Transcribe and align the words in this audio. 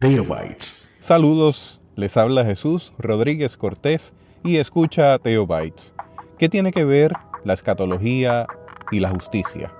Teobytes. 0.00 0.90
Saludos, 0.98 1.78
les 1.94 2.16
habla 2.16 2.42
Jesús 2.42 2.94
Rodríguez 2.96 3.58
Cortés 3.58 4.14
y 4.42 4.56
escucha 4.56 5.18
Teobytes. 5.18 5.94
¿Qué 6.38 6.48
tiene 6.48 6.72
que 6.72 6.86
ver 6.86 7.12
la 7.44 7.52
escatología 7.52 8.46
y 8.90 9.00
la 9.00 9.10
justicia? 9.10 9.70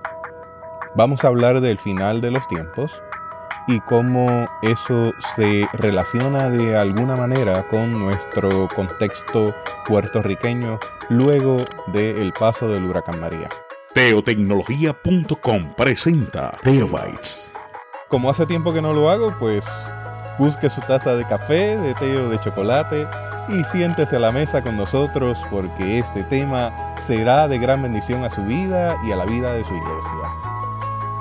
Vamos 0.95 1.23
a 1.23 1.29
hablar 1.29 1.59
del 1.59 1.79
final 1.79 2.21
de 2.21 2.29
los 2.29 2.47
tiempos 2.47 3.01
y 3.67 3.79
cómo 3.79 4.45
eso 4.61 5.11
se 5.35 5.67
relaciona 5.73 6.51
de 6.51 6.77
alguna 6.77 7.15
manera 7.15 7.67
con 7.67 7.91
nuestro 7.91 8.67
contexto 8.75 9.55
puertorriqueño 9.87 10.79
luego 11.09 11.65
del 11.93 12.31
paso 12.33 12.67
del 12.67 12.83
huracán 12.85 13.19
María. 13.19 13.49
Teotecnología.com 13.95 15.73
presenta 15.75 16.55
Teobytes. 16.61 17.53
Como 18.07 18.29
hace 18.29 18.45
tiempo 18.45 18.71
que 18.71 18.83
no 18.83 18.93
lo 18.93 19.09
hago, 19.09 19.33
pues 19.39 19.65
busque 20.37 20.69
su 20.69 20.81
taza 20.81 21.15
de 21.15 21.25
café, 21.25 21.77
de 21.77 21.93
té 21.95 22.19
o 22.19 22.29
de 22.29 22.39
chocolate 22.39 23.07
y 23.49 23.63
siéntese 23.65 24.15
a 24.15 24.19
la 24.19 24.31
mesa 24.31 24.61
con 24.61 24.77
nosotros 24.77 25.39
porque 25.49 25.97
este 25.97 26.23
tema 26.23 26.71
será 26.99 27.47
de 27.47 27.59
gran 27.59 27.81
bendición 27.81 28.23
a 28.23 28.29
su 28.29 28.43
vida 28.43 28.95
y 29.05 29.11
a 29.11 29.15
la 29.15 29.25
vida 29.25 29.51
de 29.51 29.63
su 29.63 29.73
iglesia 29.75 30.51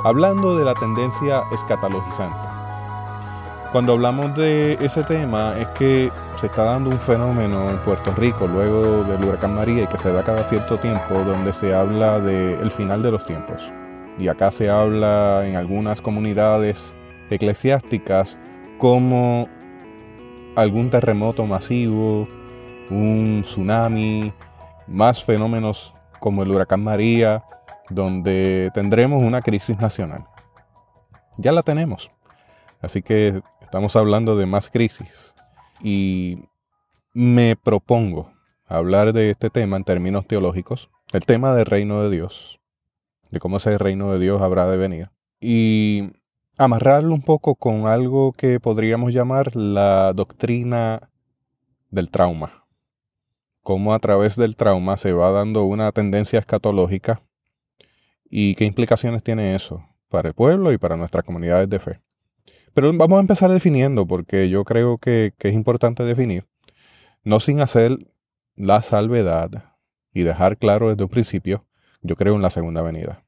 hablando 0.05 0.57
de 0.57 0.65
la 0.65 0.75
tendencia 0.75 1.43
escatologizante. 1.53 2.49
Cuando 3.73 3.93
hablamos 3.93 4.35
de 4.35 4.79
ese 4.81 5.03
tema 5.05 5.55
es 5.59 5.69
que 5.69 6.11
se 6.41 6.47
está 6.47 6.65
dando 6.65 6.91
un 6.91 6.99
fenómeno 6.99 7.69
en 7.69 7.77
Puerto 7.79 8.13
Rico 8.17 8.47
luego 8.47 9.05
del 9.05 9.23
huracán 9.25 9.55
María 9.55 9.85
y 9.85 9.87
que 9.87 9.99
se 9.99 10.13
da 10.13 10.25
cada 10.25 10.45
cierto 10.45 10.79
tiempo 10.79 11.15
donde 11.25 11.53
se 11.53 11.75
habla 11.75 12.19
del 12.19 12.71
final 12.73 13.03
de 13.03 13.11
los 13.13 13.25
tiempos. 13.27 13.71
Y 14.19 14.29
acá 14.29 14.51
se 14.51 14.69
habla 14.69 15.47
en 15.47 15.57
algunas 15.57 16.01
comunidades 16.01 16.97
eclesiásticas 17.31 18.39
como 18.81 19.47
algún 20.57 20.89
terremoto 20.89 21.45
masivo, 21.45 22.27
un 22.91 23.43
tsunami, 23.45 24.33
más 24.89 25.23
fenómenos 25.23 25.93
como 26.19 26.43
el 26.43 26.51
huracán 26.51 26.83
María, 26.83 27.45
donde 27.91 28.71
tendremos 28.73 29.23
una 29.23 29.43
crisis 29.43 29.79
nacional. 29.79 30.25
Ya 31.37 31.53
la 31.53 31.63
tenemos. 31.63 32.11
Así 32.81 33.03
que 33.03 33.43
estamos 33.61 33.97
hablando 33.97 34.35
de 34.35 34.47
más 34.47 34.71
crisis. 34.71 35.35
Y 35.83 36.39
me 37.13 37.57
propongo 37.57 38.33
hablar 38.67 39.13
de 39.13 39.31
este 39.31 39.51
tema 39.51 39.77
en 39.77 39.85
términos 39.85 40.27
teológicos, 40.27 40.89
el 41.13 41.27
tema 41.27 41.55
del 41.55 41.67
reino 41.67 42.03
de 42.03 42.09
Dios, 42.09 42.61
de 43.31 43.41
cómo 43.41 43.59
ese 43.59 43.77
reino 43.77 44.11
de 44.11 44.19
Dios 44.19 44.41
habrá 44.41 44.71
de 44.71 44.79
venir. 44.79 45.11
Y 45.39 46.13
amarrarlo 46.61 47.15
un 47.15 47.23
poco 47.23 47.55
con 47.55 47.87
algo 47.87 48.33
que 48.33 48.61
podríamos 48.61 49.15
llamar 49.15 49.57
la 49.57 50.13
doctrina 50.13 51.09
del 51.89 52.11
trauma. 52.11 52.67
Cómo 53.63 53.95
a 53.95 53.99
través 53.99 54.37
del 54.37 54.57
trauma 54.57 54.99
se 54.99 55.15
va 55.15 55.33
dando 55.33 55.65
una 55.65 55.91
tendencia 55.91 56.39
escatológica 56.39 57.23
y 58.29 58.57
qué 58.57 58.67
implicaciones 58.67 59.23
tiene 59.23 59.55
eso 59.55 59.87
para 60.11 60.29
el 60.29 60.35
pueblo 60.35 60.71
y 60.71 60.77
para 60.77 60.99
nuestras 60.99 61.25
comunidades 61.25 61.71
de 61.71 61.79
fe. 61.79 62.01
Pero 62.75 62.93
vamos 62.93 63.17
a 63.17 63.23
empezar 63.23 63.51
definiendo, 63.51 64.07
porque 64.07 64.51
yo 64.51 64.65
creo 64.65 64.99
que, 64.99 65.33
es 65.39 65.55
importante 65.55 66.05
definir, 66.05 66.47
no 67.25 67.41
sin 67.41 67.61
hacer 67.61 67.97
la 68.55 68.83
salvedad 68.83 69.77
y 70.13 70.25
dejar 70.25 70.59
claro 70.59 70.91
desde 70.91 71.05
un 71.05 71.11
principio, 71.11 71.65
yo 72.03 72.17
creo 72.17 72.35
en 72.35 72.43
la 72.43 72.51
segunda 72.51 72.83
venida. 72.83 73.25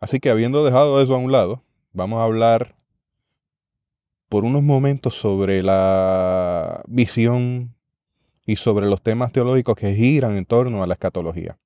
Así 0.00 0.20
que 0.20 0.30
habiendo 0.30 0.64
dejado 0.64 1.02
eso 1.02 1.14
a 1.14 1.18
un 1.18 1.32
lado, 1.32 1.67
vamos 1.92 2.20
a 2.20 2.24
hablar 2.24 2.76
por 4.28 4.44
unos 4.44 4.62
momentos 4.62 5.14
sobre 5.14 5.62
la 5.62 6.82
visión 6.86 7.74
y 8.46 8.56
sobre 8.56 8.86
los 8.86 9.02
temas 9.02 9.32
teológicos 9.32 9.76
que 9.76 9.94
giran 9.94 10.36
en 10.36 10.46
torno 10.46 10.82
a 10.82 10.86
la 10.86 10.94
escatología. 10.94 11.58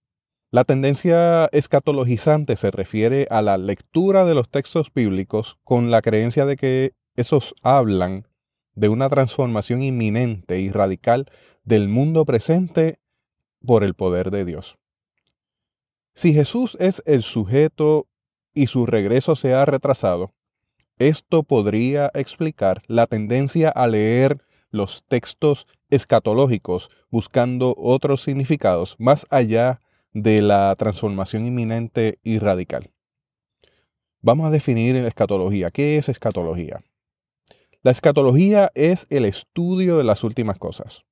La 0.51 0.64
tendencia 0.64 1.46
escatologizante 1.46 2.57
se 2.57 2.70
refiere 2.70 3.27
a 3.30 3.41
la 3.41 3.57
lectura 3.57 4.24
de 4.24 4.35
los 4.35 4.48
textos 4.48 4.92
bíblicos 4.92 5.58
con 5.64 5.91
la 5.91 6.02
creencia 6.02 6.45
de 6.45 6.57
que 6.57 6.92
esos 7.17 7.55
hablan 7.63 8.29
de 8.75 8.89
una 8.89 9.08
transformación 9.08 9.83
inminente 9.83 10.61
y 10.61 10.70
radical 10.70 11.30
del 11.64 11.89
mundo 11.89 12.25
presente 12.25 12.98
por 13.64 13.85
el 13.85 13.95
poder 13.95 14.30
de 14.30 14.45
Dios. 14.45 14.79
Si 16.14 16.35
Jesús 16.35 16.77
es 16.80 17.02
el 17.07 17.23
sujeto 17.23 18.07
y 18.55 18.67
su 18.67 18.86
regreso 18.86 19.36
se 19.36 19.55
ha 19.55 19.64
retrasado, 19.64 20.33
esto 20.98 21.42
podría 21.42 22.11
explicar 22.14 22.83
la 22.86 23.07
tendencia 23.07 23.70
a 23.70 23.86
leer 23.86 24.45
los 24.70 25.02
textos 25.08 25.67
escatológicos 25.90 26.90
buscando 27.11 27.74
otros 27.77 28.23
significados 28.23 28.96
más 28.98 29.27
allá 29.30 29.80
de 30.13 30.42
la 30.42 30.74
transformación 30.77 31.46
inminente 31.46 32.18
y 32.23 32.39
radical. 32.39 32.90
Vamos 34.20 34.46
a 34.46 34.51
definir 34.51 34.95
en 34.96 35.05
escatología. 35.05 35.70
¿Qué 35.70 35.96
es 35.96 36.08
escatología? 36.08 36.84
La 37.83 37.90
escatología 37.90 38.70
es 38.74 39.07
el 39.11 39.24
estudio 39.24 39.98
de 39.98 40.05
las 40.05 40.23
últimas 40.23 40.58
cosas, 40.58 41.05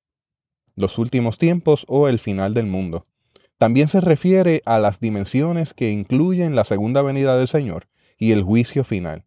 los 0.75 0.97
últimos 0.97 1.37
tiempos 1.37 1.85
o 1.89 2.07
el 2.07 2.17
final 2.17 2.53
del 2.53 2.67
mundo. 2.67 3.07
También 3.61 3.89
se 3.89 4.01
refiere 4.01 4.63
a 4.65 4.79
las 4.79 4.99
dimensiones 4.99 5.75
que 5.75 5.91
incluyen 5.91 6.55
la 6.55 6.63
segunda 6.63 7.03
venida 7.03 7.37
del 7.37 7.47
Señor 7.47 7.85
y 8.17 8.31
el 8.31 8.41
juicio 8.41 8.83
final. 8.83 9.23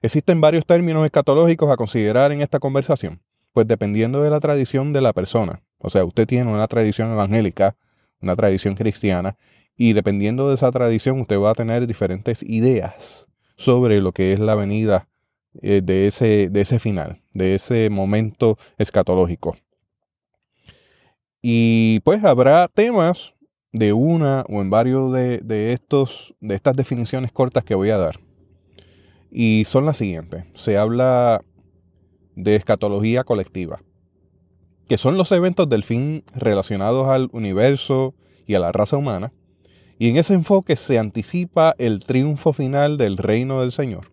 Existen 0.00 0.40
varios 0.40 0.64
términos 0.64 1.04
escatológicos 1.04 1.70
a 1.70 1.76
considerar 1.76 2.32
en 2.32 2.40
esta 2.40 2.58
conversación, 2.58 3.20
pues 3.52 3.66
dependiendo 3.66 4.22
de 4.22 4.30
la 4.30 4.40
tradición 4.40 4.94
de 4.94 5.02
la 5.02 5.12
persona, 5.12 5.60
o 5.82 5.90
sea, 5.90 6.06
usted 6.06 6.26
tiene 6.26 6.50
una 6.50 6.66
tradición 6.68 7.12
evangélica, 7.12 7.76
una 8.22 8.34
tradición 8.34 8.76
cristiana, 8.76 9.36
y 9.76 9.92
dependiendo 9.92 10.48
de 10.48 10.54
esa 10.54 10.70
tradición 10.70 11.20
usted 11.20 11.38
va 11.38 11.50
a 11.50 11.54
tener 11.54 11.86
diferentes 11.86 12.42
ideas 12.44 13.26
sobre 13.56 14.00
lo 14.00 14.12
que 14.12 14.32
es 14.32 14.38
la 14.38 14.54
venida 14.54 15.06
eh, 15.60 15.82
de, 15.84 16.06
ese, 16.06 16.48
de 16.48 16.62
ese 16.62 16.78
final, 16.78 17.20
de 17.34 17.56
ese 17.56 17.90
momento 17.90 18.56
escatológico. 18.78 19.54
Y 21.42 22.00
pues 22.00 22.24
habrá 22.24 22.68
temas 22.68 23.35
de 23.76 23.92
una 23.92 24.44
o 24.48 24.62
en 24.62 24.70
varios 24.70 25.12
de, 25.12 25.38
de, 25.38 25.72
estos, 25.72 26.34
de 26.40 26.54
estas 26.54 26.74
definiciones 26.76 27.32
cortas 27.32 27.64
que 27.64 27.74
voy 27.74 27.90
a 27.90 27.98
dar. 27.98 28.20
Y 29.30 29.64
son 29.66 29.84
las 29.84 29.96
siguientes. 29.96 30.44
Se 30.54 30.78
habla 30.78 31.42
de 32.34 32.56
escatología 32.56 33.24
colectiva 33.24 33.80
que 34.88 34.98
son 34.98 35.16
los 35.16 35.32
eventos 35.32 35.68
del 35.68 35.84
fin 35.84 36.24
relacionados 36.34 37.08
al 37.08 37.28
universo 37.32 38.14
y 38.46 38.54
a 38.54 38.60
la 38.60 38.72
raza 38.72 38.96
humana, 38.96 39.32
y 39.98 40.10
en 40.10 40.16
ese 40.16 40.34
enfoque 40.34 40.76
se 40.76 40.98
anticipa 40.98 41.74
el 41.78 42.04
triunfo 42.04 42.52
final 42.52 42.98
del 42.98 43.16
reino 43.16 43.60
del 43.60 43.72
Señor, 43.72 44.12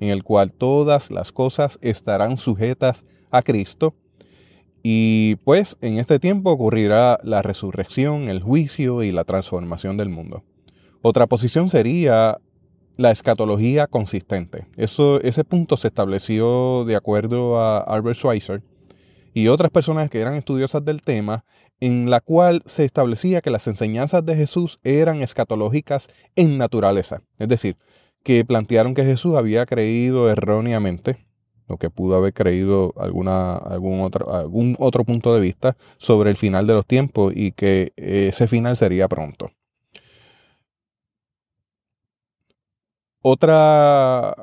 en 0.00 0.10
el 0.10 0.22
cual 0.24 0.52
todas 0.52 1.10
las 1.10 1.32
cosas 1.32 1.78
estarán 1.80 2.36
sujetas 2.36 3.04
a 3.30 3.42
Cristo, 3.42 3.94
y 4.82 5.36
pues 5.44 5.76
en 5.80 5.98
este 5.98 6.18
tiempo 6.18 6.50
ocurrirá 6.50 7.18
la 7.22 7.42
resurrección, 7.42 8.28
el 8.28 8.42
juicio 8.42 9.02
y 9.02 9.12
la 9.12 9.24
transformación 9.24 9.96
del 9.96 10.08
mundo. 10.08 10.42
Otra 11.02 11.26
posición 11.26 11.70
sería 11.70 12.38
la 12.96 13.10
escatología 13.10 13.86
consistente. 13.86 14.66
Eso, 14.76 15.20
ese 15.22 15.44
punto 15.44 15.76
se 15.76 15.88
estableció 15.88 16.84
de 16.84 16.96
acuerdo 16.96 17.58
a 17.60 17.78
Albert 17.78 18.18
Schweitzer 18.18 18.62
y 19.32 19.48
otras 19.48 19.70
personas 19.70 20.10
que 20.10 20.20
eran 20.20 20.34
estudiosas 20.34 20.84
del 20.84 21.02
tema, 21.02 21.44
en 21.80 22.10
la 22.10 22.20
cual 22.20 22.62
se 22.66 22.84
establecía 22.84 23.40
que 23.40 23.50
las 23.50 23.66
enseñanzas 23.66 24.24
de 24.26 24.36
Jesús 24.36 24.80
eran 24.82 25.22
escatológicas 25.22 26.08
en 26.36 26.58
naturaleza. 26.58 27.22
Es 27.38 27.48
decir, 27.48 27.76
que 28.22 28.44
plantearon 28.44 28.94
que 28.94 29.04
Jesús 29.04 29.36
había 29.36 29.64
creído 29.64 30.30
erróneamente, 30.30 31.24
o 31.70 31.76
que 31.78 31.90
pudo 31.90 32.16
haber 32.16 32.32
creído 32.34 32.92
alguna, 32.96 33.56
algún, 33.56 34.00
otro, 34.00 34.34
algún 34.34 34.76
otro 34.78 35.04
punto 35.04 35.34
de 35.34 35.40
vista 35.40 35.76
sobre 35.98 36.30
el 36.30 36.36
final 36.36 36.66
de 36.66 36.74
los 36.74 36.86
tiempos 36.86 37.32
y 37.34 37.52
que 37.52 37.92
ese 37.96 38.48
final 38.48 38.76
sería 38.76 39.08
pronto. 39.08 39.50
Otra 43.22 44.34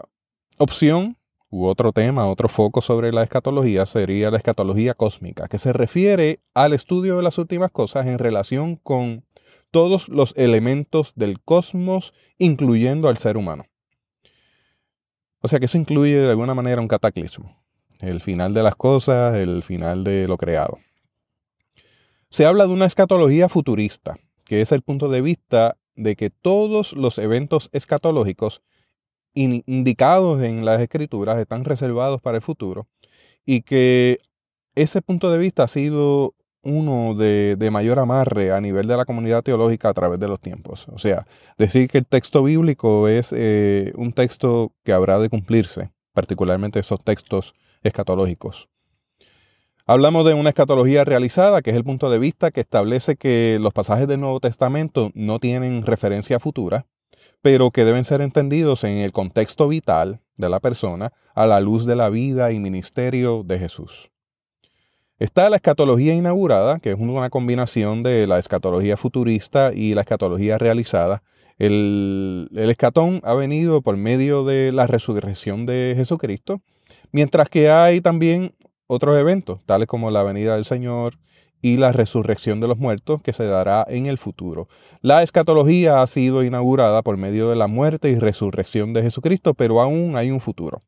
opción 0.57 1.17
u 1.49 1.65
otro 1.65 1.91
tema, 1.93 2.27
otro 2.27 2.49
foco 2.49 2.81
sobre 2.81 3.11
la 3.11 3.23
escatología 3.23 3.85
sería 3.85 4.29
la 4.29 4.37
escatología 4.37 4.93
cósmica, 4.93 5.47
que 5.47 5.57
se 5.57 5.73
refiere 5.73 6.41
al 6.53 6.73
estudio 6.73 7.17
de 7.17 7.23
las 7.23 7.37
últimas 7.37 7.71
cosas 7.71 8.05
en 8.07 8.19
relación 8.19 8.75
con 8.75 9.25
todos 9.71 10.09
los 10.09 10.33
elementos 10.37 11.13
del 11.15 11.41
cosmos, 11.41 12.13
incluyendo 12.37 13.09
al 13.09 13.17
ser 13.17 13.37
humano. 13.37 13.65
O 15.47 15.49
sea 15.49 15.59
que 15.59 15.67
eso 15.67 15.77
incluye 15.77 16.19
de 16.19 16.29
alguna 16.29 16.53
manera 16.53 16.81
un 16.81 16.89
cataclismo, 16.89 17.57
el 18.01 18.19
final 18.19 18.53
de 18.53 18.63
las 18.63 18.75
cosas, 18.75 19.33
el 19.35 19.63
final 19.63 20.03
de 20.03 20.27
lo 20.27 20.35
creado. 20.35 20.77
Se 22.29 22.45
habla 22.45 22.67
de 22.67 22.73
una 22.73 22.85
escatología 22.85 23.47
futurista, 23.47 24.19
que 24.43 24.59
es 24.59 24.73
el 24.73 24.81
punto 24.81 25.07
de 25.07 25.21
vista 25.21 25.77
de 25.95 26.17
que 26.17 26.29
todos 26.31 26.91
los 26.91 27.17
eventos 27.17 27.69
escatológicos 27.71 28.61
indicados 29.33 30.43
en 30.43 30.65
las 30.65 30.81
escrituras 30.81 31.37
están 31.37 31.63
reservados 31.63 32.19
para 32.19 32.35
el 32.35 32.43
futuro 32.43 32.89
y 33.45 33.61
que 33.61 34.19
ese 34.75 35.01
punto 35.01 35.31
de 35.31 35.37
vista 35.37 35.63
ha 35.63 35.69
sido 35.69 36.35
uno 36.63 37.13
de, 37.15 37.69
mayor 37.71 37.99
amarre 37.99 38.51
a 38.51 38.59
nivel 38.59 38.87
de 38.87 38.97
la 38.97 39.05
comunidad 39.05 39.43
teológica 39.43 39.89
a 39.89 39.93
través 39.93 40.19
de 40.19 40.27
los 40.27 40.39
tiempos. 40.39 40.87
O 40.89 40.97
sea, 40.97 41.25
decir 41.57 41.89
que 41.89 41.97
el 41.97 42.05
texto 42.05 42.43
bíblico 42.43 43.07
es 43.07 43.33
eh, 43.35 43.93
un 43.95 44.13
texto 44.13 44.73
que 44.83 44.93
habrá 44.93 45.19
de 45.19 45.29
cumplirse, 45.29 45.91
particularmente 46.13 46.79
esos 46.79 47.03
textos 47.03 47.53
escatológicos. 47.83 48.67
Hablamos 49.85 50.25
de 50.25 50.33
una 50.33 50.49
escatología 50.49 51.05
realizada, 51.05 51.61
que 51.61 51.69
es 51.69 51.77
el 51.77 51.85
punto 51.85 52.09
de 52.09 52.19
vista 52.19 52.51
que 52.51 52.59
establece 52.59 53.15
que 53.15 53.57
los 53.61 53.71
pasajes 53.71 54.07
del 54.07 54.19
Nuevo 54.19 54.41
Testamento 54.41 55.11
no 55.13 55.39
tienen 55.39 55.85
referencia 55.85 56.41
futura, 56.41 56.87
pero 57.41 57.71
que 57.71 57.85
deben 57.85 58.03
ser 58.03 58.19
entendidos 58.19 58.83
en 58.83 58.97
el 58.97 59.13
contexto 59.13 59.69
vital 59.69 60.19
de 60.35 60.49
la 60.49 60.59
persona 60.59 61.13
a 61.35 61.45
la 61.45 61.61
luz 61.61 61.85
de 61.85 61.95
la 61.95 62.09
vida 62.09 62.51
y 62.51 62.59
ministerio 62.59 63.43
de 63.43 63.59
Jesús. 63.59 64.11
Está 65.19 65.49
la 65.49 65.55
escatología 65.55 66.13
inaugurada, 66.13 66.77
que 66.77 66.91
es 66.91 66.99
una 66.99 67.31
combinación 67.31 68.03
de 68.03 68.27
la 68.27 68.37
escatología 68.37 68.97
futurista 68.97 69.71
y 69.73 69.95
la 69.95 70.01
escatología 70.01 70.59
realizada. 70.59 71.23
El, 71.57 72.51
escatón 72.53 73.21
ha 73.23 73.33
venido 73.33 73.81
por 73.81 73.97
medio 73.97 74.43
de 74.43 74.71
la 74.71 74.85
resurrección 74.85 75.65
de 75.65 75.95
Jesucristo, 75.97 76.61
mientras 77.11 77.49
que 77.49 77.71
hay 77.71 77.99
también 77.99 78.53
otros 78.85 79.17
eventos, 79.17 79.59
tales 79.65 79.87
como 79.87 80.11
la 80.11 80.21
venida 80.21 80.53
del 80.53 80.65
Señor 80.65 81.17
y 81.63 81.77
la 81.77 81.91
resurrección 81.91 82.59
de 82.59 82.67
los 82.67 82.77
muertos 82.77 83.23
que 83.23 83.33
se 83.33 83.45
dará 83.45 83.87
en 83.89 84.05
el 84.05 84.19
futuro. 84.19 84.67
La 85.01 85.23
escatología 85.23 86.03
ha 86.03 86.05
sido 86.05 86.43
inaugurada 86.43 87.01
por 87.01 87.17
medio 87.17 87.49
de 87.49 87.55
la 87.55 87.65
muerte 87.65 88.11
y 88.11 88.19
resurrección 88.19 88.93
de 88.93 89.01
Jesucristo, 89.01 89.55
pero 89.55 89.81
aún 89.81 90.15
hay 90.15 90.29
un 90.29 90.41
futuro. 90.41 90.83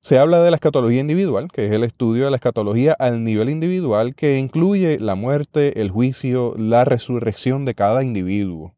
Se 0.00 0.18
habla 0.18 0.42
de 0.42 0.50
la 0.50 0.56
escatología 0.56 1.00
individual, 1.00 1.50
que 1.52 1.66
es 1.66 1.72
el 1.72 1.84
estudio 1.84 2.24
de 2.24 2.30
la 2.30 2.36
escatología 2.36 2.94
al 2.98 3.24
nivel 3.24 3.50
individual, 3.50 4.14
que 4.14 4.38
incluye 4.38 4.98
la 5.00 5.16
muerte, 5.16 5.80
el 5.80 5.90
juicio, 5.90 6.54
la 6.56 6.84
resurrección 6.84 7.64
de 7.64 7.74
cada 7.74 8.02
individuo. 8.02 8.74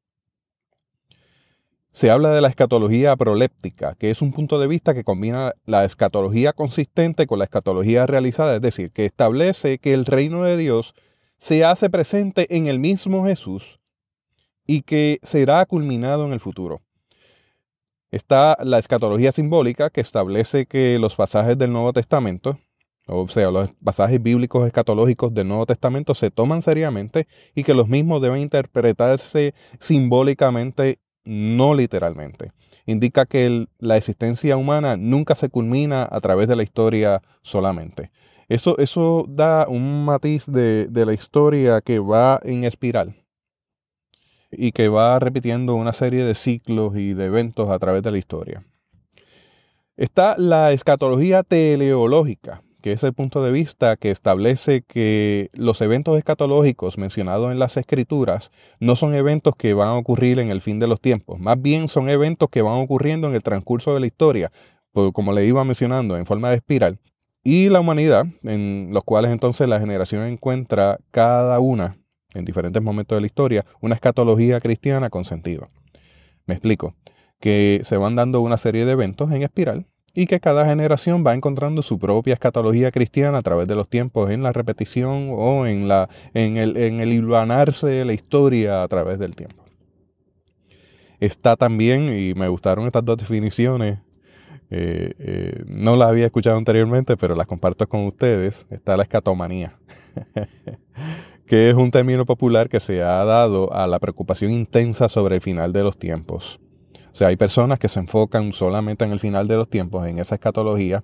Se 1.92 2.10
habla 2.10 2.30
de 2.30 2.40
la 2.40 2.48
escatología 2.48 3.16
proléptica, 3.16 3.96
que 3.96 4.10
es 4.10 4.22
un 4.22 4.32
punto 4.32 4.58
de 4.58 4.68
vista 4.68 4.94
que 4.94 5.04
combina 5.04 5.52
la 5.66 5.84
escatología 5.84 6.52
consistente 6.52 7.26
con 7.26 7.38
la 7.38 7.44
escatología 7.44 8.06
realizada, 8.06 8.56
es 8.56 8.62
decir, 8.62 8.92
que 8.92 9.04
establece 9.04 9.78
que 9.78 9.92
el 9.92 10.06
reino 10.06 10.44
de 10.44 10.56
Dios 10.56 10.94
se 11.36 11.64
hace 11.64 11.90
presente 11.90 12.56
en 12.56 12.66
el 12.66 12.78
mismo 12.78 13.26
Jesús 13.26 13.80
y 14.66 14.82
que 14.82 15.18
será 15.22 15.66
culminado 15.66 16.26
en 16.26 16.32
el 16.32 16.40
futuro. 16.40 16.80
Está 18.10 18.56
la 18.64 18.78
escatología 18.78 19.30
simbólica 19.30 19.88
que 19.90 20.00
establece 20.00 20.66
que 20.66 20.98
los 20.98 21.14
pasajes 21.14 21.56
del 21.56 21.72
Nuevo 21.72 21.92
Testamento, 21.92 22.58
o 23.06 23.28
sea, 23.28 23.52
los 23.52 23.70
pasajes 23.84 24.20
bíblicos 24.20 24.66
escatológicos 24.66 25.32
del 25.32 25.46
Nuevo 25.46 25.66
Testamento 25.66 26.14
se 26.14 26.32
toman 26.32 26.62
seriamente 26.62 27.28
y 27.54 27.62
que 27.62 27.74
los 27.74 27.88
mismos 27.88 28.20
deben 28.20 28.42
interpretarse 28.42 29.54
simbólicamente, 29.78 30.98
no 31.24 31.74
literalmente. 31.74 32.52
Indica 32.84 33.26
que 33.26 33.66
la 33.78 33.96
existencia 33.96 34.56
humana 34.56 34.96
nunca 34.96 35.36
se 35.36 35.48
culmina 35.48 36.08
a 36.10 36.20
través 36.20 36.48
de 36.48 36.56
la 36.56 36.64
historia 36.64 37.22
solamente. 37.42 38.10
Eso, 38.48 38.76
eso 38.78 39.24
da 39.28 39.66
un 39.68 40.04
matiz 40.04 40.46
de, 40.46 40.86
de 40.86 41.06
la 41.06 41.12
historia 41.12 41.80
que 41.80 42.00
va 42.00 42.40
en 42.42 42.64
espiral 42.64 43.19
y 44.50 44.72
que 44.72 44.88
va 44.88 45.18
repitiendo 45.18 45.74
una 45.74 45.92
serie 45.92 46.24
de 46.24 46.34
ciclos 46.34 46.96
y 46.96 47.14
de 47.14 47.26
eventos 47.26 47.70
a 47.70 47.78
través 47.78 48.02
de 48.02 48.10
la 48.10 48.18
historia. 48.18 48.64
Está 49.96 50.34
la 50.38 50.72
escatología 50.72 51.42
teleológica, 51.42 52.62
que 52.80 52.92
es 52.92 53.04
el 53.04 53.12
punto 53.12 53.42
de 53.44 53.52
vista 53.52 53.96
que 53.96 54.10
establece 54.10 54.82
que 54.82 55.50
los 55.52 55.80
eventos 55.82 56.16
escatológicos 56.16 56.96
mencionados 56.98 57.52
en 57.52 57.58
las 57.58 57.76
escrituras 57.76 58.50
no 58.78 58.96
son 58.96 59.14
eventos 59.14 59.54
que 59.56 59.74
van 59.74 59.88
a 59.88 59.96
ocurrir 59.96 60.38
en 60.38 60.48
el 60.48 60.62
fin 60.62 60.78
de 60.78 60.86
los 60.86 61.00
tiempos, 61.00 61.38
más 61.38 61.60
bien 61.60 61.88
son 61.88 62.08
eventos 62.08 62.48
que 62.48 62.62
van 62.62 62.80
ocurriendo 62.80 63.28
en 63.28 63.34
el 63.34 63.42
transcurso 63.42 63.92
de 63.92 64.00
la 64.00 64.06
historia, 64.06 64.50
como 65.12 65.32
le 65.32 65.46
iba 65.46 65.62
mencionando, 65.64 66.16
en 66.16 66.26
forma 66.26 66.50
de 66.50 66.56
espiral, 66.56 66.98
y 67.42 67.68
la 67.68 67.80
humanidad, 67.80 68.26
en 68.42 68.88
los 68.92 69.04
cuales 69.04 69.30
entonces 69.30 69.68
la 69.68 69.80
generación 69.80 70.26
encuentra 70.26 70.98
cada 71.10 71.58
una 71.60 71.99
en 72.34 72.44
diferentes 72.44 72.82
momentos 72.82 73.16
de 73.16 73.20
la 73.20 73.26
historia, 73.26 73.64
una 73.80 73.94
escatología 73.94 74.60
cristiana 74.60 75.10
con 75.10 75.24
sentido. 75.24 75.68
Me 76.46 76.54
explico, 76.54 76.94
que 77.40 77.80
se 77.84 77.96
van 77.96 78.16
dando 78.16 78.40
una 78.40 78.56
serie 78.56 78.84
de 78.84 78.92
eventos 78.92 79.30
en 79.32 79.42
espiral 79.42 79.86
y 80.14 80.26
que 80.26 80.40
cada 80.40 80.66
generación 80.66 81.24
va 81.26 81.34
encontrando 81.34 81.82
su 81.82 81.98
propia 81.98 82.34
escatología 82.34 82.90
cristiana 82.90 83.38
a 83.38 83.42
través 83.42 83.68
de 83.68 83.76
los 83.76 83.88
tiempos, 83.88 84.30
en 84.30 84.42
la 84.42 84.52
repetición 84.52 85.30
o 85.32 85.66
en, 85.66 85.88
la, 85.88 86.08
en, 86.34 86.56
el, 86.56 86.76
en 86.76 87.00
el 87.00 87.12
hilvanarse 87.12 87.86
de 87.86 88.04
la 88.04 88.12
historia 88.12 88.82
a 88.82 88.88
través 88.88 89.18
del 89.18 89.36
tiempo. 89.36 89.64
Está 91.20 91.56
también, 91.56 92.12
y 92.16 92.34
me 92.34 92.48
gustaron 92.48 92.86
estas 92.86 93.04
dos 93.04 93.18
definiciones, 93.18 93.98
eh, 94.70 95.14
eh, 95.18 95.64
no 95.66 95.96
las 95.96 96.08
había 96.08 96.26
escuchado 96.26 96.56
anteriormente, 96.56 97.16
pero 97.16 97.34
las 97.34 97.46
comparto 97.46 97.88
con 97.88 98.06
ustedes, 98.06 98.66
está 98.70 98.96
la 98.96 99.02
escatomanía. 99.02 99.76
que 101.50 101.68
es 101.68 101.74
un 101.74 101.90
término 101.90 102.26
popular 102.26 102.68
que 102.68 102.78
se 102.78 103.02
ha 103.02 103.24
dado 103.24 103.72
a 103.72 103.88
la 103.88 103.98
preocupación 103.98 104.52
intensa 104.52 105.08
sobre 105.08 105.34
el 105.34 105.40
final 105.40 105.72
de 105.72 105.82
los 105.82 105.98
tiempos. 105.98 106.60
O 107.12 107.16
sea, 107.16 107.26
hay 107.26 107.36
personas 107.36 107.80
que 107.80 107.88
se 107.88 107.98
enfocan 107.98 108.52
solamente 108.52 109.04
en 109.04 109.10
el 109.10 109.18
final 109.18 109.48
de 109.48 109.56
los 109.56 109.68
tiempos, 109.68 110.06
en 110.06 110.18
esa 110.20 110.36
escatología. 110.36 111.02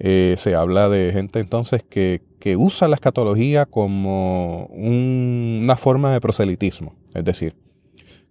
Eh, 0.00 0.34
se 0.38 0.56
habla 0.56 0.88
de 0.88 1.12
gente 1.12 1.38
entonces 1.38 1.84
que, 1.84 2.20
usa 2.58 2.88
la 2.88 2.96
escatología 2.96 3.64
como 3.64 4.66
una 4.72 5.76
forma 5.76 6.12
de 6.12 6.20
proselitismo, 6.20 6.96
es 7.14 7.24
decir, 7.24 7.54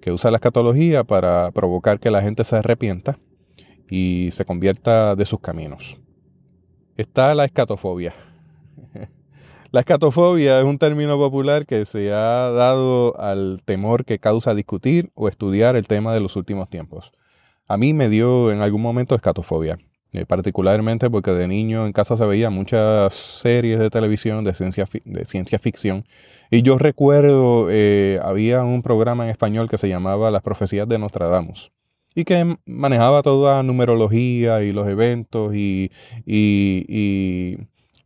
que 0.01 0.11
usa 0.11 0.31
la 0.31 0.37
escatología 0.37 1.05
para 1.05 1.51
provocar 1.51 2.01
que 2.01 2.11
la 2.11 2.21
gente 2.21 2.43
se 2.43 2.57
arrepienta 2.57 3.17
y 3.89 4.27
se 4.31 4.43
convierta 4.43 5.15
de 5.15 5.23
sus 5.23 5.39
caminos. 5.39 6.01
Está 6.97 7.33
la 7.33 7.45
escatofobia. 7.45 8.13
La 9.71 9.81
escatofobia 9.81 10.59
es 10.59 10.65
un 10.65 10.79
término 10.79 11.15
popular 11.19 11.67
que 11.67 11.85
se 11.85 12.11
ha 12.11 12.49
dado 12.49 13.19
al 13.19 13.61
temor 13.63 14.03
que 14.03 14.17
causa 14.17 14.55
discutir 14.55 15.11
o 15.13 15.27
estudiar 15.27 15.75
el 15.75 15.85
tema 15.85 16.11
de 16.11 16.19
los 16.19 16.35
últimos 16.35 16.71
tiempos. 16.71 17.11
A 17.67 17.77
mí 17.77 17.93
me 17.93 18.09
dio 18.09 18.51
en 18.51 18.61
algún 18.61 18.81
momento 18.81 19.13
escatofobia, 19.13 19.77
eh, 20.11 20.25
particularmente 20.25 21.07
porque 21.11 21.29
de 21.33 21.47
niño 21.47 21.85
en 21.85 21.93
casa 21.93 22.17
se 22.17 22.25
veía 22.25 22.49
muchas 22.49 23.13
series 23.13 23.77
de 23.77 23.91
televisión 23.91 24.43
de 24.43 24.55
ciencia, 24.55 24.87
de 25.05 25.25
ciencia 25.25 25.59
ficción 25.59 26.03
y 26.49 26.63
yo 26.63 26.79
recuerdo 26.79 27.67
eh, 27.69 28.19
había 28.23 28.63
un 28.63 28.81
programa 28.81 29.25
en 29.25 29.29
español 29.29 29.69
que 29.69 29.77
se 29.77 29.87
llamaba 29.87 30.31
Las 30.31 30.41
profecías 30.41 30.89
de 30.89 30.97
Nostradamus 30.97 31.71
y 32.15 32.23
que 32.23 32.57
manejaba 32.65 33.21
toda 33.21 33.61
numerología 33.61 34.63
y 34.63 34.71
los 34.71 34.87
eventos 34.87 35.53
y, 35.53 35.91
y 36.25 37.57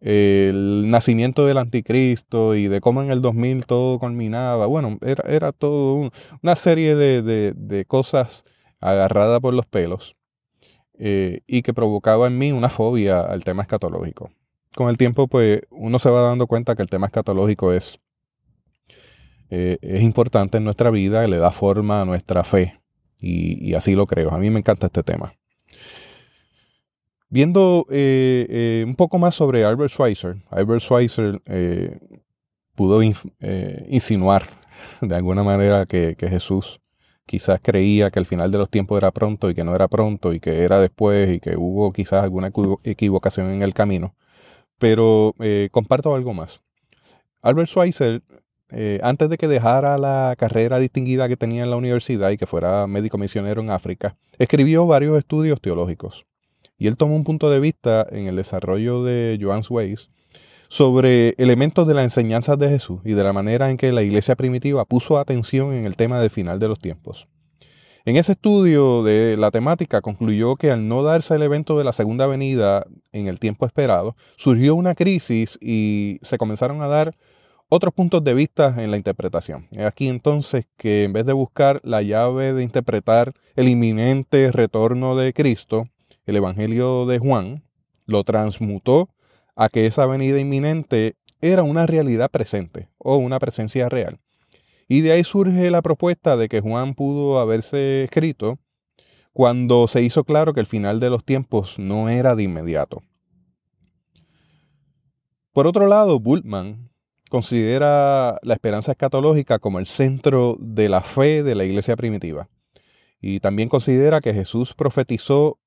el 0.04 0.90
nacimiento 0.90 1.46
del 1.46 1.58
anticristo 1.58 2.56
y 2.56 2.68
de 2.68 2.82
cómo 2.82 3.02
en 3.02 3.10
el 3.10 3.22
2000 3.22 3.66
todo 3.66 4.00
culminaba. 4.00 4.66
Bueno, 4.66 4.98
era, 5.02 5.24
era 5.30 5.52
todo 5.54 6.12
una 6.42 6.56
serie 6.58 6.96
de, 6.96 7.86
cosas 7.88 8.44
agarradas 8.82 9.40
por 9.40 9.54
los 9.54 9.66
pelos 9.66 10.18
eh, 11.00 11.40
y 11.48 11.62
que 11.62 11.74
provocaba 11.74 12.28
en 12.28 12.38
mí 12.38 12.52
una 12.52 12.70
fobia 12.70 13.22
al 13.22 13.46
tema 13.46 13.62
escatológico. 13.62 14.30
Con 14.76 14.90
el 14.90 14.98
tiempo, 14.98 15.28
pues 15.28 15.62
uno 15.70 16.00
se 16.00 16.10
va 16.10 16.22
dando 16.22 16.48
cuenta 16.48 16.76
que 16.76 16.82
el 16.82 16.90
tema 16.90 17.08
escatológico 17.08 17.72
es, 17.72 18.00
eh, 19.50 19.78
es 19.82 20.02
importante 20.02 20.58
en 20.58 20.66
nuestra 20.66 20.90
vida, 20.90 21.26
le 21.28 21.38
da 21.38 21.52
forma 21.52 22.02
a 22.02 22.06
nuestra 22.06 22.44
fe 22.44 22.82
y 23.26 23.74
así 23.74 23.96
lo 23.96 24.06
creo. 24.06 24.34
A 24.34 24.38
mí 24.38 24.50
me 24.50 24.60
encanta 24.60 24.88
este 24.88 25.02
tema. 25.02 25.34
Viendo 27.34 27.88
eh, 27.90 28.46
eh, 28.48 28.84
un 28.86 28.94
poco 28.94 29.18
más 29.18 29.34
sobre 29.34 29.66
Albert 29.66 29.90
Schweitzer, 29.90 30.36
Albert 30.52 30.82
Schweitzer 30.82 31.42
eh, 31.48 31.98
pudo 32.76 33.02
insinuar 33.02 34.44
de 35.02 35.16
alguna 35.16 35.44
manera 35.44 35.88
que, 35.88 36.16
Jesús 36.20 36.80
quizás 37.26 37.60
creía 37.60 38.12
que 38.12 38.20
el 38.20 38.28
final 38.28 38.52
de 38.52 38.60
los 38.60 38.70
tiempos 38.70 39.00
era 39.00 39.10
pronto 39.10 39.50
y 39.50 39.56
que 39.56 39.64
no 39.64 39.74
era 39.74 39.88
pronto 39.88 40.32
y 40.32 40.40
que 40.40 40.62
era 40.62 40.80
después 40.80 41.36
y 41.36 41.40
que 41.40 41.58
hubo 41.58 41.92
quizás 41.92 42.24
alguna 42.24 42.52
equivocación 42.84 43.50
en 43.50 43.64
el 43.64 43.74
camino. 43.74 44.14
Pero 44.78 45.34
comparto 45.72 46.14
algo 46.14 46.36
más. 46.36 46.62
Albert 47.42 47.70
Schweitzer, 47.70 48.22
antes 49.02 49.28
de 49.28 49.40
que 49.40 49.48
dejara 49.48 49.98
la 49.98 50.36
carrera 50.38 50.78
distinguida 50.78 51.28
que 51.28 51.38
tenía 51.38 51.64
en 51.64 51.72
la 51.72 51.78
universidad 51.78 52.30
y 52.30 52.38
que 52.38 52.46
fuera 52.46 52.86
médico 52.86 53.18
misionero 53.18 53.60
en 53.60 53.72
África, 53.72 54.18
escribió 54.38 54.86
varios 54.86 55.18
estudios 55.18 55.60
teológicos. 55.60 56.28
Y 56.84 56.88
él 56.88 56.98
tomó 56.98 57.16
un 57.16 57.24
punto 57.24 57.50
de 57.50 57.62
vista 57.62 58.06
en 58.12 58.28
el 58.28 58.36
desarrollo 58.36 59.06
de 59.06 59.40
Joan's 59.42 59.72
Ways 59.72 60.10
sobre 60.68 61.34
elementos 61.38 61.88
de 61.88 61.94
la 61.94 62.04
enseñanza 62.04 62.58
de 62.58 62.68
Jesús 62.68 63.00
y 63.06 63.14
de 63.14 63.24
la 63.24 63.32
manera 63.32 63.72
en 63.72 63.78
que 63.78 63.94
la 63.94 64.02
iglesia 64.02 64.36
primitiva 64.36 64.84
puso 64.84 65.18
atención 65.18 65.72
en 65.72 65.86
el 65.86 65.96
tema 65.96 66.20
del 66.20 66.30
final 66.30 66.60
de 66.60 66.68
los 66.68 66.80
tiempos. 66.80 67.30
En 68.04 68.18
ese 68.18 68.34
estudio 68.34 69.02
de 69.02 69.38
la 69.38 69.50
temática 69.50 70.02
concluyó 70.02 70.58
que 70.58 70.72
al 70.72 70.90
no 70.90 71.04
darse 71.04 71.36
el 71.36 71.44
evento 71.44 71.78
de 71.78 71.86
la 71.86 71.94
segunda 71.94 72.28
venida 72.28 72.86
en 73.14 73.30
el 73.30 73.40
tiempo 73.40 73.66
esperado, 73.66 74.18
surgió 74.36 74.76
una 74.76 74.94
crisis 74.94 75.58
y 75.62 76.20
se 76.22 76.38
comenzaron 76.38 76.82
a 76.82 76.88
dar 76.88 77.16
otros 77.70 77.94
puntos 77.94 78.26
de 78.26 78.34
vista 78.34 78.76
en 78.78 78.92
la 78.92 78.98
interpretación. 78.98 79.70
Es 79.72 79.88
aquí 79.88 80.10
entonces 80.10 80.68
que 80.76 81.06
en 81.06 81.14
vez 81.14 81.26
de 81.26 81.32
buscar 81.32 81.80
la 81.86 82.02
llave 82.02 82.52
de 82.52 82.62
interpretar 82.62 83.32
el 83.56 83.70
inminente 83.70 84.52
retorno 84.52 85.16
de 85.16 85.32
Cristo, 85.32 85.88
el 86.26 86.36
Evangelio 86.36 87.06
de 87.06 87.20
Juan 87.20 87.64
lo 88.06 88.24
transmutó 88.24 89.10
a 89.56 89.70
que 89.70 89.86
esa 89.86 90.06
venida 90.06 90.40
inminente 90.40 91.16
era 91.42 91.64
una 91.64 91.86
realidad 91.86 92.32
presente 92.32 92.90
o 92.98 93.18
una 93.18 93.40
presencia 93.40 93.90
real. 93.90 94.20
Y 94.88 95.02
de 95.02 95.12
ahí 95.12 95.24
surge 95.24 95.72
la 95.72 95.82
propuesta 95.82 96.38
de 96.38 96.50
que 96.50 96.62
Juan 96.62 96.94
pudo 96.94 97.40
haberse 97.40 98.04
escrito 98.04 98.60
cuando 99.34 99.88
se 99.88 100.02
hizo 100.02 100.24
claro 100.24 100.54
que 100.54 100.60
el 100.60 100.68
final 100.68 101.00
de 101.00 101.10
los 101.10 101.24
tiempos 101.24 101.80
no 101.80 102.10
era 102.10 102.36
de 102.36 102.44
inmediato. 102.44 103.02
Por 105.52 105.68
otro 105.68 105.88
lado, 105.88 106.20
Bultmann 106.20 106.90
considera 107.30 108.38
la 108.44 108.54
esperanza 108.54 108.92
escatológica 108.92 109.60
como 109.60 109.80
el 109.80 109.88
centro 109.88 110.56
de 110.60 110.90
la 110.90 111.02
fe 111.02 111.44
de 111.44 111.56
la 111.56 111.66
iglesia 111.66 111.96
primitiva. 111.96 112.48
Y 113.20 113.40
también 113.40 113.70
considera 113.70 114.22
que 114.22 114.34
Jesús 114.34 114.74
profetizó 114.74 115.58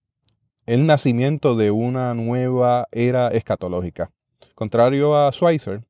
el 0.67 0.87
nacimiento 0.87 1.55
de 1.55 1.71
una 1.71 2.15
nueva 2.15 2.89
era 2.93 3.29
escatológica. 3.29 4.11
Contrario 4.55 5.17
a 5.17 5.31
Schweitzer, 5.33 5.83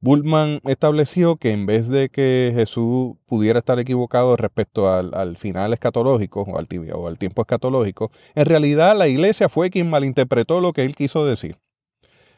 Bultmann 0.00 0.60
estableció 0.64 1.36
que 1.36 1.52
en 1.52 1.66
vez 1.66 1.88
de 1.88 2.08
que 2.08 2.52
Jesús 2.54 3.14
pudiera 3.26 3.60
estar 3.60 3.78
equivocado 3.78 4.36
respecto 4.36 4.92
al, 4.92 5.36
final 5.36 5.72
escatológico 5.72 6.42
o 6.42 6.58
al, 6.58 6.66
o 6.94 7.06
al 7.08 7.18
tiempo 7.18 7.42
escatológico, 7.42 8.10
en 8.34 8.46
realidad 8.46 8.96
la 8.96 9.08
iglesia 9.08 9.48
fue 9.48 9.70
quien 9.70 9.90
malinterpretó 9.90 10.60
lo 10.60 10.72
que 10.72 10.84
él 10.84 10.96
quiso 10.96 11.24
decir. 11.24 11.58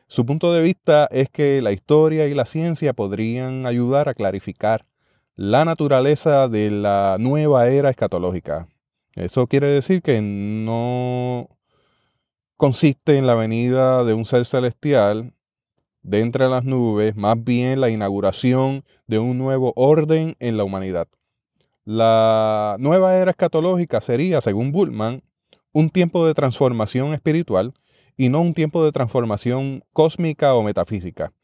Su 0.06 0.26
punto 0.26 0.52
de 0.52 0.62
vista 0.62 1.08
es 1.10 1.30
que 1.30 1.62
la 1.62 1.72
historia 1.72 2.26
y 2.26 2.34
la 2.34 2.44
ciencia 2.44 2.92
podrían 2.92 3.66
ayudar 3.66 4.08
a 4.08 4.14
clarificar 4.14 4.84
la 5.36 5.64
naturaleza 5.64 6.48
de 6.48 6.70
la 6.70 7.16
nueva 7.18 7.68
era 7.68 7.90
escatológica. 7.90 8.68
Eso 9.16 9.46
quiere 9.46 9.68
decir 9.68 10.02
que 10.02 10.20
no 10.22 11.48
consiste 12.64 13.18
en 13.18 13.26
la 13.26 13.34
venida 13.34 14.04
de 14.04 14.14
un 14.14 14.24
ser 14.24 14.46
celestial 14.46 15.34
de 16.00 16.20
entre 16.20 16.48
las 16.48 16.64
nubes, 16.64 17.14
más 17.14 17.36
bien 17.44 17.78
la 17.78 17.90
inauguración 17.90 18.84
de 19.06 19.18
un 19.18 19.36
nuevo 19.36 19.74
orden 19.76 20.34
en 20.38 20.56
la 20.56 20.64
humanidad. 20.64 21.06
La 21.84 22.76
nueva 22.80 23.18
era 23.18 23.32
escatológica 23.32 24.00
sería, 24.00 24.40
según 24.40 24.72
Bullman, 24.72 25.22
un 25.74 25.90
tiempo 25.90 26.26
de 26.26 26.32
transformación 26.32 27.12
espiritual 27.12 27.74
y 28.16 28.30
no 28.30 28.40
un 28.40 28.54
tiempo 28.54 28.82
de 28.82 28.92
transformación 28.92 29.84
cósmica 29.92 30.54
o 30.54 30.62
metafísica. 30.62 31.34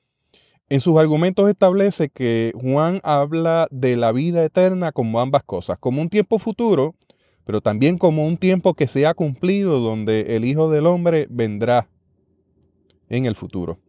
En 0.70 0.80
sus 0.80 0.98
argumentos 0.98 1.50
establece 1.50 2.08
que 2.08 2.54
Juan 2.58 2.98
habla 3.02 3.68
de 3.70 3.94
la 3.96 4.12
vida 4.12 4.42
eterna 4.42 4.90
como 4.90 5.20
ambas 5.20 5.42
cosas, 5.42 5.76
como 5.78 6.00
un 6.00 6.08
tiempo 6.08 6.38
futuro, 6.38 6.94
pero 7.50 7.60
también 7.60 7.98
como 7.98 8.24
un 8.24 8.36
tiempo 8.36 8.74
que 8.74 8.86
se 8.86 9.06
ha 9.06 9.14
cumplido 9.14 9.80
donde 9.80 10.36
el 10.36 10.44
Hijo 10.44 10.70
del 10.70 10.86
Hombre 10.86 11.26
vendrá 11.28 11.88
en 13.08 13.26
el 13.26 13.34
futuro 13.34 13.80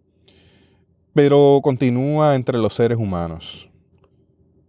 pero 1.14 1.60
continúa 1.62 2.36
entre 2.36 2.58
los 2.58 2.74
seres 2.74 2.98
humanos. 2.98 3.70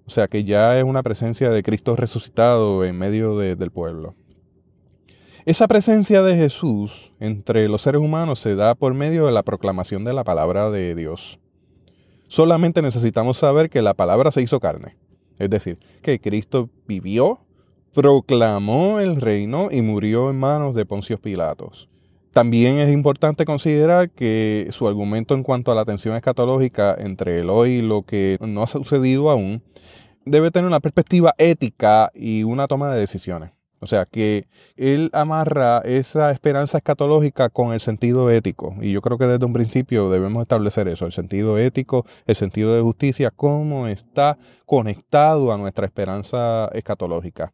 O 0.07 0.11
sea 0.11 0.27
que 0.27 0.45
ya 0.45 0.79
es 0.79 0.85
una 0.85 1.03
presencia 1.03 1.51
de 1.51 1.63
Cristo 1.63 1.95
resucitado 1.97 2.85
en 2.85 2.99
medio 2.99 3.37
del 3.37 3.71
pueblo. 3.71 4.15
Esa 5.45 5.67
presencia 5.67 6.23
de 6.23 6.37
Jesús 6.37 7.13
entre 7.19 7.69
los 7.69 7.83
seres 7.83 8.01
humanos 8.01 8.39
se 8.41 8.55
da 8.55 8.75
por 8.75 8.95
medio 8.95 9.27
de 9.27 9.33
la 9.33 9.43
proclamación 9.43 10.05
de 10.05 10.13
la 10.13 10.25
palabra 10.25 10.71
de 10.71 10.95
Dios. 10.95 11.39
Solamente 12.29 12.83
necesitamos 12.83 13.39
saber 13.39 13.71
que 13.71 13.83
la 13.83 13.95
palabra 13.95 14.31
se 14.31 14.43
hizo 14.43 14.61
carne. 14.61 14.97
Es 15.39 15.51
decir, 15.51 15.79
que 16.03 16.21
Cristo 16.21 16.69
vivió, 16.87 17.41
proclamó 17.95 19.01
el 19.01 19.21
reino 19.21 19.69
y 19.71 19.83
murió 19.83 20.31
en 20.31 20.39
manos 20.39 20.75
de 20.75 20.87
Poncio 20.87 21.19
Pilatos. 21.19 21.89
También 22.33 22.79
es 22.79 22.91
importante 22.91 23.45
considerar 23.45 24.11
que 24.11 24.67
su 24.71 24.89
argumento 24.89 25.35
en 25.35 25.43
cuanto 25.43 25.71
a 25.71 25.75
la 25.75 25.85
tensión 25.85 26.17
escatológica 26.17 26.97
entre 26.99 27.41
el 27.41 27.51
hoy 27.51 27.73
y 27.73 27.83
lo 27.83 28.03
que 28.03 28.39
no 28.41 28.63
ha 28.63 28.67
sucedido 28.67 29.31
aún 29.31 29.63
debe 30.25 30.51
tener 30.51 30.67
una 30.67 30.81
perspectiva 30.81 31.35
ética 31.37 32.11
y 32.15 32.45
una 32.45 32.67
toma 32.69 32.95
de 32.95 33.01
decisiones. 33.01 33.51
O 33.81 33.87
sea, 33.87 34.07
que 34.07 34.47
él 34.77 35.11
amarra 35.13 35.83
esa 35.85 36.31
esperanza 36.31 36.79
escatológica 36.79 37.49
con 37.49 37.73
el 37.73 37.81
sentido 37.81 38.31
ético. 38.31 38.77
Y 38.81 38.93
yo 38.93 39.03
creo 39.03 39.19
que 39.19 39.27
desde 39.27 39.45
un 39.45 39.53
principio 39.53 40.09
debemos 40.09 40.43
establecer 40.43 40.87
eso, 40.87 41.05
el 41.05 41.13
sentido 41.13 41.59
ético, 41.59 42.07
el 42.27 42.37
sentido 42.37 42.75
de 42.77 42.81
justicia, 42.81 43.33
cómo 43.35 43.89
está 43.89 44.39
conectado 44.67 45.53
a 45.53 45.59
nuestra 45.59 45.85
esperanza 45.85 46.71
escatológica. 46.73 47.53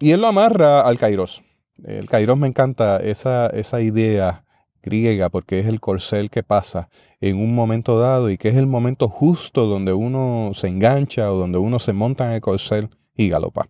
Y 0.00 0.12
él 0.12 0.22
lo 0.22 0.28
amarra 0.28 0.80
al 0.80 0.98
kairos. 0.98 1.42
El 1.84 2.08
Kairos 2.08 2.38
me 2.38 2.46
encanta 2.46 2.98
esa, 2.98 3.46
esa 3.48 3.80
idea 3.80 4.44
griega 4.82 5.28
porque 5.28 5.60
es 5.60 5.66
el 5.66 5.80
corcel 5.80 6.30
que 6.30 6.42
pasa 6.42 6.88
en 7.20 7.36
un 7.36 7.54
momento 7.54 7.98
dado 7.98 8.30
y 8.30 8.38
que 8.38 8.48
es 8.48 8.56
el 8.56 8.66
momento 8.66 9.08
justo 9.08 9.66
donde 9.66 9.92
uno 9.92 10.52
se 10.54 10.68
engancha 10.68 11.30
o 11.30 11.36
donde 11.36 11.58
uno 11.58 11.78
se 11.78 11.92
monta 11.92 12.26
en 12.26 12.32
el 12.32 12.40
corcel 12.40 12.88
y 13.14 13.28
galopa. 13.28 13.68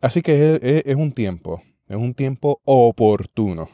Así 0.00 0.22
que 0.22 0.84
es, 0.86 0.96
un 0.96 1.12
tiempo, 1.12 1.62
es 1.88 1.96
un 1.96 2.14
tiempo 2.14 2.60
oportuno. 2.64 3.68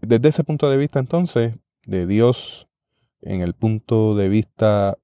Desde 0.00 0.28
ese 0.28 0.44
punto 0.44 0.70
de 0.70 0.76
vista 0.76 0.98
entonces, 0.98 1.54
de 1.84 2.06
Dios 2.06 2.68
en 3.20 3.40
el 3.40 3.54
punto 3.54 4.14
de 4.14 4.28
vista 4.28 4.98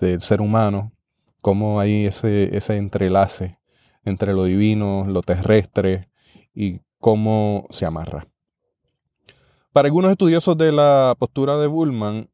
del 0.00 0.20
ser 0.20 0.40
humano, 0.40 0.92
cómo 1.40 1.80
hay 1.80 2.06
ese, 2.06 2.56
ese 2.56 2.76
entrelace 2.76 3.57
entre 4.08 4.32
lo 4.34 4.44
divino, 4.44 5.04
lo 5.06 5.22
terrestre 5.22 6.08
y 6.54 6.80
cómo 6.98 7.66
se 7.70 7.86
amarra. 7.86 8.26
Para 9.72 9.86
algunos 9.86 10.10
estudiosos 10.10 10.56
de 10.58 10.72
la 10.72 11.14
postura 11.18 11.56
de 11.58 11.66
Bullman, 11.66 12.28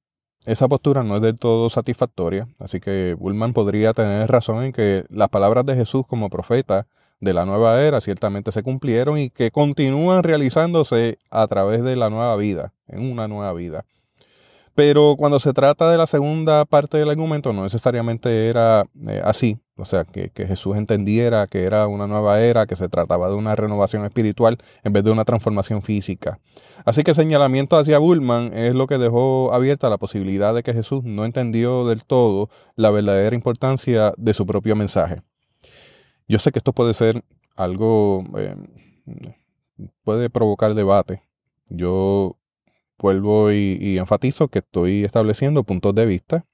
esa 0.46 0.68
postura 0.68 1.02
no 1.02 1.16
es 1.16 1.22
del 1.22 1.38
todo 1.38 1.70
satisfactoria, 1.70 2.48
así 2.58 2.80
que 2.80 3.14
Bullman 3.18 3.52
podría 3.52 3.92
tener 3.92 4.30
razón 4.30 4.64
en 4.64 4.72
que 4.72 5.04
las 5.08 5.28
palabras 5.28 5.66
de 5.66 5.74
Jesús 5.74 6.04
como 6.06 6.30
profeta 6.30 6.86
de 7.20 7.32
la 7.32 7.44
nueva 7.44 7.82
era 7.82 8.00
ciertamente 8.00 8.52
se 8.52 8.62
cumplieron 8.62 9.18
y 9.18 9.30
que 9.30 9.50
continúan 9.50 10.22
realizándose 10.22 11.18
a 11.30 11.46
través 11.46 11.82
de 11.82 11.96
la 11.96 12.10
nueva 12.10 12.36
vida, 12.36 12.74
en 12.86 13.10
una 13.10 13.26
nueva 13.28 13.52
vida. 13.52 13.84
Pero 14.74 15.14
cuando 15.16 15.40
se 15.40 15.52
trata 15.52 15.90
de 15.90 15.96
la 15.96 16.06
segunda 16.06 16.64
parte 16.64 16.98
del 16.98 17.10
argumento, 17.10 17.52
no 17.52 17.62
necesariamente 17.62 18.48
era 18.48 18.84
eh, 19.08 19.22
así. 19.24 19.58
O 19.76 19.84
sea, 19.84 20.04
que, 20.04 20.30
Jesús 20.34 20.76
entendiera 20.76 21.48
que 21.48 21.64
era 21.64 21.88
una 21.88 22.06
nueva 22.06 22.40
era, 22.40 22.66
que 22.66 22.76
se 22.76 22.88
trataba 22.88 23.28
de 23.28 23.34
una 23.34 23.56
renovación 23.56 24.04
espiritual 24.04 24.58
en 24.84 24.92
vez 24.92 25.02
de 25.02 25.10
una 25.10 25.24
transformación 25.24 25.82
física. 25.82 26.38
Así 26.84 27.02
que 27.02 27.10
el 27.10 27.16
señalamiento 27.16 27.76
hacia 27.76 27.98
Bullman 27.98 28.56
es 28.56 28.74
lo 28.74 28.86
que 28.86 28.98
dejó 28.98 29.52
abierta 29.52 29.90
la 29.90 29.98
posibilidad 29.98 30.54
de 30.54 30.62
que 30.62 30.74
Jesús 30.74 31.02
no 31.02 31.24
entendió 31.24 31.86
del 31.86 32.04
todo 32.04 32.50
la 32.76 32.90
verdadera 32.90 33.34
importancia 33.34 34.14
de 34.16 34.32
su 34.32 34.46
propio 34.46 34.76
mensaje. 34.76 35.22
Yo 36.28 36.38
sé 36.38 36.52
que 36.52 36.60
esto 36.60 36.72
puede 36.72 36.94
ser 36.94 37.24
algo, 37.56 38.24
eh, 38.36 38.56
puede 40.04 40.30
provocar 40.30 40.74
debate. 40.74 41.22
Yo 41.68 42.36
vuelvo 42.98 43.52
y, 43.52 43.98
enfatizo 43.98 44.48
que 44.48 44.60
estoy 44.60 45.04
estableciendo 45.04 45.64
puntos 45.64 45.94
de 45.94 46.06
vista, 46.06 46.46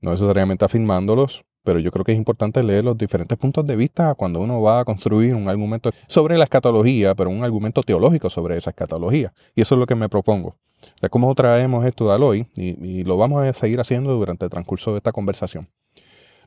no 0.00 0.10
necesariamente 0.10 0.64
afirmándolos, 0.64 1.44
pero 1.66 1.80
yo 1.80 1.90
creo 1.90 2.04
que 2.04 2.12
es 2.12 2.16
importante 2.16 2.62
leer 2.62 2.84
los 2.84 2.96
diferentes 2.96 3.36
puntos 3.36 3.66
de 3.66 3.74
vista 3.74 4.14
cuando 4.14 4.40
uno 4.40 4.62
va 4.62 4.78
a 4.78 4.84
construir 4.84 5.34
un 5.34 5.48
argumento 5.48 5.90
sobre 6.06 6.38
la 6.38 6.44
escatología, 6.44 7.12
pero 7.16 7.28
un 7.28 7.42
argumento 7.42 7.82
teológico 7.82 8.30
sobre 8.30 8.56
esa 8.56 8.70
escatología. 8.70 9.32
Y 9.56 9.62
eso 9.62 9.74
es 9.74 9.80
lo 9.80 9.86
que 9.86 9.96
me 9.96 10.08
propongo. 10.08 10.54
De 11.02 11.10
cómo 11.10 11.34
traemos 11.34 11.84
esto 11.84 12.12
al 12.12 12.22
hoy 12.22 12.46
y, 12.54 13.02
lo 13.02 13.16
vamos 13.16 13.42
a 13.42 13.52
seguir 13.52 13.80
haciendo 13.80 14.14
durante 14.14 14.44
el 14.44 14.50
transcurso 14.50 14.92
de 14.92 14.98
esta 14.98 15.10
conversación. 15.10 15.68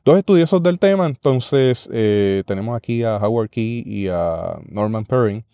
Dos 0.06 0.16
estudiosos 0.16 0.62
del 0.62 0.78
tema, 0.78 1.04
entonces 1.04 1.86
eh, 1.92 2.42
tenemos 2.46 2.74
aquí 2.74 3.04
a 3.04 3.18
Howard 3.18 3.50
Key 3.50 3.82
y 3.84 4.08
a 4.08 4.58
Norman 4.70 5.04
Perrin, 5.04 5.44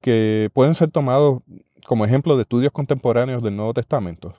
que 0.00 0.48
pueden 0.54 0.74
ser 0.74 0.90
tomados 0.90 1.42
como 1.84 2.06
ejemplo 2.06 2.36
de 2.36 2.42
estudios 2.42 2.72
contemporáneos 2.72 3.42
del 3.42 3.54
Nuevo 3.54 3.74
Testamento. 3.74 4.34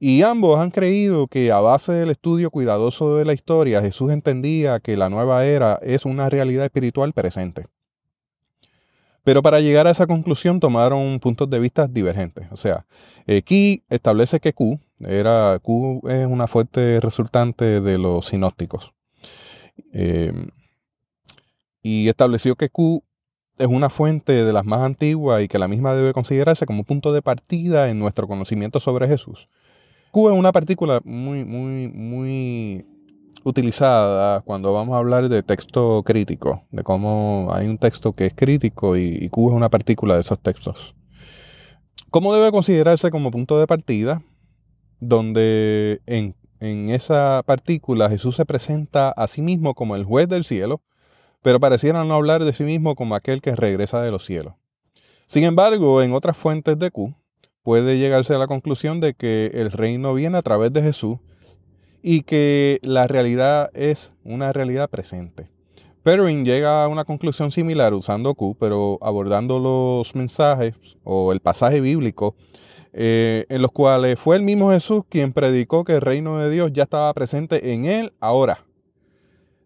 Y 0.00 0.22
ambos 0.22 0.60
han 0.60 0.70
creído 0.70 1.26
que 1.26 1.50
a 1.50 1.60
base 1.60 1.92
del 1.92 2.10
estudio 2.10 2.50
cuidadoso 2.50 3.16
de 3.16 3.24
la 3.24 3.32
historia, 3.32 3.82
Jesús 3.82 4.12
entendía 4.12 4.78
que 4.78 4.96
la 4.96 5.08
nueva 5.08 5.44
era 5.44 5.78
es 5.82 6.04
una 6.04 6.30
realidad 6.30 6.64
espiritual 6.64 7.12
presente. 7.12 7.66
Pero 9.24 9.42
para 9.42 9.60
llegar 9.60 9.86
a 9.86 9.90
esa 9.90 10.06
conclusión 10.06 10.60
tomaron 10.60 11.18
puntos 11.18 11.50
de 11.50 11.58
vista 11.58 11.86
divergentes. 11.86 12.46
O 12.52 12.56
sea, 12.56 12.86
aquí 13.26 13.82
establece 13.90 14.40
que 14.40 14.54
Q, 14.54 14.80
era, 15.00 15.58
Q 15.60 16.00
es 16.08 16.26
una 16.26 16.46
fuerte 16.46 17.00
resultante 17.00 17.80
de 17.80 17.98
los 17.98 18.26
sinópticos. 18.26 18.94
Eh, 19.92 20.32
y 21.82 22.08
estableció 22.08 22.54
que 22.54 22.70
Q 22.70 23.02
es 23.58 23.66
una 23.66 23.90
fuente 23.90 24.44
de 24.44 24.52
las 24.52 24.64
más 24.64 24.80
antiguas 24.80 25.42
y 25.42 25.48
que 25.48 25.58
la 25.58 25.68
misma 25.68 25.94
debe 25.94 26.12
considerarse 26.12 26.64
como 26.64 26.84
punto 26.84 27.12
de 27.12 27.20
partida 27.20 27.90
en 27.90 27.98
nuestro 27.98 28.28
conocimiento 28.28 28.78
sobre 28.80 29.08
Jesús. 29.08 29.48
Q 30.10 30.30
es 30.30 30.38
una 30.38 30.52
partícula 30.52 31.00
muy, 31.04 31.44
muy, 31.44 31.88
muy 31.88 32.86
utilizada 33.44 34.40
cuando 34.40 34.72
vamos 34.72 34.94
a 34.94 34.98
hablar 34.98 35.28
de 35.28 35.42
texto 35.42 36.02
crítico, 36.04 36.62
de 36.70 36.82
cómo 36.82 37.50
hay 37.52 37.66
un 37.66 37.78
texto 37.78 38.12
que 38.12 38.26
es 38.26 38.34
crítico 38.34 38.96
y, 38.96 39.28
Q 39.28 39.50
es 39.50 39.54
una 39.54 39.68
partícula 39.68 40.14
de 40.14 40.20
esos 40.20 40.38
textos. 40.40 40.94
¿Cómo 42.10 42.34
debe 42.34 42.50
considerarse 42.50 43.10
como 43.10 43.30
punto 43.30 43.58
de 43.60 43.66
partida? 43.66 44.22
Donde 45.00 46.00
en, 46.06 46.34
en 46.60 46.88
esa 46.88 47.42
partícula 47.44 48.08
Jesús 48.08 48.36
se 48.36 48.46
presenta 48.46 49.10
a 49.10 49.26
sí 49.26 49.42
mismo 49.42 49.74
como 49.74 49.94
el 49.94 50.04
juez 50.04 50.28
del 50.28 50.44
cielo, 50.44 50.82
pero 51.42 51.60
pareciera 51.60 52.04
no 52.04 52.14
hablar 52.14 52.44
de 52.44 52.52
sí 52.52 52.64
mismo 52.64 52.94
como 52.94 53.14
aquel 53.14 53.42
que 53.42 53.54
regresa 53.54 54.00
de 54.02 54.10
los 54.10 54.24
cielos. 54.24 54.54
Sin 55.26 55.44
embargo, 55.44 56.02
en 56.02 56.14
otras 56.14 56.36
fuentes 56.36 56.78
de 56.78 56.90
Q, 56.90 57.14
puede 57.62 57.98
llegarse 57.98 58.34
a 58.34 58.38
la 58.38 58.46
conclusión 58.46 59.00
de 59.00 59.14
que 59.14 59.50
el 59.54 59.70
reino 59.70 60.14
viene 60.14 60.38
a 60.38 60.42
través 60.42 60.72
de 60.72 60.82
Jesús 60.82 61.18
y 62.02 62.22
que 62.22 62.78
la 62.82 63.06
realidad 63.06 63.70
es 63.74 64.14
una 64.24 64.52
realidad 64.52 64.88
presente. 64.88 65.50
Perrin 66.02 66.44
llega 66.44 66.84
a 66.84 66.88
una 66.88 67.04
conclusión 67.04 67.50
similar 67.50 67.92
usando 67.92 68.34
Q, 68.34 68.56
pero 68.58 68.98
abordando 69.02 69.58
los 69.58 70.14
mensajes 70.14 70.74
o 71.04 71.32
el 71.32 71.40
pasaje 71.40 71.80
bíblico 71.80 72.34
eh, 72.92 73.44
en 73.48 73.60
los 73.62 73.72
cuales 73.72 74.18
fue 74.18 74.36
el 74.36 74.42
mismo 74.42 74.70
Jesús 74.70 75.02
quien 75.08 75.32
predicó 75.32 75.84
que 75.84 75.96
el 75.96 76.00
reino 76.00 76.38
de 76.38 76.50
Dios 76.50 76.72
ya 76.72 76.84
estaba 76.84 77.12
presente 77.12 77.74
en 77.74 77.84
él 77.84 78.12
ahora. 78.20 78.64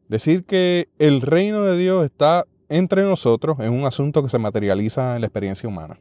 Decir 0.09 0.45
que 0.45 0.89
el 0.99 1.21
reino 1.21 1.63
de 1.63 1.77
Dios 1.77 2.05
está 2.05 2.45
entre 2.69 3.03
nosotros 3.03 3.59
es 3.61 3.69
un 3.69 3.85
asunto 3.85 4.23
que 4.23 4.29
se 4.29 4.39
materializa 4.39 5.15
en 5.15 5.21
la 5.21 5.27
experiencia 5.27 5.69
humana. 5.69 6.01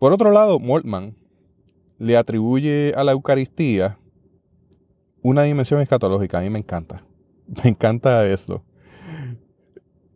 Por 0.00 0.14
otro 0.14 0.32
lado, 0.32 0.58
Moltmann 0.58 1.14
le 1.98 2.16
atribuye 2.16 2.94
a 2.96 3.04
la 3.04 3.12
Eucaristía 3.12 3.98
una 5.20 5.42
dimensión 5.42 5.82
escatológica. 5.82 6.38
A 6.38 6.40
mí 6.40 6.48
me 6.48 6.58
encanta. 6.58 7.04
Me 7.62 7.68
encanta 7.68 8.26
eso. 8.26 8.64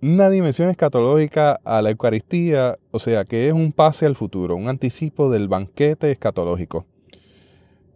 Una 0.01 0.31
dimensión 0.31 0.71
escatológica 0.71 1.61
a 1.65 1.83
la 1.83 1.91
Eucaristía, 1.91 2.79
o 2.93 2.99
sea, 2.99 3.27
que 3.27 3.47
es 3.47 3.53
un 3.53 3.73
pase 3.73 4.07
al 4.07 4.17
futuro, 4.17 4.57
un 4.57 4.71
anticipo 4.71 5.31
del 5.31 5.49
banquete 5.49 6.11
escatológico. 6.11 6.87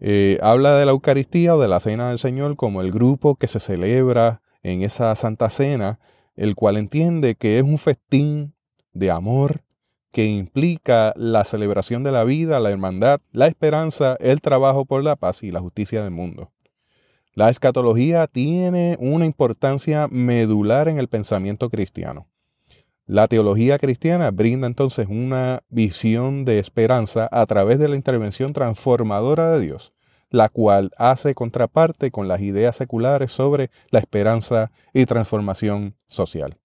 Eh, 0.00 0.38
habla 0.42 0.76
de 0.76 0.85
la 0.85 0.92
Eucaristía 0.92 1.57
o 1.57 1.61
de 1.62 1.68
la 1.68 1.80
Cena 1.80 2.11
del 2.11 2.18
Señor 2.18 2.57
como 2.57 2.83
el 2.83 2.92
grupo 2.92 3.37
que 3.37 3.49
se 3.49 3.61
celebra 3.61 4.42
en 4.62 4.83
esa 4.83 5.14
Santa 5.14 5.49
Cena, 5.49 6.00
el 6.37 6.54
cual 6.54 6.76
entiende 6.76 7.35
que 7.35 7.59
es 7.59 7.64
un 7.64 7.78
festín 7.78 8.52
de 8.92 9.11
amor, 9.11 9.62
que 10.12 10.27
implica 10.27 11.12
la 11.17 11.45
celebración 11.45 12.03
de 12.03 12.12
la 12.12 12.25
vida, 12.25 12.61
la 12.61 12.71
hermandad, 12.71 13.21
la 13.33 13.47
esperanza, 13.47 14.17
el 14.21 14.41
trabajo 14.41 14.85
por 14.85 15.05
la 15.05 15.17
paz 15.17 15.43
y 15.43 15.50
la 15.50 15.61
justicia 15.61 16.03
del 16.03 16.11
mundo. 16.11 16.50
La 17.35 17.50
escatología 17.50 18.27
tiene 18.27 18.97
una 18.99 19.25
importancia 19.25 20.09
medular 20.09 20.88
en 20.88 20.99
el 20.99 21.09
pensamiento 21.09 21.71
cristiano. 21.71 22.27
La 23.07 23.27
teología 23.27 23.79
cristiana 23.79 24.31
brinda 24.31 24.67
entonces 24.67 25.07
una 25.09 25.62
visión 25.69 26.45
de 26.45 26.59
esperanza 26.59 27.29
a 27.31 27.47
través 27.47 27.79
de 27.79 27.88
la 27.88 27.97
intervención 27.97 28.53
transformadora 28.53 29.53
de 29.53 29.61
Dios, 29.61 29.95
la 30.31 30.49
cual 30.49 30.91
hace 30.99 31.35
contraparte 31.35 32.11
con 32.11 32.29
las 32.29 32.41
ideas 32.41 32.77
seculares 32.77 33.33
sobre 33.33 33.71
la 33.91 34.00
esperanza 34.00 34.73
y 34.93 35.07
transformación 35.07 35.95
social. 36.07 36.59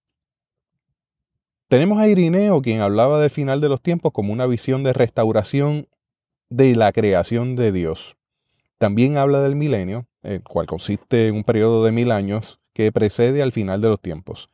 Tenemos 1.74 1.98
a 1.98 2.08
Irineo, 2.08 2.62
quien 2.62 2.82
hablaba 2.82 3.20
del 3.20 3.32
final 3.32 3.60
de 3.60 3.68
los 3.68 3.82
tiempos 3.82 4.12
como 4.14 4.32
una 4.32 4.46
visión 4.46 4.84
de 4.84 4.94
restauración 4.94 5.88
de 6.52 6.76
la 6.76 6.92
creación 6.92 7.56
de 7.56 7.72
Dios. 7.72 8.16
También 8.78 9.18
habla 9.18 9.42
del 9.42 9.56
milenio, 9.56 10.06
el 10.22 10.44
cual 10.44 10.68
consiste 10.68 11.28
en 11.28 11.34
un 11.34 11.44
periodo 11.44 11.84
de 11.84 11.92
mil 11.92 12.12
años 12.12 12.60
que 12.74 12.92
precede 12.92 13.42
al 13.42 13.54
final 13.54 13.82
de 13.82 13.90
los 13.90 14.00
tiempos. 14.00 14.52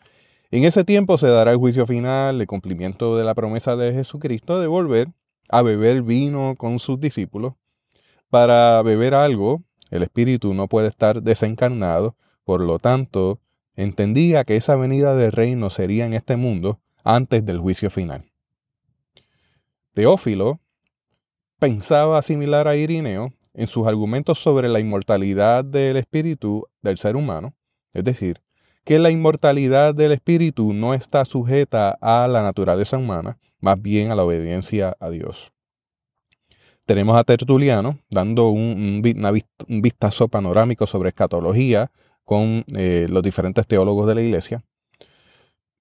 En 0.49 0.63
ese 0.63 0.85
tiempo 0.85 1.17
se 1.17 1.27
dará 1.27 1.51
el 1.51 1.57
juicio 1.57 1.85
final, 1.85 2.39
el 2.39 2.47
cumplimiento 2.47 3.17
de 3.17 3.25
la 3.25 3.35
promesa 3.35 3.75
de 3.75 3.91
Jesucristo 3.91 4.61
de 4.61 4.67
volver 4.67 5.09
a 5.49 5.61
beber 5.61 6.03
vino 6.03 6.55
con 6.57 6.79
sus 6.79 7.01
discípulos. 7.01 7.55
Para 8.29 8.81
beber 8.81 9.13
algo, 9.13 9.61
el 9.91 10.03
espíritu 10.03 10.53
no 10.53 10.69
puede 10.69 10.87
estar 10.87 11.21
desencarnado, 11.21 12.15
por 12.45 12.61
lo 12.61 12.79
tanto, 12.79 13.41
entendía 13.75 14.45
que 14.45 14.55
esa 14.55 14.77
venida 14.77 15.17
del 15.17 15.33
reino 15.33 15.69
sería 15.69 16.05
en 16.05 16.13
este 16.13 16.37
mundo 16.37 16.79
antes 17.15 17.43
del 17.43 17.57
juicio 17.57 17.89
final. 17.89 18.23
Teófilo 19.93 20.59
pensaba 21.57 22.21
similar 22.21 22.67
a 22.67 22.75
Irineo 22.75 23.33
en 23.53 23.67
sus 23.67 23.87
argumentos 23.87 24.37
sobre 24.39 24.69
la 24.69 24.79
inmortalidad 24.79 25.65
del 25.65 25.97
espíritu 25.97 26.67
del 26.83 26.99
ser 26.99 27.15
humano, 27.15 27.55
es 27.93 28.03
decir, 28.03 28.41
que 28.85 28.99
la 28.99 29.09
inmortalidad 29.09 29.95
del 29.95 30.11
espíritu 30.11 30.73
no 30.73 30.93
está 30.93 31.25
sujeta 31.25 31.97
a 31.99 32.27
la 32.27 32.43
naturaleza 32.43 32.97
humana, 32.97 33.39
más 33.59 33.81
bien 33.81 34.11
a 34.11 34.15
la 34.15 34.23
obediencia 34.23 34.95
a 34.99 35.09
Dios. 35.09 35.51
Tenemos 36.85 37.17
a 37.17 37.23
Tertuliano 37.23 37.99
dando 38.09 38.49
un, 38.49 39.01
vistazo 39.01 40.27
panorámico 40.27 40.85
sobre 40.85 41.09
escatología 41.09 41.91
con 42.23 42.63
eh, 42.75 43.07
los 43.09 43.23
diferentes 43.23 43.65
teólogos 43.65 44.07
de 44.07 44.15
la 44.15 44.21
iglesia. 44.21 44.63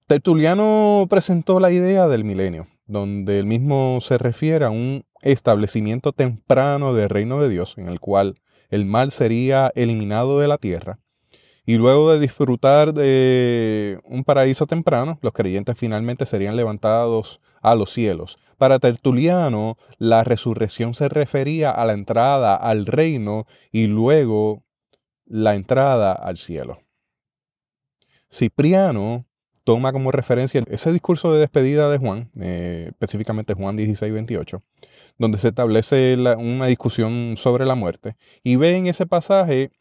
Tertuliano 0.09 1.05
presentó 1.07 1.59
la 1.59 1.69
idea 1.69 2.07
del 2.07 2.23
milenio, 2.23 2.65
donde 2.87 3.37
el 3.37 3.45
mismo 3.45 3.99
se 4.01 4.17
refiere 4.17 4.65
a 4.65 4.71
un 4.71 5.05
establecimiento 5.21 6.13
temprano 6.13 6.95
del 6.95 7.09
reino 7.09 7.39
de 7.39 7.47
Dios, 7.47 7.77
en 7.77 7.87
el 7.87 7.99
cual 7.99 8.41
el 8.71 8.85
mal 8.85 9.11
sería 9.11 9.71
eliminado 9.75 10.39
de 10.39 10.47
la 10.47 10.57
tierra. 10.57 10.97
Y 11.63 11.77
luego 11.77 12.11
de 12.11 12.19
disfrutar 12.19 12.95
de 12.95 13.99
un 14.03 14.23
paraíso 14.23 14.65
temprano, 14.65 15.19
los 15.21 15.31
creyentes 15.31 15.77
finalmente 15.77 16.25
serían 16.25 16.55
levantados 16.55 17.39
a 17.61 17.75
los 17.75 17.93
cielos. 17.93 18.39
Para 18.57 18.79
Tertuliano, 18.79 19.77
la 19.99 20.23
resurrección 20.23 20.95
se 20.95 21.07
refería 21.07 21.69
a 21.69 21.85
la 21.85 21.93
entrada 21.93 22.55
al 22.55 22.87
reino 22.87 23.45
y 23.71 23.85
luego 23.85 24.63
la 25.27 25.53
entrada 25.53 26.13
al 26.13 26.39
cielo. 26.39 26.79
Cipriano 28.31 29.28
toma 29.63 29.91
como 29.91 30.11
referencia 30.11 30.63
ese 30.69 30.91
discurso 30.91 31.33
de 31.33 31.39
despedida 31.39 31.89
de 31.89 31.97
Juan, 31.97 32.29
eh, 32.39 32.87
específicamente 32.89 33.53
Juan 33.53 33.75
16, 33.77 34.11
28, 34.11 34.61
donde 35.17 35.37
se 35.37 35.49
establece 35.49 36.17
una 36.37 36.67
discusión 36.67 37.35
sobre 37.37 37.65
la 37.65 37.75
muerte, 37.75 38.15
y 38.43 38.55
ve 38.55 38.75
en 38.75 38.87
ese 38.87 39.05
pasaje 39.05 39.71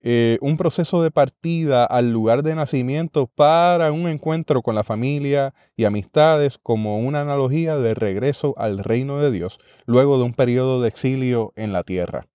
eh, 0.00 0.38
un 0.40 0.56
proceso 0.56 1.02
de 1.02 1.10
partida 1.10 1.84
al 1.84 2.12
lugar 2.12 2.44
de 2.44 2.54
nacimiento 2.54 3.26
para 3.26 3.90
un 3.90 4.08
encuentro 4.08 4.62
con 4.62 4.76
la 4.76 4.84
familia 4.84 5.54
y 5.76 5.84
amistades 5.84 6.56
como 6.56 6.98
una 6.98 7.22
analogía 7.22 7.76
de 7.76 7.94
regreso 7.94 8.54
al 8.58 8.78
reino 8.78 9.18
de 9.18 9.32
Dios 9.32 9.58
luego 9.86 10.16
de 10.18 10.24
un 10.24 10.34
periodo 10.34 10.80
de 10.80 10.88
exilio 10.88 11.52
en 11.56 11.72
la 11.72 11.82
tierra. 11.82 12.28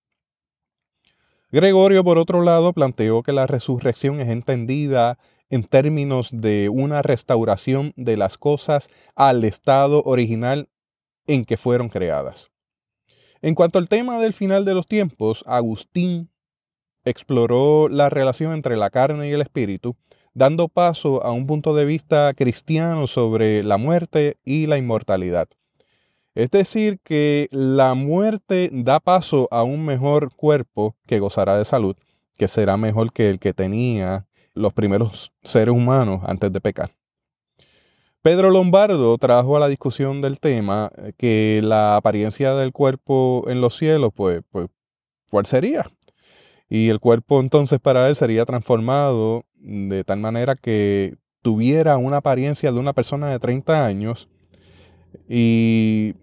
Gregorio, 1.50 2.04
por 2.04 2.18
otro 2.18 2.42
lado, 2.42 2.72
planteó 2.72 3.22
que 3.22 3.32
la 3.32 3.46
resurrección 3.46 4.20
es 4.20 4.28
entendida 4.28 5.18
en 5.54 5.62
términos 5.62 6.30
de 6.32 6.68
una 6.68 7.00
restauración 7.00 7.92
de 7.94 8.16
las 8.16 8.38
cosas 8.38 8.88
al 9.14 9.44
estado 9.44 10.02
original 10.04 10.68
en 11.28 11.44
que 11.44 11.56
fueron 11.56 11.88
creadas. 11.88 12.50
En 13.40 13.54
cuanto 13.54 13.78
al 13.78 13.88
tema 13.88 14.18
del 14.18 14.32
final 14.32 14.64
de 14.64 14.74
los 14.74 14.88
tiempos, 14.88 15.44
Agustín 15.46 16.28
exploró 17.04 17.88
la 17.88 18.10
relación 18.10 18.52
entre 18.52 18.76
la 18.76 18.90
carne 18.90 19.28
y 19.28 19.32
el 19.32 19.42
espíritu, 19.42 19.94
dando 20.32 20.66
paso 20.66 21.24
a 21.24 21.30
un 21.30 21.46
punto 21.46 21.72
de 21.76 21.84
vista 21.84 22.34
cristiano 22.34 23.06
sobre 23.06 23.62
la 23.62 23.76
muerte 23.76 24.38
y 24.44 24.66
la 24.66 24.76
inmortalidad. 24.76 25.48
Es 26.34 26.50
decir, 26.50 26.98
que 27.04 27.48
la 27.52 27.94
muerte 27.94 28.70
da 28.72 28.98
paso 28.98 29.46
a 29.52 29.62
un 29.62 29.84
mejor 29.84 30.34
cuerpo 30.34 30.96
que 31.06 31.20
gozará 31.20 31.56
de 31.56 31.64
salud, 31.64 31.94
que 32.36 32.48
será 32.48 32.76
mejor 32.76 33.12
que 33.12 33.30
el 33.30 33.38
que 33.38 33.54
tenía 33.54 34.26
los 34.54 34.72
primeros 34.72 35.32
seres 35.42 35.74
humanos 35.74 36.22
antes 36.24 36.52
de 36.52 36.60
pecar. 36.60 36.90
Pedro 38.22 38.50
Lombardo 38.50 39.18
trajo 39.18 39.56
a 39.56 39.60
la 39.60 39.68
discusión 39.68 40.22
del 40.22 40.40
tema 40.40 40.90
eh, 40.96 41.12
que 41.16 41.60
la 41.62 41.96
apariencia 41.96 42.54
del 42.54 42.72
cuerpo 42.72 43.44
en 43.48 43.60
los 43.60 43.76
cielos, 43.76 44.12
pues, 44.14 44.40
pues, 44.50 44.68
¿cuál 45.30 45.44
sería? 45.44 45.90
Y 46.70 46.88
el 46.88 47.00
cuerpo 47.00 47.40
entonces 47.40 47.80
para 47.80 48.08
él 48.08 48.16
sería 48.16 48.46
transformado 48.46 49.44
de 49.56 50.04
tal 50.04 50.20
manera 50.20 50.56
que 50.56 51.16
tuviera 51.42 51.98
una 51.98 52.18
apariencia 52.18 52.72
de 52.72 52.78
una 52.78 52.94
persona 52.94 53.28
de 53.28 53.38
30 53.38 53.84
años 53.84 54.28
y 55.28 56.14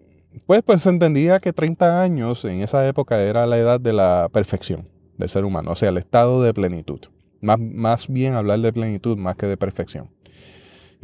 pues, 0.46 0.62
pues 0.64 0.82
se 0.82 0.90
entendía 0.90 1.38
que 1.38 1.52
30 1.52 2.02
años 2.02 2.44
en 2.44 2.62
esa 2.62 2.86
época 2.88 3.22
era 3.22 3.46
la 3.46 3.58
edad 3.58 3.80
de 3.80 3.92
la 3.92 4.28
perfección 4.32 4.88
del 5.18 5.28
ser 5.28 5.44
humano, 5.44 5.70
o 5.70 5.74
sea, 5.76 5.90
el 5.90 5.98
estado 5.98 6.42
de 6.42 6.52
plenitud 6.52 7.00
más, 7.42 8.08
bien 8.08 8.34
hablar 8.34 8.60
de 8.60 8.72
plenitud 8.72 9.18
más 9.18 9.36
que 9.36 9.46
de 9.46 9.56
perfección. 9.56 10.08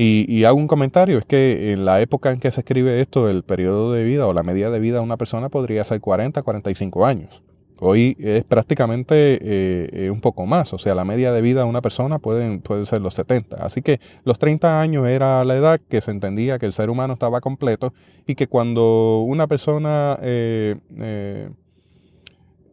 Y, 0.01 0.45
hago 0.45 0.57
un 0.57 0.69
comentario, 0.69 1.19
es 1.19 1.25
que 1.25 1.73
en 1.73 1.85
la 1.85 2.01
época 2.01 2.31
en 2.31 2.39
que 2.39 2.53
se 2.53 2.61
escribe 2.61 3.01
esto, 3.01 3.29
el 3.29 3.43
periodo 3.43 3.93
de 3.93 4.05
vida 4.05 4.29
o 4.29 4.33
la 4.33 4.45
media 4.45 4.71
de 4.71 4.79
vida 4.79 4.99
de 4.99 5.05
una 5.05 5.17
persona 5.17 5.49
podría 5.49 5.83
ser 5.83 6.01
40, 6.01 6.41
45 6.43 7.05
años. 7.05 7.43
Hoy 7.81 8.17
es 8.21 8.45
prácticamente 8.45 9.39
eh, 9.41 10.11
un 10.11 10.21
poco 10.21 10.47
más, 10.47 10.73
o 10.73 10.79
sea, 10.79 10.95
la 10.95 11.05
media 11.05 11.33
de 11.33 11.41
vida 11.41 11.63
de 11.63 11.69
una 11.69 11.81
persona 11.81 12.19
puede 12.21 12.61
ser 12.87 13.01
los 13.01 13.15
70. 13.15 13.57
Así 13.57 13.83
que 13.83 14.01
los 14.25 14.39
30 14.39 14.81
años 14.81 15.07
era 15.09 15.45
la 15.45 15.57
edad 15.57 15.81
que 15.89 16.01
se 16.01 16.13
entendía 16.13 16.59
que 16.61 16.67
el 16.67 16.73
ser 16.73 16.91
humano 16.91 17.15
estaba 17.15 17.41
completo 17.41 17.93
y 18.27 18.37
que 18.37 18.47
cuando 18.47 19.25
una 19.27 19.49
persona 19.49 20.19
eh, 20.23 20.77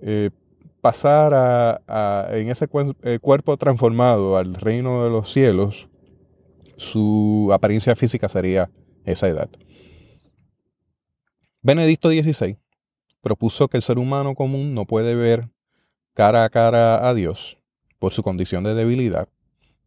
eh, 0.02 0.30
pasara 0.86 1.82
en 2.30 2.52
ese 2.52 2.68
cuerpo 2.68 3.58
transformado 3.58 4.38
al 4.38 4.54
reino 4.54 5.04
de 5.04 5.10
los 5.10 5.34
cielos, 5.34 5.90
su 6.78 7.50
apariencia 7.52 7.96
física 7.96 8.30
sería 8.30 8.70
esa 9.04 9.28
edad. 9.28 9.50
Benedicto 11.64 12.10
XVI 12.10 12.60
propuso 13.20 13.68
que 13.68 13.78
el 13.78 13.82
ser 13.82 13.98
humano 13.98 14.36
común 14.36 14.76
no 14.76 14.86
puede 14.86 15.16
ver 15.16 15.50
cara 16.14 16.44
a 16.44 16.50
cara 16.52 17.10
a 17.10 17.16
Dios 17.16 17.58
por 17.98 18.14
su 18.14 18.22
condición 18.22 18.64
de 18.64 18.76
debilidad, 18.76 19.28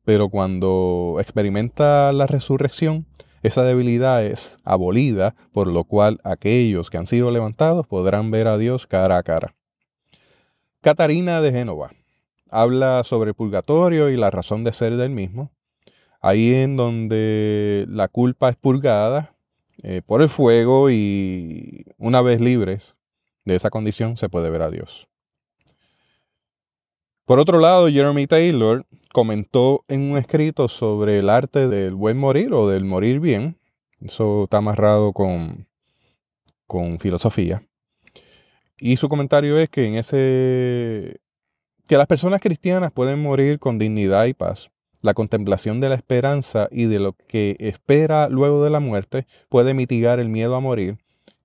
pero 0.04 0.28
cuando 0.28 1.18
experimenta 1.20 2.12
la 2.12 2.26
resurrección, 2.26 3.06
esa 3.44 3.62
debilidad 3.62 4.24
es 4.24 4.58
abolida, 4.64 5.36
por 5.52 5.68
lo 5.68 5.84
cual 5.84 6.18
aquellos 6.24 6.90
que 6.90 6.98
han 6.98 7.06
sido 7.06 7.30
levantados 7.30 7.86
podrán 7.86 8.32
ver 8.32 8.48
a 8.48 8.58
Dios 8.58 8.88
cara 8.88 9.16
a 9.16 9.22
cara. 9.22 9.54
Catarina 10.80 11.40
de 11.40 11.50
Génova 11.50 11.90
habla 12.50 13.02
sobre 13.04 13.30
el 13.30 13.34
purgatorio 13.34 14.10
y 14.10 14.16
la 14.16 14.30
razón 14.30 14.64
de 14.64 14.72
ser 14.72 14.96
del 14.96 15.10
mismo, 15.10 15.50
ahí 16.20 16.54
en 16.54 16.76
donde 16.76 17.84
la 17.88 18.08
culpa 18.08 18.48
es 18.48 18.56
purgada 18.56 19.34
eh, 19.82 20.02
por 20.04 20.22
el 20.22 20.28
fuego 20.28 20.90
y 20.90 21.84
una 21.98 22.22
vez 22.22 22.40
libres 22.40 22.96
de 23.44 23.56
esa 23.56 23.70
condición 23.70 24.16
se 24.16 24.28
puede 24.28 24.50
ver 24.50 24.62
a 24.62 24.70
Dios. 24.70 25.08
Por 27.24 27.38
otro 27.38 27.58
lado, 27.58 27.88
Jeremy 27.88 28.26
Taylor 28.26 28.86
comentó 29.12 29.84
en 29.88 30.12
un 30.12 30.16
escrito 30.16 30.68
sobre 30.68 31.18
el 31.18 31.28
arte 31.28 31.66
del 31.66 31.94
buen 31.94 32.16
morir 32.16 32.54
o 32.54 32.68
del 32.68 32.84
morir 32.84 33.20
bien. 33.20 33.58
Eso 34.00 34.44
está 34.44 34.58
amarrado 34.58 35.12
con, 35.12 35.66
con 36.66 36.98
filosofía. 36.98 37.67
Y 38.80 38.96
su 38.96 39.08
comentario 39.08 39.58
es 39.58 39.68
que 39.68 39.86
en 39.86 39.94
ese 39.96 41.20
que 41.88 41.96
las 41.96 42.06
personas 42.06 42.40
cristianas 42.40 42.92
pueden 42.92 43.20
morir 43.20 43.58
con 43.58 43.78
dignidad 43.78 44.26
y 44.26 44.34
paz 44.34 44.70
la 45.00 45.14
contemplación 45.14 45.80
de 45.80 45.88
la 45.88 45.94
esperanza 45.94 46.68
y 46.70 46.84
de 46.84 46.98
lo 46.98 47.12
que 47.12 47.56
espera 47.60 48.28
luego 48.28 48.64
de 48.64 48.70
la 48.70 48.80
muerte 48.80 49.26
puede 49.48 49.74
mitigar 49.74 50.18
el 50.18 50.28
miedo 50.28 50.56
a 50.56 50.60
morir, 50.60 50.98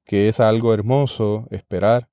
que 0.05 0.27
es 0.27 0.39
algo 0.39 0.73
hermoso 0.73 1.47
esperar 1.51 2.09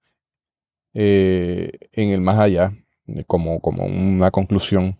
eh, 0.92 1.72
en 1.92 2.11
el 2.11 2.20
más 2.20 2.38
allá, 2.38 2.72
eh, 3.06 3.24
como, 3.26 3.61
como 3.61 3.87
una 3.87 4.30
conclusión 4.30 4.98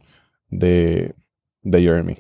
de, 0.49 1.15
de 1.63 1.83
Jeremy. 1.83 2.17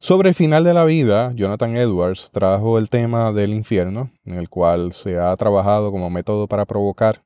Sobre 0.00 0.28
el 0.28 0.34
final 0.36 0.62
de 0.62 0.74
la 0.74 0.84
vida, 0.84 1.32
Jonathan 1.34 1.76
Edwards 1.76 2.30
trajo 2.30 2.78
el 2.78 2.88
tema 2.88 3.32
del 3.32 3.52
infierno, 3.52 4.12
en 4.24 4.34
el 4.34 4.48
cual 4.48 4.92
se 4.92 5.18
ha 5.18 5.34
trabajado 5.36 5.90
como 5.90 6.08
método 6.08 6.46
para 6.46 6.66
provocar 6.66 7.24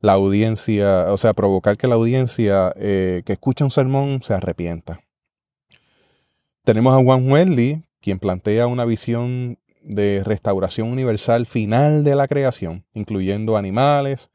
la 0.00 0.12
audiencia, 0.12 1.12
o 1.12 1.18
sea, 1.18 1.34
provocar 1.34 1.76
que 1.76 1.88
la 1.88 1.96
audiencia 1.96 2.72
eh, 2.76 3.22
que 3.26 3.32
escucha 3.32 3.64
un 3.64 3.72
sermón 3.72 4.22
se 4.22 4.34
arrepienta. 4.34 5.00
Tenemos 6.64 6.94
a 6.94 7.02
Juan 7.02 7.28
Wesley, 7.28 7.82
quien 8.00 8.20
plantea 8.20 8.68
una 8.68 8.84
visión 8.84 9.58
de 9.82 10.22
restauración 10.24 10.88
universal 10.92 11.46
final 11.46 12.04
de 12.04 12.14
la 12.14 12.28
creación, 12.28 12.84
incluyendo 12.94 13.56
animales 13.56 14.30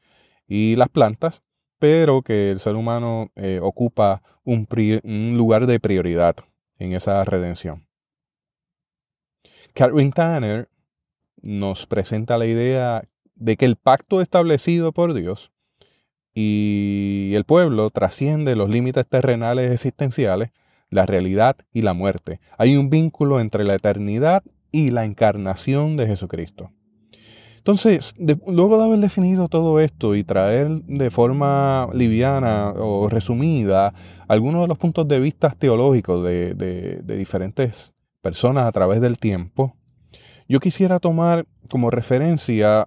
y 0.46 0.76
las 0.76 0.90
plantas, 0.90 1.42
pero 1.78 2.20
que 2.20 2.50
el 2.50 2.60
ser 2.60 2.74
humano 2.74 3.30
eh, 3.34 3.60
ocupa 3.62 4.22
un, 4.44 4.66
lugar 5.36 5.66
de 5.66 5.80
prioridad 5.80 6.36
en 6.82 6.92
esa 6.92 7.24
redención. 7.24 7.86
Catherine 9.74 10.10
Tanner 10.10 10.68
nos 11.42 11.86
presenta 11.86 12.36
la 12.38 12.46
idea 12.46 13.04
de 13.34 13.56
que 13.56 13.64
el 13.64 13.76
pacto 13.76 14.20
establecido 14.20 14.92
por 14.92 15.14
Dios 15.14 15.50
y 16.34 17.32
el 17.34 17.44
pueblo 17.44 17.90
trasciende 17.90 18.56
los 18.56 18.68
límites 18.68 19.06
terrenales 19.06 19.70
existenciales, 19.70 20.50
la 20.90 21.06
realidad 21.06 21.56
y 21.72 21.82
la 21.82 21.94
muerte. 21.94 22.40
Hay 22.58 22.76
un 22.76 22.90
vínculo 22.90 23.40
entre 23.40 23.64
la 23.64 23.74
eternidad 23.74 24.42
y 24.70 24.90
la 24.90 25.04
encarnación 25.04 25.96
de 25.96 26.06
Jesucristo. 26.06 26.72
Entonces, 27.62 28.12
luego 28.18 28.76
de 28.76 28.84
haber 28.86 28.98
definido 28.98 29.46
todo 29.46 29.78
esto 29.78 30.16
y 30.16 30.24
traer 30.24 30.68
de 30.68 31.10
forma 31.10 31.88
liviana 31.94 32.72
o 32.76 33.08
resumida 33.08 33.94
algunos 34.26 34.62
de 34.62 34.66
los 34.66 34.78
puntos 34.78 35.06
de 35.06 35.20
vista 35.20 35.48
teológicos 35.50 36.24
de, 36.24 37.04
diferentes 37.06 37.94
personas 38.20 38.66
a 38.66 38.72
través 38.72 39.00
del 39.00 39.16
tiempo, 39.16 39.76
yo 40.48 40.58
quisiera 40.58 40.98
tomar 40.98 41.46
como 41.70 41.92
referencia 41.92 42.84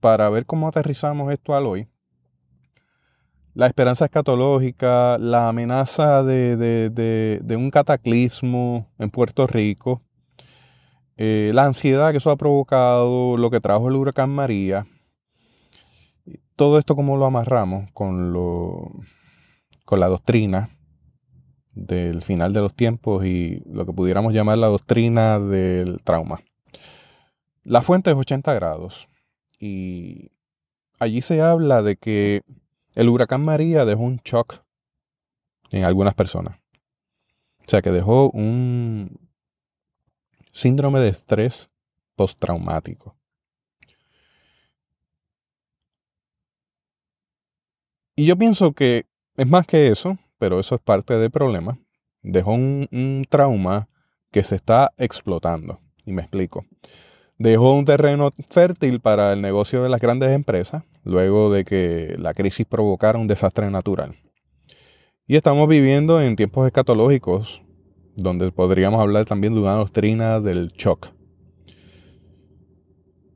para 0.00 0.28
ver 0.30 0.46
cómo 0.46 0.66
aterrizamos 0.66 1.32
esto 1.32 1.54
al 1.54 1.66
hoy, 1.66 1.86
la 3.54 3.68
esperanza 3.68 4.06
escatológica, 4.06 5.16
la 5.18 5.48
amenaza 5.48 6.24
de, 6.24 7.54
un 7.56 7.70
cataclismo 7.70 8.90
en 8.98 9.10
Puerto 9.10 9.46
Rico, 9.46 10.02
eh, 11.24 11.52
la 11.54 11.66
ansiedad 11.66 12.10
que 12.10 12.16
eso 12.16 12.32
ha 12.32 12.36
provocado, 12.36 13.36
lo 13.36 13.48
que 13.48 13.60
trajo 13.60 13.88
el 13.88 13.94
huracán 13.94 14.28
María, 14.30 14.88
todo 16.56 16.80
esto 16.80 16.96
como 16.96 17.16
lo 17.16 17.26
amarramos 17.26 17.88
con, 17.92 18.32
lo, 18.32 18.90
con 19.84 20.00
la 20.00 20.08
doctrina 20.08 20.70
del 21.74 22.22
final 22.22 22.52
de 22.52 22.60
los 22.60 22.74
tiempos 22.74 23.24
y 23.24 23.62
lo 23.66 23.86
que 23.86 23.92
pudiéramos 23.92 24.32
llamar 24.32 24.58
la 24.58 24.66
doctrina 24.66 25.38
del 25.38 26.02
trauma. 26.02 26.40
La 27.62 27.82
fuente 27.82 28.10
es 28.10 28.16
80 28.16 28.52
grados 28.54 29.08
y 29.60 30.32
allí 30.98 31.22
se 31.22 31.40
habla 31.40 31.82
de 31.82 31.94
que 31.94 32.42
el 32.96 33.08
huracán 33.08 33.44
María 33.44 33.84
dejó 33.84 34.02
un 34.02 34.16
shock 34.24 34.64
en 35.70 35.84
algunas 35.84 36.14
personas. 36.14 36.58
O 37.64 37.70
sea 37.70 37.80
que 37.80 37.92
dejó 37.92 38.28
un 38.30 39.21
síndrome 40.62 41.00
de 41.00 41.08
estrés 41.08 41.70
postraumático. 42.16 43.16
Y 48.14 48.26
yo 48.26 48.36
pienso 48.36 48.72
que 48.72 49.06
es 49.36 49.46
más 49.46 49.66
que 49.66 49.88
eso, 49.88 50.18
pero 50.38 50.60
eso 50.60 50.74
es 50.74 50.80
parte 50.80 51.18
del 51.18 51.30
problema. 51.30 51.78
Dejó 52.22 52.52
un, 52.52 52.86
un 52.92 53.24
trauma 53.28 53.88
que 54.30 54.44
se 54.44 54.54
está 54.54 54.92
explotando. 54.96 55.80
Y 56.04 56.12
me 56.12 56.22
explico 56.22 56.64
dejó 57.42 57.74
un 57.74 57.84
terreno 57.84 58.30
fértil 58.48 59.00
para 59.00 59.32
el 59.32 59.42
negocio 59.42 59.82
de 59.82 59.88
las 59.88 60.00
grandes 60.00 60.30
empresas, 60.30 60.84
luego 61.04 61.52
de 61.52 61.64
que 61.64 62.14
la 62.18 62.34
crisis 62.34 62.66
provocara 62.66 63.18
un 63.18 63.26
desastre 63.26 63.68
natural. 63.70 64.16
Y 65.26 65.36
estamos 65.36 65.68
viviendo 65.68 66.20
en 66.22 66.36
tiempos 66.36 66.66
escatológicos, 66.66 67.62
donde 68.16 68.52
podríamos 68.52 69.00
hablar 69.00 69.24
también 69.24 69.54
de 69.54 69.60
una 69.60 69.74
doctrina 69.74 70.40
del 70.40 70.68
shock. 70.72 71.08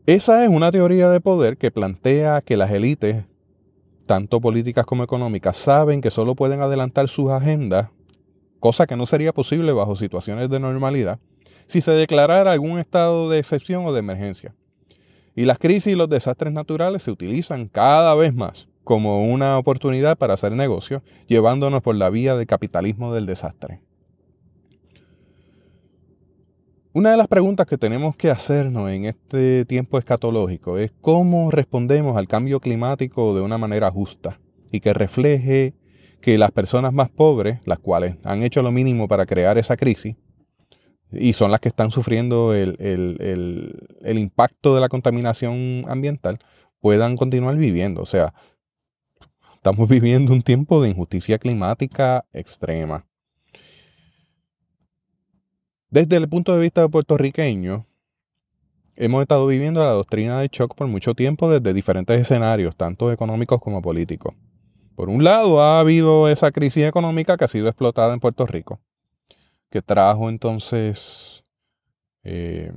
Esa 0.06 0.44
es 0.44 0.50
una 0.50 0.70
teoría 0.70 1.10
de 1.10 1.20
poder 1.20 1.56
que 1.56 1.70
plantea 1.70 2.40
que 2.40 2.56
las 2.56 2.70
élites, 2.70 3.24
tanto 4.06 4.40
políticas 4.40 4.86
como 4.86 5.02
económicas, 5.02 5.56
saben 5.56 6.00
que 6.00 6.10
solo 6.10 6.36
pueden 6.36 6.60
adelantar 6.60 7.08
sus 7.08 7.30
agendas, 7.30 7.88
cosa 8.60 8.86
que 8.86 8.96
no 8.96 9.06
sería 9.06 9.32
posible 9.32 9.72
bajo 9.72 9.96
situaciones 9.96 10.48
de 10.48 10.60
normalidad, 10.60 11.18
si 11.66 11.80
se 11.80 11.90
declarara 11.92 12.52
algún 12.52 12.78
estado 12.78 13.28
de 13.28 13.40
excepción 13.40 13.84
o 13.84 13.92
de 13.92 13.98
emergencia. 13.98 14.54
Y 15.34 15.44
las 15.44 15.58
crisis 15.58 15.92
y 15.92 15.96
los 15.96 16.08
desastres 16.08 16.52
naturales 16.52 17.02
se 17.02 17.10
utilizan 17.10 17.66
cada 17.66 18.14
vez 18.14 18.32
más 18.32 18.68
como 18.84 19.24
una 19.26 19.58
oportunidad 19.58 20.16
para 20.16 20.34
hacer 20.34 20.52
negocio, 20.52 21.02
llevándonos 21.26 21.82
por 21.82 21.96
la 21.96 22.08
vía 22.08 22.36
del 22.36 22.46
capitalismo 22.46 23.12
del 23.12 23.26
desastre. 23.26 23.80
Una 26.96 27.10
de 27.10 27.18
las 27.18 27.28
preguntas 27.28 27.66
que 27.66 27.76
tenemos 27.76 28.16
que 28.16 28.30
hacernos 28.30 28.88
en 28.88 29.04
este 29.04 29.66
tiempo 29.66 29.98
escatológico 29.98 30.78
es 30.78 30.94
cómo 31.02 31.50
respondemos 31.50 32.16
al 32.16 32.26
cambio 32.26 32.58
climático 32.58 33.34
de 33.34 33.42
una 33.42 33.58
manera 33.58 33.90
justa 33.90 34.40
y 34.72 34.80
que 34.80 34.94
refleje 34.94 35.74
que 36.22 36.38
las 36.38 36.52
personas 36.52 36.94
más 36.94 37.10
pobres, 37.10 37.60
las 37.66 37.80
cuales 37.80 38.16
han 38.24 38.42
hecho 38.42 38.62
lo 38.62 38.72
mínimo 38.72 39.08
para 39.08 39.26
crear 39.26 39.58
esa 39.58 39.76
crisis, 39.76 40.16
y 41.12 41.34
son 41.34 41.50
las 41.50 41.60
que 41.60 41.68
están 41.68 41.90
sufriendo 41.90 42.54
el, 42.54 42.78
impacto 44.02 44.74
de 44.74 44.80
la 44.80 44.88
contaminación 44.88 45.84
ambiental, 45.88 46.38
puedan 46.80 47.14
continuar 47.18 47.58
viviendo. 47.58 48.00
O 48.00 48.06
sea, 48.06 48.32
estamos 49.54 49.86
viviendo 49.90 50.32
un 50.32 50.40
tiempo 50.40 50.80
de 50.80 50.88
injusticia 50.88 51.36
climática 51.36 52.24
extrema. 52.32 53.04
Desde 55.96 56.16
el 56.16 56.28
punto 56.28 56.52
de 56.52 56.60
vista 56.60 56.86
puertorriqueño, 56.86 57.86
hemos 58.96 59.22
estado 59.22 59.46
viviendo 59.46 59.82
la 59.82 59.92
doctrina 59.92 60.40
de 60.40 60.50
shock 60.52 60.74
por 60.74 60.88
mucho 60.88 61.14
tiempo 61.14 61.50
desde 61.50 61.72
diferentes 61.72 62.20
escenarios, 62.20 62.76
tanto 62.76 63.10
económicos 63.10 63.62
como 63.62 63.80
políticos. 63.80 64.34
Por 64.94 65.08
un 65.08 65.24
lado, 65.24 65.62
ha 65.62 65.80
habido 65.80 66.28
esa 66.28 66.52
crisis 66.52 66.84
económica 66.84 67.38
que 67.38 67.46
ha 67.46 67.48
sido 67.48 67.68
explotada 67.68 68.12
en 68.12 68.20
Puerto 68.20 68.44
Rico, 68.44 68.78
que 69.70 69.80
trajo 69.80 70.28
entonces 70.28 71.46
eh, 72.24 72.74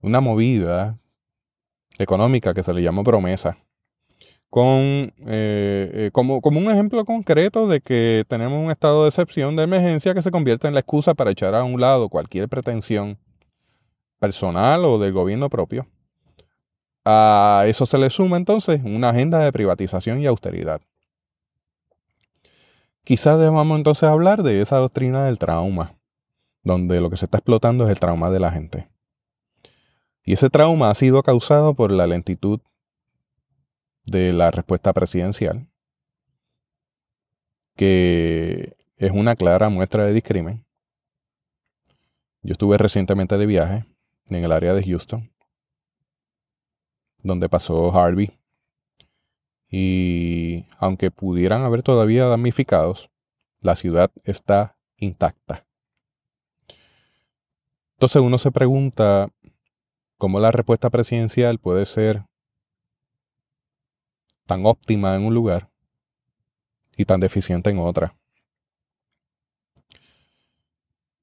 una 0.00 0.20
movida 0.20 0.96
económica 1.98 2.54
que 2.54 2.62
se 2.62 2.72
le 2.72 2.82
llamó 2.82 3.02
promesa, 3.02 3.58
con, 4.54 5.12
eh, 5.26 5.90
eh, 5.92 6.10
como, 6.12 6.40
como 6.40 6.60
un 6.60 6.70
ejemplo 6.70 7.04
concreto 7.04 7.66
de 7.66 7.80
que 7.80 8.22
tenemos 8.28 8.64
un 8.64 8.70
estado 8.70 9.02
de 9.02 9.08
excepción 9.08 9.56
de 9.56 9.64
emergencia 9.64 10.14
que 10.14 10.22
se 10.22 10.30
convierte 10.30 10.68
en 10.68 10.74
la 10.74 10.78
excusa 10.78 11.12
para 11.14 11.32
echar 11.32 11.56
a 11.56 11.64
un 11.64 11.80
lado 11.80 12.08
cualquier 12.08 12.48
pretensión 12.48 13.18
personal 14.20 14.84
o 14.84 15.00
del 15.00 15.12
gobierno 15.12 15.50
propio 15.50 15.88
a 17.04 17.64
eso 17.66 17.84
se 17.84 17.98
le 17.98 18.08
suma 18.10 18.36
entonces 18.36 18.80
una 18.84 19.10
agenda 19.10 19.40
de 19.40 19.50
privatización 19.50 20.20
y 20.20 20.26
austeridad. 20.26 20.80
Quizás 23.02 23.40
debamos 23.40 23.76
entonces 23.76 24.08
hablar 24.08 24.44
de 24.44 24.60
esa 24.60 24.76
doctrina 24.76 25.24
del 25.24 25.40
trauma, 25.40 25.96
donde 26.62 27.00
lo 27.00 27.10
que 27.10 27.16
se 27.16 27.24
está 27.24 27.38
explotando 27.38 27.86
es 27.86 27.90
el 27.90 27.98
trauma 27.98 28.30
de 28.30 28.38
la 28.38 28.52
gente. 28.52 28.88
Y 30.24 30.34
ese 30.34 30.48
trauma 30.48 30.90
ha 30.90 30.94
sido 30.94 31.24
causado 31.24 31.74
por 31.74 31.90
la 31.90 32.06
lentitud 32.06 32.60
de 34.04 34.32
la 34.32 34.50
respuesta 34.50 34.92
presidencial, 34.92 35.68
que 37.76 38.76
es 38.96 39.10
una 39.10 39.36
clara 39.36 39.68
muestra 39.68 40.04
de 40.04 40.12
discrimen. 40.12 40.64
Yo 42.42 42.52
estuve 42.52 42.78
recientemente 42.78 43.38
de 43.38 43.46
viaje 43.46 43.84
en 44.28 44.44
el 44.44 44.52
área 44.52 44.74
de 44.74 44.84
Houston 44.84 45.34
donde 47.24 47.48
pasó 47.48 47.92
Harvey. 47.92 48.38
Y 49.68 50.66
aunque 50.78 51.10
pudieran 51.10 51.64
haber 51.64 51.82
todavía 51.82 52.26
damnificados, 52.26 53.10
la 53.60 53.74
ciudad 53.74 54.12
está 54.22 54.78
intacta. 54.98 55.66
Entonces 57.94 58.22
uno 58.22 58.38
se 58.38 58.52
pregunta 58.52 59.30
cómo 60.18 60.38
la 60.38 60.52
respuesta 60.52 60.90
presidencial 60.90 61.58
puede 61.58 61.86
ser 61.86 62.24
tan 64.46 64.66
óptima 64.66 65.14
en 65.14 65.22
un 65.22 65.34
lugar 65.34 65.70
y 66.96 67.04
tan 67.04 67.20
deficiente 67.20 67.70
en 67.70 67.78
otra. 67.78 68.16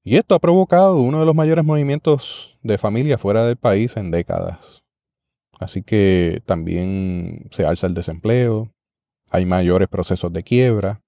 Y 0.04 0.16
esto 0.16 0.34
ha 0.34 0.40
provocado 0.40 0.96
uno 0.96 1.20
de 1.20 1.26
los 1.26 1.34
mayores 1.34 1.64
movimientos 1.64 2.58
de 2.62 2.76
familia 2.76 3.18
fuera 3.18 3.44
del 3.44 3.56
país 3.56 3.96
en 3.96 4.10
décadas. 4.10 4.82
Así 5.60 5.82
que 5.82 6.42
también 6.44 7.48
se 7.52 7.64
alza 7.64 7.86
el 7.86 7.94
desempleo, 7.94 8.72
hay 9.30 9.46
mayores 9.46 9.88
procesos 9.88 10.32
de 10.32 10.42
quiebra. 10.42 11.02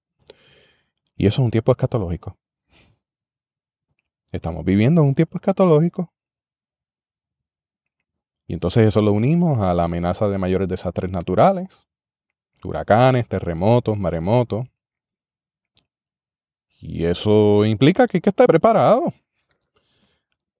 Y 1.17 1.27
eso 1.27 1.41
es 1.41 1.45
un 1.45 1.51
tiempo 1.51 1.71
escatológico. 1.71 2.37
Estamos 4.31 4.65
viviendo 4.65 5.03
un 5.03 5.13
tiempo 5.13 5.37
escatológico. 5.37 6.11
Y 8.47 8.53
entonces 8.53 8.87
eso 8.87 9.01
lo 9.01 9.11
unimos 9.11 9.59
a 9.59 9.73
la 9.73 9.85
amenaza 9.85 10.29
de 10.29 10.37
mayores 10.37 10.67
desastres 10.67 11.11
naturales, 11.11 11.84
huracanes, 12.65 13.27
terremotos, 13.27 13.97
maremotos. 13.97 14.67
Y 16.79 17.05
eso 17.05 17.65
implica 17.65 18.07
que 18.07 18.17
hay 18.17 18.21
que 18.21 18.29
estar 18.29 18.47
preparado. 18.47 19.13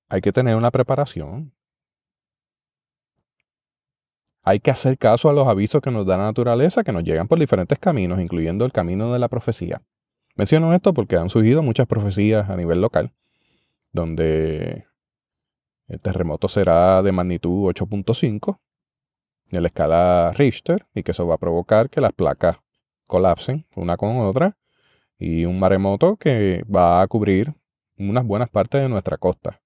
Hay 0.09 0.21
que 0.21 0.31
tener 0.31 0.55
una 0.55 0.71
preparación. 0.71 1.51
Hay 4.43 4.59
que 4.59 4.71
hacer 4.71 4.97
caso 4.97 5.29
a 5.29 5.33
los 5.33 5.47
avisos 5.47 5.81
que 5.81 5.91
nos 5.91 6.05
da 6.05 6.17
la 6.17 6.25
naturaleza 6.25 6.83
que 6.83 6.91
nos 6.91 7.03
llegan 7.03 7.27
por 7.27 7.39
diferentes 7.39 7.79
caminos, 7.79 8.19
incluyendo 8.19 8.63
el 8.63 8.71
camino 8.71 9.11
de 9.11 9.19
la 9.19 9.27
profecía. 9.27 9.81
Menciono 10.35 10.73
esto 10.73 10.93
porque 10.93 11.15
han 11.15 11.29
surgido 11.29 11.63
muchas 11.63 11.87
profecías 11.87 12.49
a 12.49 12.55
nivel 12.55 12.81
local, 12.81 13.11
donde 13.91 14.85
el 15.87 15.99
terremoto 15.99 16.47
será 16.47 17.01
de 17.01 17.11
magnitud 17.11 17.67
8.5 17.69 18.59
en 19.51 19.61
la 19.61 19.67
escala 19.67 20.31
Richter 20.35 20.85
y 20.93 21.03
que 21.03 21.11
eso 21.11 21.27
va 21.27 21.35
a 21.35 21.39
provocar 21.39 21.89
que 21.89 22.01
las 22.01 22.13
placas 22.13 22.57
colapsen 23.07 23.65
una 23.75 23.97
con 23.97 24.17
otra 24.19 24.57
y 25.17 25.45
un 25.45 25.59
maremoto 25.59 26.17
que 26.17 26.63
va 26.73 27.01
a 27.01 27.07
cubrir 27.07 27.53
unas 27.97 28.25
buenas 28.25 28.49
partes 28.49 28.81
de 28.81 28.89
nuestra 28.89 29.17
costa 29.17 29.61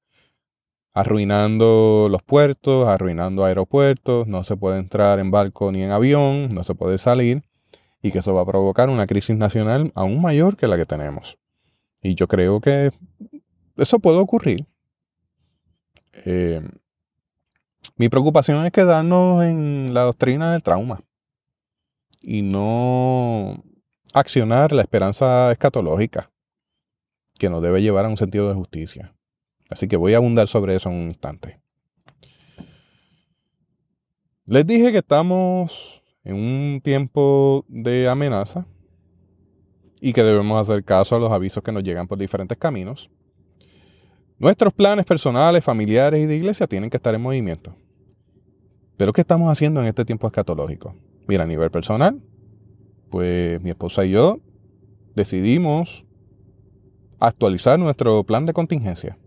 arruinando 0.94 2.08
los 2.10 2.24
puertos, 2.24 2.88
arruinando 2.88 3.46
aeropuertos, 3.46 4.28
no 4.28 4.44
se 4.44 4.58
puede 4.58 4.80
entrar 4.80 5.20
en 5.20 5.32
barco 5.32 5.72
ni 5.72 5.84
en 5.84 5.92
avión, 5.92 6.50
no 6.50 6.64
se 6.64 6.76
puede 6.76 6.98
salir, 6.98 7.44
y 8.02 8.12
que 8.12 8.20
eso 8.20 8.34
va 8.34 8.42
a 8.42 8.46
provocar 8.46 8.90
una 8.90 9.08
crisis 9.08 9.38
nacional 9.38 9.92
aún 9.96 10.22
mayor 10.22 10.58
que 10.58 10.68
la 10.68 10.78
que 10.78 10.86
tenemos. 10.86 11.38
Y 12.02 12.16
yo 12.16 12.28
creo 12.28 12.60
que 12.62 12.92
eso 13.78 14.00
puede 14.00 14.18
ocurrir. 14.18 14.66
Eh, 16.26 16.62
mi 18.00 18.08
preocupación 18.08 18.66
es 18.66 18.72
quedarnos 18.72 19.44
en 19.44 19.94
la 19.94 20.04
doctrina 20.04 20.54
del 20.54 20.64
trauma 20.64 21.04
y 22.22 22.44
no 22.44 23.62
accionar 24.14 24.72
la 24.72 24.84
esperanza 24.84 25.52
escatológica 25.52 26.32
que 27.38 27.50
nos 27.50 27.62
debe 27.62 27.82
llevar 27.82 28.06
a 28.06 28.08
un 28.08 28.16
sentido 28.16 28.48
de 28.48 28.56
justicia. 28.56 29.14
Así 29.70 29.90
que 29.90 29.98
voy 29.98 30.14
a 30.14 30.18
abundar 30.18 30.48
sobre 30.48 30.78
eso 30.78 30.88
en 30.88 30.96
un 30.96 31.08
instante. 31.10 31.60
Les 34.46 34.66
dije 34.66 34.94
que 34.94 35.00
estamos 35.00 36.02
en 36.24 36.36
un 36.36 36.80
tiempo 36.82 37.66
de 37.68 38.08
amenaza 38.08 38.66
y 40.00 40.14
que 40.14 40.24
debemos 40.24 40.58
hacer 40.62 40.86
caso 40.86 41.18
a 41.18 41.20
los 41.20 41.34
avisos 41.34 41.62
que 41.62 41.74
nos 41.74 41.84
llegan 41.84 42.08
por 42.08 42.18
diferentes 42.18 42.58
caminos. 42.58 43.10
Nuestros 44.38 44.72
planes 44.72 45.04
personales, 45.04 45.66
familiares 45.66 46.22
y 46.22 46.28
de 46.28 46.38
iglesia 46.38 46.66
tienen 46.66 46.90
que 46.90 46.96
estar 46.96 47.14
en 47.14 47.22
movimiento. 47.22 47.76
Pero 49.00 49.14
¿qué 49.14 49.22
estamos 49.22 49.50
haciendo 49.50 49.80
en 49.80 49.88
este 49.88 50.04
tiempo 50.04 50.28
escatológico? 50.28 50.94
Mira, 51.26 51.44
a 51.44 51.48
nivel 51.48 51.72
personal, 51.72 52.22
pues 53.10 53.62
mi 53.62 53.70
esposa 53.70 54.04
y 54.04 54.10
yo 54.10 54.42
decidimos 55.16 56.06
actualizar 57.18 57.80
nuestro 57.80 58.26
plan 58.26 58.46
de 58.46 58.52
contingencia. 58.52 59.18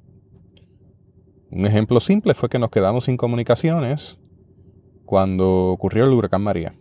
Un 1.50 1.64
ejemplo 1.64 2.00
simple 2.00 2.34
fue 2.34 2.50
que 2.50 2.58
nos 2.58 2.68
quedamos 2.68 3.06
sin 3.06 3.16
comunicaciones 3.16 4.18
cuando 5.06 5.68
ocurrió 5.68 6.04
el 6.04 6.12
huracán 6.12 6.42
María. 6.42 6.74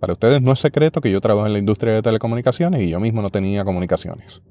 Para 0.00 0.14
ustedes 0.14 0.42
no 0.42 0.50
es 0.50 0.58
secreto 0.58 1.00
que 1.00 1.12
yo 1.12 1.20
trabajo 1.20 1.46
en 1.46 1.52
la 1.52 1.60
industria 1.60 1.92
de 1.92 2.02
telecomunicaciones 2.02 2.82
y 2.82 2.90
yo 2.90 2.98
mismo 2.98 3.22
no 3.22 3.30
tenía 3.30 3.62
comunicaciones. 3.62 4.42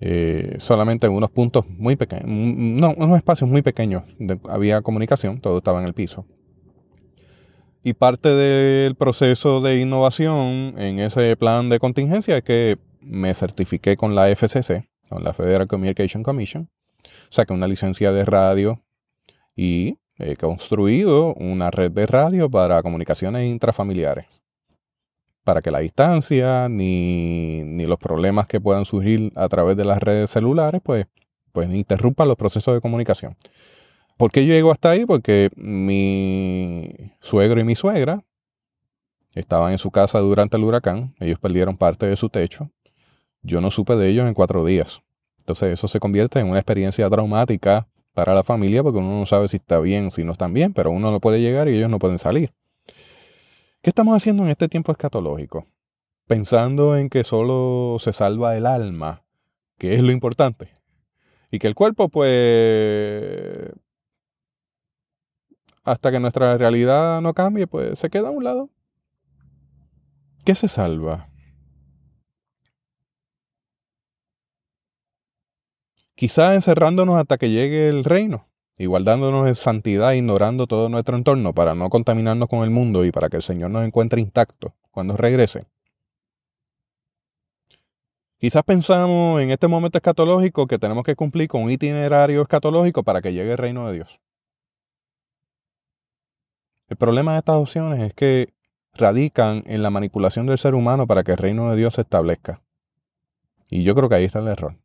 Eh, 0.00 0.56
solamente 0.58 1.06
en 1.06 1.12
unos 1.12 1.30
puntos 1.30 1.64
muy 1.68 1.94
pequeños, 1.94 2.24
no, 2.26 2.92
unos 2.96 3.18
espacios 3.18 3.48
muy 3.48 3.62
pequeños 3.62 4.02
había 4.48 4.82
comunicación, 4.82 5.40
todo 5.40 5.58
estaba 5.58 5.80
en 5.80 5.86
el 5.86 5.94
piso. 5.94 6.26
Y 7.82 7.94
parte 7.94 8.28
del 8.28 8.94
proceso 8.94 9.60
de 9.62 9.80
innovación 9.80 10.74
en 10.76 10.98
ese 10.98 11.34
plan 11.36 11.70
de 11.70 11.78
contingencia 11.78 12.36
es 12.36 12.44
que 12.44 12.78
me 13.00 13.32
certifiqué 13.32 13.96
con 13.96 14.14
la 14.14 14.28
FCC, 14.28 14.88
con 15.08 15.24
la 15.24 15.32
Federal 15.32 15.66
Communication 15.66 16.22
Commission, 16.22 16.68
saqué 17.30 17.54
una 17.54 17.66
licencia 17.66 18.12
de 18.12 18.24
radio 18.26 18.82
y 19.56 19.98
he 20.18 20.36
construido 20.36 21.34
una 21.34 21.70
red 21.70 21.90
de 21.90 22.06
radio 22.06 22.50
para 22.50 22.82
comunicaciones 22.82 23.48
intrafamiliares. 23.48 24.42
Para 25.42 25.62
que 25.62 25.70
la 25.70 25.78
distancia 25.78 26.68
ni, 26.68 27.64
los 27.86 27.98
problemas 27.98 28.46
que 28.46 28.60
puedan 28.60 28.84
surgir 28.84 29.32
a 29.34 29.48
través 29.48 29.76
de 29.78 29.86
las 29.86 30.00
redes 30.00 30.30
celulares, 30.30 30.82
pues, 30.84 31.06
pues 31.52 31.68
interrumpan 31.70 32.28
los 32.28 32.36
procesos 32.36 32.74
de 32.74 32.82
comunicación. 32.82 33.36
¿Por 34.20 34.30
qué 34.30 34.44
llego 34.44 34.70
hasta 34.70 34.90
ahí? 34.90 35.06
Porque 35.06 35.48
mi 35.56 36.92
suegro 37.20 37.58
y 37.58 37.64
mi 37.64 37.74
suegra 37.74 38.22
estaban 39.32 39.72
en 39.72 39.78
su 39.78 39.90
casa 39.90 40.18
durante 40.18 40.58
el 40.58 40.64
huracán. 40.64 41.14
Ellos 41.20 41.38
perdieron 41.38 41.78
parte 41.78 42.04
de 42.04 42.16
su 42.16 42.28
techo. 42.28 42.70
Yo 43.40 43.62
no 43.62 43.70
supe 43.70 43.96
de 43.96 44.10
ellos 44.10 44.28
en 44.28 44.34
cuatro 44.34 44.62
días. 44.62 45.00
Entonces 45.38 45.72
eso 45.72 45.88
se 45.88 46.00
convierte 46.00 46.38
en 46.38 46.50
una 46.50 46.58
experiencia 46.58 47.08
traumática 47.08 47.88
para 48.12 48.34
la 48.34 48.42
familia 48.42 48.82
porque 48.82 48.98
uno 48.98 49.20
no 49.20 49.24
sabe 49.24 49.48
si 49.48 49.56
está 49.56 49.80
bien 49.80 50.10
si 50.10 50.22
no 50.22 50.32
están 50.32 50.52
bien, 50.52 50.74
pero 50.74 50.90
uno 50.90 51.10
no 51.10 51.18
puede 51.18 51.40
llegar 51.40 51.70
y 51.70 51.78
ellos 51.78 51.88
no 51.88 51.98
pueden 51.98 52.18
salir. 52.18 52.52
¿Qué 53.80 53.88
estamos 53.88 54.14
haciendo 54.14 54.42
en 54.42 54.50
este 54.50 54.68
tiempo 54.68 54.92
escatológico? 54.92 55.66
Pensando 56.26 56.94
en 56.94 57.08
que 57.08 57.24
solo 57.24 57.96
se 58.00 58.12
salva 58.12 58.54
el 58.54 58.66
alma, 58.66 59.22
que 59.78 59.94
es 59.94 60.02
lo 60.02 60.12
importante. 60.12 60.68
Y 61.50 61.58
que 61.58 61.68
el 61.68 61.74
cuerpo, 61.74 62.10
pues, 62.10 63.70
hasta 65.90 66.10
que 66.10 66.20
nuestra 66.20 66.56
realidad 66.56 67.20
no 67.20 67.34
cambie, 67.34 67.66
pues 67.66 67.98
se 67.98 68.10
queda 68.10 68.28
a 68.28 68.30
un 68.30 68.44
lado. 68.44 68.70
¿Qué 70.44 70.54
se 70.54 70.68
salva? 70.68 71.28
Quizá 76.14 76.54
encerrándonos 76.54 77.18
hasta 77.18 77.38
que 77.38 77.50
llegue 77.50 77.88
el 77.88 78.04
reino 78.04 78.46
y 78.76 78.86
guardándonos 78.86 79.48
en 79.48 79.54
santidad, 79.54 80.12
ignorando 80.12 80.66
todo 80.66 80.88
nuestro 80.88 81.16
entorno 81.16 81.54
para 81.54 81.74
no 81.74 81.88
contaminarnos 81.90 82.48
con 82.48 82.62
el 82.62 82.70
mundo 82.70 83.04
y 83.04 83.10
para 83.10 83.28
que 83.28 83.36
el 83.36 83.42
Señor 83.42 83.70
nos 83.70 83.84
encuentre 83.84 84.20
intacto 84.20 84.74
cuando 84.90 85.16
regrese. 85.16 85.66
Quizás 88.38 88.62
pensamos 88.62 89.42
en 89.42 89.50
este 89.50 89.68
momento 89.68 89.98
escatológico 89.98 90.66
que 90.66 90.78
tenemos 90.78 91.04
que 91.04 91.14
cumplir 91.14 91.48
con 91.48 91.62
un 91.62 91.70
itinerario 91.70 92.40
escatológico 92.42 93.02
para 93.02 93.20
que 93.20 93.34
llegue 93.34 93.52
el 93.52 93.58
reino 93.58 93.86
de 93.86 93.94
Dios. 93.94 94.18
El 96.90 96.96
problema 96.96 97.32
de 97.32 97.38
estas 97.38 97.54
opciones 97.54 98.00
es 98.00 98.14
que 98.14 98.52
radican 98.94 99.62
en 99.66 99.80
la 99.80 99.90
manipulación 99.90 100.46
del 100.46 100.58
ser 100.58 100.74
humano 100.74 101.06
para 101.06 101.22
que 101.22 101.30
el 101.30 101.38
reino 101.38 101.70
de 101.70 101.76
Dios 101.76 101.94
se 101.94 102.00
establezca. 102.00 102.62
Y 103.68 103.84
yo 103.84 103.94
creo 103.94 104.08
que 104.08 104.16
ahí 104.16 104.24
está 104.24 104.40
el 104.40 104.48
error. 104.48 104.76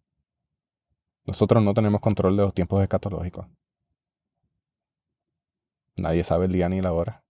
Nosotros 1.26 1.64
no 1.64 1.74
tenemos 1.74 2.02
control 2.02 2.38
de 2.38 2.44
los 2.44 2.54
tiempos 2.54 2.84
escatológicos. 2.84 3.48
Nadie 5.98 6.24
sabe 6.24 6.46
el 6.46 6.52
día 6.52 6.70
ni 6.70 6.80
la 6.80 6.94
hora. 6.94 7.24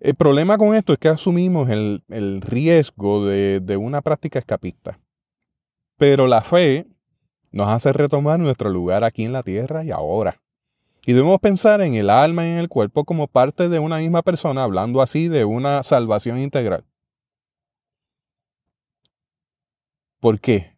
El 0.00 0.16
problema 0.16 0.58
con 0.58 0.74
esto 0.74 0.92
es 0.92 0.98
que 0.98 1.08
asumimos 1.08 1.68
el, 1.68 2.40
riesgo 2.40 3.26
de, 3.26 3.60
de 3.60 3.76
una 3.76 4.02
práctica 4.02 4.40
escapista. 4.40 4.98
Pero 5.96 6.26
la 6.26 6.40
fe 6.40 6.88
nos 7.52 7.68
hace 7.68 7.92
retomar 7.92 8.40
nuestro 8.40 8.70
lugar 8.70 9.04
aquí 9.04 9.24
en 9.24 9.32
la 9.32 9.44
tierra 9.44 9.84
y 9.84 9.92
ahora. 9.92 10.40
Y 11.06 11.12
debemos 11.12 11.40
pensar 11.40 11.80
en 11.80 11.94
el 11.94 12.10
alma 12.10 12.46
y 12.46 12.50
en 12.50 12.58
el 12.58 12.68
cuerpo 12.68 13.04
como 13.04 13.26
parte 13.26 13.68
de 13.68 13.78
una 13.78 13.98
misma 13.98 14.22
persona, 14.22 14.64
hablando 14.64 15.00
así 15.00 15.28
de 15.28 15.44
una 15.44 15.82
salvación 15.82 16.38
integral. 16.38 16.84
¿Por 20.20 20.40
qué? 20.40 20.76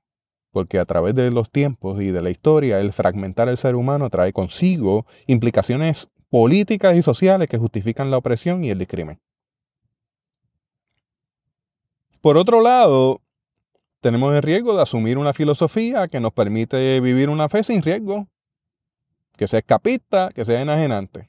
Porque 0.52 0.78
a 0.78 0.84
través 0.84 1.14
de 1.14 1.30
los 1.30 1.50
tiempos 1.50 2.00
y 2.00 2.10
de 2.10 2.22
la 2.22 2.30
historia, 2.30 2.78
el 2.78 2.92
fragmentar 2.92 3.48
el 3.48 3.56
ser 3.56 3.74
humano 3.74 4.08
trae 4.10 4.32
consigo 4.32 5.06
implicaciones 5.26 6.10
políticas 6.30 6.96
y 6.96 7.02
sociales 7.02 7.48
que 7.48 7.58
justifican 7.58 8.10
la 8.10 8.18
opresión 8.18 8.64
y 8.64 8.70
el 8.70 8.78
discrimen. 8.78 9.20
Por 12.20 12.36
otro 12.36 12.62
lado, 12.62 13.20
tenemos 14.00 14.32
el 14.34 14.42
riesgo 14.42 14.76
de 14.76 14.82
asumir 14.82 15.18
una 15.18 15.32
filosofía 15.32 16.06
que 16.06 16.20
nos 16.20 16.32
permite 16.32 17.00
vivir 17.00 17.28
una 17.28 17.48
fe 17.48 17.64
sin 17.64 17.82
riesgo, 17.82 18.28
que 19.42 19.48
sea 19.48 19.58
escapista, 19.58 20.28
que 20.32 20.44
sea 20.44 20.62
enajenante. 20.62 21.28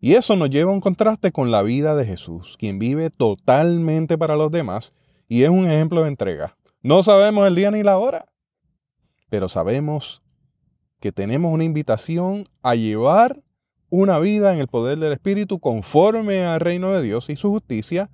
Y 0.00 0.14
eso 0.14 0.34
nos 0.34 0.50
lleva 0.50 0.72
a 0.72 0.74
un 0.74 0.80
contraste 0.80 1.30
con 1.30 1.52
la 1.52 1.62
vida 1.62 1.94
de 1.94 2.04
Jesús, 2.04 2.56
quien 2.58 2.80
vive 2.80 3.08
totalmente 3.08 4.18
para 4.18 4.34
los 4.34 4.50
demás 4.50 4.92
y 5.28 5.44
es 5.44 5.48
un 5.48 5.70
ejemplo 5.70 6.02
de 6.02 6.08
entrega. 6.08 6.56
No 6.82 7.04
sabemos 7.04 7.46
el 7.46 7.54
día 7.54 7.70
ni 7.70 7.84
la 7.84 7.98
hora, 7.98 8.26
pero 9.28 9.48
sabemos 9.48 10.24
que 10.98 11.12
tenemos 11.12 11.54
una 11.54 11.62
invitación 11.62 12.48
a 12.62 12.74
llevar 12.74 13.44
una 13.88 14.18
vida 14.18 14.52
en 14.52 14.58
el 14.58 14.66
poder 14.66 14.98
del 14.98 15.12
Espíritu 15.12 15.60
conforme 15.60 16.44
al 16.44 16.58
reino 16.58 16.90
de 16.90 17.02
Dios 17.02 17.30
y 17.30 17.36
su 17.36 17.50
justicia. 17.50 18.10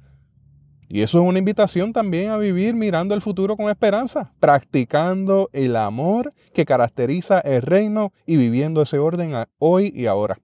Y 0.89 1.03
eso 1.03 1.19
es 1.19 1.25
una 1.25 1.39
invitación 1.39 1.93
también 1.93 2.31
a 2.31 2.39
vivir 2.39 2.75
mirando 2.75 3.15
el 3.15 3.21
futuro 3.21 3.57
con 3.57 3.69
esperanza, 3.69 4.33
practicando 4.41 5.51
el 5.53 5.77
amor 5.77 6.33
que 6.55 6.65
caracteriza 6.65 7.41
el 7.41 7.61
reino 7.61 8.13
y 8.25 8.39
viviendo 8.39 8.81
ese 8.81 8.99
orden 8.99 9.35
hoy 9.59 9.93
y 9.95 10.07
ahora. 10.07 10.39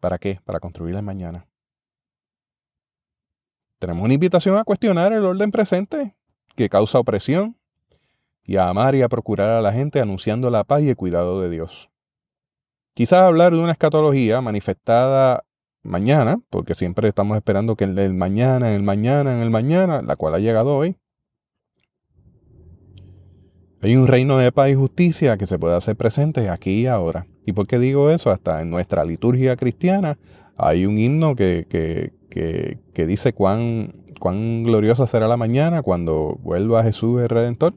¿Para 0.00 0.16
qué? 0.16 0.40
Para 0.44 0.58
construir 0.58 0.94
el 0.94 1.02
mañana. 1.02 1.46
Tenemos 3.78 4.04
una 4.04 4.14
invitación 4.14 4.56
a 4.56 4.64
cuestionar 4.64 5.12
el 5.12 5.24
orden 5.24 5.50
presente 5.50 6.16
que 6.56 6.70
causa 6.70 6.98
opresión 6.98 7.56
y 8.42 8.56
a 8.56 8.68
amar 8.68 8.94
y 8.94 9.02
a 9.02 9.08
procurar 9.08 9.50
a 9.50 9.60
la 9.60 9.72
gente 9.72 10.00
anunciando 10.00 10.50
la 10.50 10.64
paz 10.64 10.80
y 10.80 10.88
el 10.88 10.96
cuidado 10.96 11.42
de 11.42 11.50
Dios. 11.50 11.90
Quizás 12.94 13.20
hablar 13.20 13.52
de 13.52 13.58
una 13.58 13.72
escatología 13.72 14.40
manifestada 14.40 15.44
mañana, 15.82 16.38
porque 16.50 16.74
siempre 16.74 17.08
estamos 17.08 17.36
esperando 17.36 17.76
que 17.76 17.84
el 17.84 18.14
mañana, 18.14 18.74
el 18.74 18.82
mañana, 18.82 19.42
el 19.42 19.50
mañana, 19.50 20.02
la 20.02 20.16
cual 20.16 20.34
ha 20.34 20.38
llegado 20.38 20.76
hoy. 20.76 20.96
Hay 23.80 23.96
un 23.96 24.08
reino 24.08 24.38
de 24.38 24.50
paz 24.50 24.70
y 24.70 24.74
justicia 24.74 25.36
que 25.36 25.46
se 25.46 25.58
puede 25.58 25.76
hacer 25.76 25.96
presente 25.96 26.48
aquí 26.48 26.82
y 26.82 26.86
ahora. 26.86 27.26
¿Y 27.46 27.52
por 27.52 27.66
qué 27.66 27.78
digo 27.78 28.10
eso? 28.10 28.30
Hasta 28.30 28.60
en 28.60 28.70
nuestra 28.70 29.04
liturgia 29.04 29.56
cristiana 29.56 30.18
hay 30.56 30.84
un 30.84 30.98
himno 30.98 31.36
que, 31.36 31.66
que, 31.68 32.12
que, 32.28 32.80
que 32.92 33.06
dice 33.06 33.32
cuán, 33.32 33.94
cuán 34.18 34.64
gloriosa 34.64 35.06
será 35.06 35.28
la 35.28 35.36
mañana 35.36 35.82
cuando 35.82 36.38
vuelva 36.42 36.82
Jesús 36.82 37.20
el 37.20 37.28
Redentor. 37.28 37.74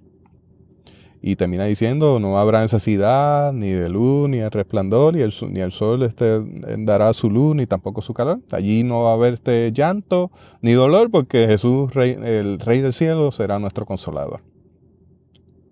Y 1.24 1.36
termina 1.36 1.66
diciendo, 1.66 2.20
no 2.20 2.40
habrá 2.40 2.62
necesidad 2.62 3.54
ni 3.54 3.70
de 3.70 3.90
luz, 3.90 4.28
ni 4.28 4.38
de 4.38 4.50
resplandor, 4.50 5.14
ni 5.14 5.22
el, 5.22 5.72
sol 5.72 6.02
este, 6.02 6.42
dará 6.80 7.14
su 7.14 7.30
luz, 7.30 7.56
ni 7.56 7.68
tampoco 7.68 8.02
su 8.02 8.14
calor. 8.14 8.40
Allí 8.52 8.84
no 8.84 9.04
va 9.04 9.12
a 9.12 9.14
haber 9.14 9.36
este 9.36 9.72
llanto 9.72 10.32
ni 10.62 10.74
dolor, 10.74 11.12
porque 11.12 11.46
Jesús, 11.46 11.92
el 11.96 12.60
Rey 12.60 12.82
del 12.82 12.94
cielo, 12.94 13.32
será 13.32 13.60
nuestro 13.60 13.86
consolador. 13.86 14.42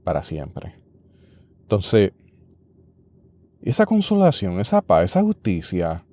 Para 0.04 0.22
siempre. 0.22 0.76
Entonces, 1.62 2.12
esa 3.64 3.88
consolación, 3.88 4.60
esa 4.60 4.82
paz, 4.82 5.06
esa 5.06 5.24
justicia, 5.24 6.06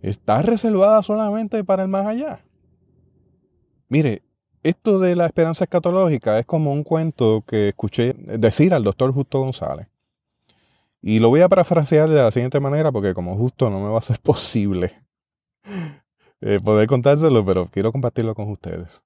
está 0.00 0.42
reservada 0.42 1.02
solamente 1.02 1.62
para 1.64 1.82
el 1.82 1.88
más 1.88 2.06
allá. 2.06 2.44
Mire, 3.88 4.22
esto 4.62 4.98
de 4.98 5.16
la 5.16 5.26
esperanza 5.26 5.64
escatológica 5.64 6.38
es 6.38 6.46
como 6.46 6.72
un 6.72 6.84
cuento 6.84 7.44
que 7.46 7.70
escuché 7.70 8.14
decir 8.14 8.74
al 8.74 8.84
doctor 8.84 9.12
Justo 9.12 9.40
González. 9.40 9.88
Y 11.02 11.18
lo 11.18 11.30
voy 11.30 11.40
a 11.40 11.48
parafrasear 11.48 12.10
de 12.10 12.16
la 12.16 12.30
siguiente 12.30 12.60
manera 12.60 12.92
porque 12.92 13.14
como 13.14 13.36
justo 13.36 13.70
no 13.70 13.80
me 13.80 13.88
va 13.88 13.98
a 13.98 14.02
ser 14.02 14.18
posible 14.22 15.02
eh, 16.42 16.58
poder 16.62 16.86
contárselo, 16.88 17.44
pero 17.44 17.66
quiero 17.66 17.92
compartirlo 17.92 18.34
con 18.34 18.50
ustedes. 18.50 19.02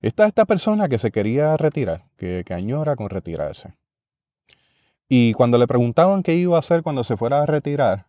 Está 0.00 0.26
esta 0.26 0.46
persona 0.46 0.88
que 0.88 0.98
se 0.98 1.12
quería 1.12 1.56
retirar, 1.56 2.06
que, 2.16 2.42
que 2.44 2.54
añora 2.54 2.96
con 2.96 3.08
retirarse. 3.08 3.74
Y 5.08 5.34
cuando 5.34 5.58
le 5.58 5.66
preguntaban 5.66 6.22
qué 6.22 6.34
iba 6.34 6.56
a 6.56 6.60
hacer 6.60 6.82
cuando 6.82 7.04
se 7.04 7.16
fuera 7.16 7.42
a 7.42 7.46
retirar, 7.46 8.06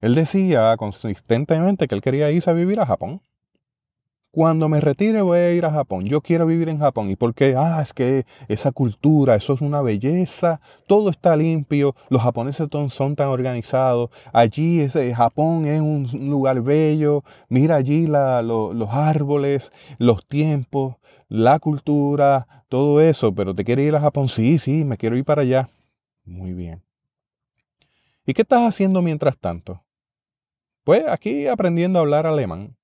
él 0.00 0.14
decía 0.14 0.76
consistentemente 0.76 1.88
que 1.88 1.94
él 1.94 2.00
quería 2.00 2.30
irse 2.30 2.48
a 2.48 2.54
vivir 2.54 2.80
a 2.80 2.86
Japón 2.86 3.20
cuando 4.36 4.68
me 4.68 4.82
retire 4.82 5.22
voy 5.22 5.38
a 5.38 5.50
ir 5.54 5.64
a 5.64 5.70
Japón. 5.70 6.04
Yo 6.04 6.20
quiero 6.20 6.44
vivir 6.44 6.68
en 6.68 6.78
Japón. 6.78 7.08
¿Y 7.08 7.16
por 7.16 7.32
qué? 7.32 7.54
Ah, 7.56 7.80
es 7.80 7.94
que 7.94 8.26
esa 8.48 8.70
cultura, 8.70 9.34
eso 9.34 9.54
es 9.54 9.62
una 9.62 9.80
belleza. 9.80 10.60
Todo 10.86 11.08
está 11.08 11.34
limpio. 11.36 11.94
Los 12.10 12.20
japoneses 12.20 12.68
son 12.90 13.16
tan 13.16 13.28
organizados. 13.28 14.10
Allí 14.34 14.80
ese 14.80 15.14
Japón 15.14 15.64
es 15.64 15.80
un 15.80 16.28
lugar 16.28 16.60
bello. 16.60 17.24
Mira 17.48 17.76
allí 17.76 18.06
los 18.06 18.88
árboles, 18.90 19.72
los 19.96 20.26
tiempos, 20.26 20.96
la 21.30 21.58
cultura, 21.58 22.64
todo 22.68 23.00
eso. 23.00 23.34
Pero 23.34 23.54
te 23.54 23.64
quiere 23.64 23.84
ir 23.84 23.96
a 23.96 24.02
Japón. 24.02 24.28
Sí, 24.28 24.58
sí, 24.58 24.84
me 24.84 24.98
quiero 24.98 25.16
ir 25.16 25.24
para 25.24 25.40
allá. 25.40 25.70
Muy 26.26 26.52
bien. 26.52 26.82
¿Y 28.26 28.34
qué 28.34 28.42
estás 28.42 28.68
haciendo 28.68 29.00
mientras 29.00 29.38
tanto? 29.38 29.82
Pues 30.84 31.04
aquí 31.08 31.46
aprendiendo 31.46 31.98
a 31.98 32.02
hablar 32.02 32.26
alemán 32.26 32.76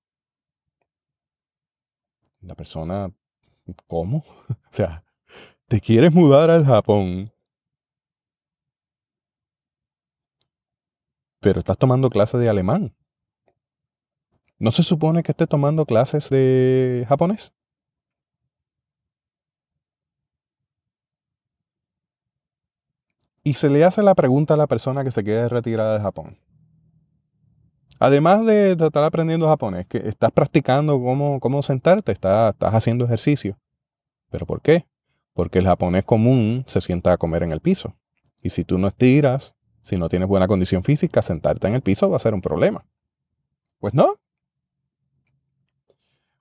la 2.43 2.55
persona, 2.55 3.13
¿cómo? 3.87 4.25
o 4.49 4.55
sea, 4.71 5.05
te 5.69 5.81
quieres 5.81 6.13
mudar 6.13 6.51
al 6.51 6.65
Japón, 6.65 7.33
pero 11.41 11.59
estás 11.59 11.79
tomando 11.79 12.11
clases 12.11 12.41
de 12.41 12.49
alemán. 12.49 12.95
¿No 14.59 14.71
se 14.71 14.83
supone 14.83 15.23
que 15.23 15.33
estés 15.33 15.49
tomando 15.49 15.85
clases 15.87 16.31
de 16.31 17.05
japonés? 17.09 17.53
Y 23.45 23.55
se 23.55 23.69
le 23.69 23.85
hace 23.85 24.03
la 24.03 24.15
pregunta 24.15 24.55
a 24.55 24.57
la 24.57 24.69
persona 24.69 25.03
que 25.03 25.11
se 25.11 25.25
quiere 25.25 25.49
retirar 25.49 25.99
de 25.99 26.03
Japón. 26.03 26.39
Además 28.03 28.45
de, 28.45 28.73
estar 28.73 29.05
aprendiendo 29.05 29.47
japonés, 29.47 29.87
que 29.87 29.99
estás 29.99 30.33
practicando 30.33 31.01
cómo, 31.01 31.39
cómo 31.39 31.63
sentarte, 31.63 32.11
estás, 32.11 32.53
estás 32.53 32.75
haciendo 32.75 33.05
ejercicio. 33.05 33.57
¿Pero 34.29 34.45
por 34.45 34.61
qué? 34.61 34.87
Porque 35.35 35.61
el 35.61 35.67
japonés 35.67 36.03
común 36.03 36.65
se 36.67 36.81
sienta 36.81 37.13
a 37.13 37.17
comer 37.17 37.45
en 37.45 37.53
el 37.53 37.61
piso. 37.61 37.95
Y 38.43 38.51
si 38.51 38.65
tú 38.65 38.77
no 38.77 38.89
estiras, 38.89 39.55
si 39.83 39.97
no 39.97 40.09
tienes 40.09 40.27
buena 40.27 40.49
condición 40.49 40.83
física, 40.83 41.23
sentarte 41.23 41.69
en 41.69 41.77
el 41.77 41.81
piso 41.81 42.11
va 42.11 42.17
a 42.17 42.19
ser 42.19 42.35
un 42.35 42.41
problema. 42.41 42.85
Pues 43.79 43.95
no. 43.95 44.17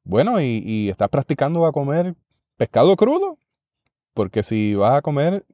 Bueno, 0.03 0.41
y, 0.41 0.63
y 0.65 0.89
estás 0.89 1.09
practicando 1.09 1.67
a 1.67 1.71
comer 1.71 2.15
pescado 2.57 2.95
crudo. 2.95 3.37
Porque 4.15 4.41
si 4.41 4.73
vas 4.73 4.95
a 4.95 5.03
comer, 5.03 5.45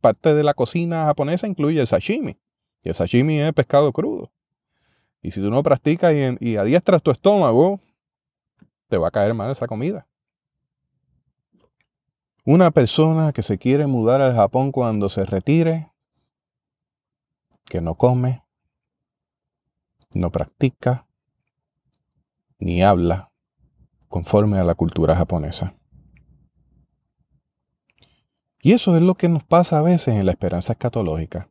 parte 0.00 0.34
de 0.34 0.42
la 0.42 0.54
cocina 0.54 1.04
japonesa 1.04 1.46
incluye 1.46 1.80
el 1.80 1.86
sashimi. 1.86 2.36
Y 2.82 2.88
el 2.88 2.96
sashimi 2.96 3.40
es 3.40 3.52
pescado 3.52 3.92
crudo. 3.92 4.32
Y 5.26 5.32
si 5.32 5.40
tú 5.40 5.50
no 5.50 5.60
practicas 5.64 6.14
y, 6.38 6.56
adiestras 6.56 7.02
tu 7.02 7.10
estómago, 7.10 7.80
te 8.86 8.96
va 8.96 9.08
a 9.08 9.10
caer 9.10 9.34
mal 9.34 9.50
esa 9.50 9.66
comida. 9.66 10.06
Una 12.44 12.70
persona 12.70 13.32
que 13.32 13.42
se 13.42 13.58
quiere 13.58 13.88
mudar 13.88 14.20
al 14.20 14.36
Japón 14.36 14.70
cuando 14.70 15.08
se 15.08 15.24
retire, 15.24 15.90
que 17.64 17.80
no 17.80 17.96
come, 17.96 18.44
no 20.14 20.30
practica, 20.30 21.08
ni 22.60 22.84
habla 22.84 23.32
conforme 24.06 24.60
a 24.60 24.64
la 24.64 24.76
cultura 24.76 25.16
japonesa. 25.16 25.74
Y 28.60 28.74
eso 28.74 28.94
es 28.94 29.02
lo 29.02 29.16
que 29.16 29.28
nos 29.28 29.42
pasa 29.42 29.80
a 29.80 29.82
veces 29.82 30.14
en 30.14 30.24
la 30.24 30.30
esperanza 30.30 30.74
escatológica. 30.74 31.50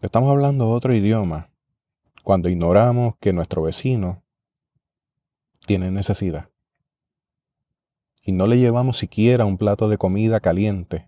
Estamos 0.00 0.28
hablando 0.28 0.68
otro 0.72 0.92
idioma 0.92 1.53
cuando 2.24 2.48
ignoramos 2.48 3.14
que 3.20 3.34
nuestro 3.34 3.62
vecino 3.62 4.22
tiene 5.66 5.90
necesidad 5.90 6.48
y 8.22 8.32
no 8.32 8.46
le 8.46 8.58
llevamos 8.58 8.96
siquiera 8.96 9.44
un 9.44 9.58
plato 9.58 9.90
de 9.90 9.98
comida 9.98 10.40
caliente 10.40 11.06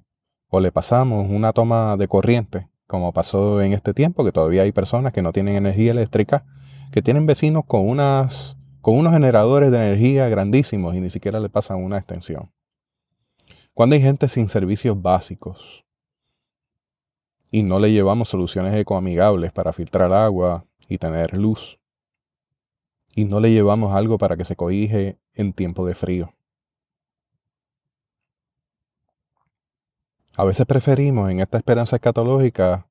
o 0.48 0.60
le 0.60 0.70
pasamos 0.70 1.26
una 1.28 1.54
toma 1.54 1.96
de 1.96 2.06
corriente, 2.06 2.68
como 2.86 3.12
pasó 3.12 3.62
en 3.62 3.72
este 3.72 3.94
tiempo, 3.94 4.24
que 4.24 4.30
todavía 4.30 4.62
hay 4.62 4.72
personas 4.72 5.14
que 5.14 5.22
no 5.22 5.32
tienen 5.32 5.56
energía 5.56 5.90
eléctrica, 5.90 6.44
que 6.92 7.00
tienen 7.00 7.24
vecinos 7.24 7.64
con, 7.66 7.88
unos 7.88 8.56
generadores 8.84 9.70
de 9.70 9.78
energía 9.78 10.28
grandísimos 10.28 10.94
y 10.94 11.00
ni 11.00 11.08
siquiera 11.08 11.40
le 11.40 11.48
pasan 11.48 11.82
una 11.82 11.96
extensión. 11.96 12.52
Cuando 13.72 13.94
hay 13.94 14.02
gente 14.02 14.28
sin 14.28 14.48
servicios 14.48 15.00
básicos 15.00 15.86
y 17.50 17.62
no 17.62 17.78
le 17.78 17.90
llevamos 17.90 18.28
soluciones 18.28 18.74
ecoamigables 18.74 19.50
para 19.52 19.72
filtrar 19.72 20.12
agua 20.12 20.66
y 20.88 20.98
tener 20.98 21.36
luz, 21.36 21.78
y 23.14 23.24
no 23.24 23.40
le 23.40 23.50
llevamos 23.50 23.94
algo 23.94 24.18
para 24.18 24.36
que 24.36 24.44
se 24.44 24.56
cobije 24.56 25.18
en 25.34 25.52
tiempo 25.52 25.86
de 25.86 25.94
frío. 25.94 26.32
A 30.36 30.44
veces 30.44 30.66
preferimos 30.66 31.30
en 31.30 31.40
esta 31.40 31.56
esperanza 31.56 31.96
escatológica 31.96 32.88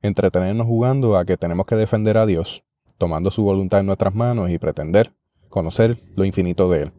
entretenernos 0.00 0.66
jugando 0.66 1.16
a 1.16 1.24
que 1.24 1.36
tenemos 1.36 1.66
que 1.66 1.74
defender 1.74 2.18
a 2.18 2.26
Dios, 2.26 2.62
tomando 2.98 3.30
su 3.30 3.42
voluntad 3.42 3.80
en 3.80 3.86
nuestras 3.86 4.14
manos 4.14 4.50
y 4.50 4.58
pretender 4.58 5.12
conocer 5.48 6.02
lo 6.14 6.24
infinito 6.24 6.70
de 6.70 6.82
Él, 6.82 6.92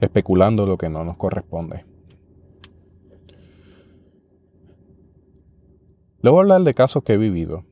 especulando 0.00 0.66
lo 0.66 0.78
que 0.78 0.88
no 0.88 1.04
nos 1.04 1.16
corresponde. 1.16 1.84
A 6.22 6.28
hablar 6.28 6.62
de 6.62 6.74
casos 6.74 7.02
que 7.02 7.14
he 7.14 7.18
vivido. 7.18 7.64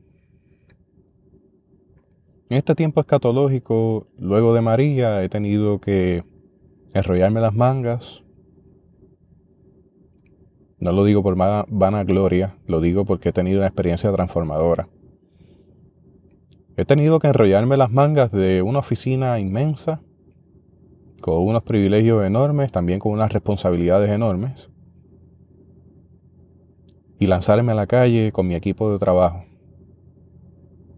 En 2.53 2.57
este 2.57 2.75
tiempo 2.75 3.01
escatológico, 3.01 4.05
luego 4.19 4.53
de 4.53 4.61
María, 4.61 5.23
he 5.23 5.27
tenido 5.27 5.81
que 5.81 6.23
enrollarme 6.93 7.41
las 7.41 7.55
mangas, 7.55 8.21
no 10.77 10.91
lo 10.91 11.03
digo 11.03 11.23
por 11.23 11.35
vanagloria, 11.35 12.55
lo 12.67 12.79
digo 12.79 13.05
porque 13.05 13.29
he 13.29 13.33
tenido 13.33 13.57
una 13.57 13.65
experiencia 13.65 14.11
transformadora. 14.11 14.87
He 16.77 16.85
tenido 16.85 17.17
que 17.17 17.25
enrollarme 17.25 17.75
las 17.75 17.89
mangas 17.89 18.31
de 18.31 18.61
una 18.61 18.77
oficina 18.77 19.39
inmensa, 19.39 20.03
con 21.21 21.47
unos 21.47 21.63
privilegios 21.63 22.23
enormes, 22.23 22.71
también 22.71 22.99
con 22.99 23.13
unas 23.13 23.33
responsabilidades 23.33 24.11
enormes, 24.11 24.69
y 27.17 27.25
lanzarme 27.25 27.71
a 27.71 27.75
la 27.75 27.87
calle 27.87 28.31
con 28.31 28.47
mi 28.47 28.53
equipo 28.53 28.91
de 28.91 28.99
trabajo, 28.99 29.43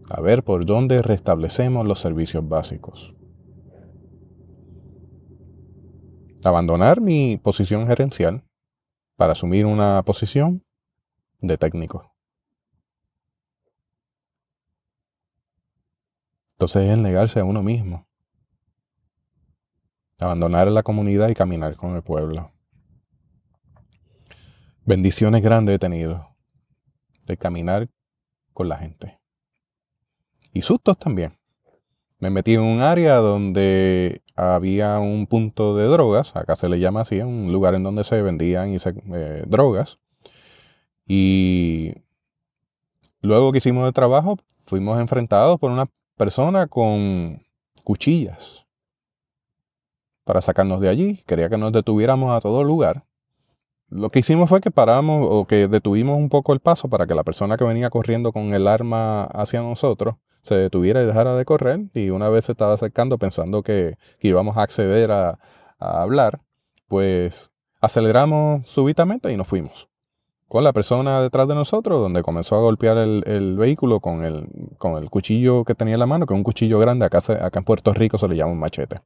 a 0.08 0.20
ver 0.20 0.44
por 0.44 0.64
dónde 0.64 1.02
restablecemos 1.02 1.86
los 1.86 2.00
servicios 2.00 2.46
básicos. 2.48 3.14
Abandonar 6.44 7.00
mi 7.00 7.38
posición 7.38 7.86
gerencial 7.86 8.44
para 9.16 9.32
asumir 9.32 9.66
una 9.66 10.02
posición 10.04 10.64
de 11.40 11.58
técnico. 11.58 12.12
Entonces 16.52 16.90
es 16.90 16.98
negarse 16.98 17.40
a 17.40 17.44
uno 17.44 17.62
mismo, 17.62 18.06
abandonar 20.18 20.68
la 20.68 20.82
comunidad 20.82 21.28
y 21.28 21.34
caminar 21.34 21.76
con 21.76 21.96
el 21.96 22.02
pueblo. 22.02 22.52
Bendiciones 24.86 25.42
grandes 25.42 25.74
he 25.74 25.78
tenido 25.78 26.34
de 27.26 27.36
caminar 27.36 27.90
con 28.52 28.68
la 28.68 28.78
gente. 28.78 29.15
Y 30.56 30.62
sustos 30.62 30.96
también. 30.96 31.36
Me 32.18 32.30
metí 32.30 32.54
en 32.54 32.62
un 32.62 32.80
área 32.80 33.16
donde 33.16 34.22
había 34.34 34.98
un 35.00 35.26
punto 35.26 35.76
de 35.76 35.84
drogas, 35.84 36.34
acá 36.34 36.56
se 36.56 36.70
le 36.70 36.80
llama 36.80 37.02
así, 37.02 37.20
un 37.20 37.52
lugar 37.52 37.74
en 37.74 37.82
donde 37.82 38.04
se 38.04 38.22
vendían 38.22 38.74
eh, 38.74 39.44
drogas. 39.46 39.98
Y 41.06 41.92
luego 43.20 43.52
que 43.52 43.58
hicimos 43.58 43.86
el 43.86 43.92
trabajo, 43.92 44.38
fuimos 44.64 44.98
enfrentados 44.98 45.60
por 45.60 45.70
una 45.70 45.90
persona 46.16 46.68
con 46.68 47.42
cuchillas 47.84 48.64
para 50.24 50.40
sacarnos 50.40 50.80
de 50.80 50.88
allí. 50.88 51.22
Quería 51.26 51.50
que 51.50 51.58
nos 51.58 51.70
detuviéramos 51.70 52.34
a 52.34 52.40
todo 52.40 52.64
lugar. 52.64 53.04
Lo 53.90 54.08
que 54.08 54.20
hicimos 54.20 54.48
fue 54.48 54.62
que 54.62 54.70
paramos 54.70 55.28
o 55.30 55.46
que 55.46 55.68
detuvimos 55.68 56.16
un 56.16 56.30
poco 56.30 56.54
el 56.54 56.60
paso 56.60 56.88
para 56.88 57.06
que 57.06 57.14
la 57.14 57.24
persona 57.24 57.58
que 57.58 57.64
venía 57.64 57.90
corriendo 57.90 58.32
con 58.32 58.54
el 58.54 58.66
arma 58.66 59.24
hacia 59.24 59.60
nosotros 59.60 60.16
se 60.46 60.54
detuviera 60.54 61.02
y 61.02 61.06
dejara 61.06 61.36
de 61.36 61.44
correr 61.44 61.80
y 61.92 62.10
una 62.10 62.28
vez 62.28 62.44
se 62.44 62.52
estaba 62.52 62.74
acercando 62.74 63.18
pensando 63.18 63.62
que, 63.62 63.98
íbamos 64.20 64.56
a 64.56 64.62
acceder 64.62 65.10
a, 65.10 65.38
hablar, 65.78 66.40
pues 66.88 67.50
aceleramos 67.80 68.66
súbitamente 68.66 69.30
y 69.32 69.36
nos 69.36 69.48
fuimos. 69.48 69.88
Con 70.48 70.62
la 70.62 70.72
persona 70.72 71.20
detrás 71.20 71.48
de 71.48 71.56
nosotros, 71.56 72.00
donde 72.00 72.22
comenzó 72.22 72.56
a 72.56 72.60
golpear 72.60 72.96
el, 72.96 73.56
vehículo 73.58 74.00
con 74.00 74.24
el, 74.24 74.48
con 74.78 75.02
el, 75.02 75.10
cuchillo 75.10 75.64
que 75.64 75.74
tenía 75.74 75.94
en 75.94 76.00
la 76.00 76.06
mano, 76.06 76.26
que 76.26 76.32
es 76.32 76.38
un 76.38 76.44
cuchillo 76.44 76.78
grande, 76.78 77.04
acá, 77.04 77.18
acá 77.18 77.58
en 77.58 77.64
Puerto 77.64 77.92
Rico 77.92 78.16
se 78.16 78.28
le 78.28 78.36
llama 78.36 78.52
un 78.52 78.60
machete. 78.60 78.96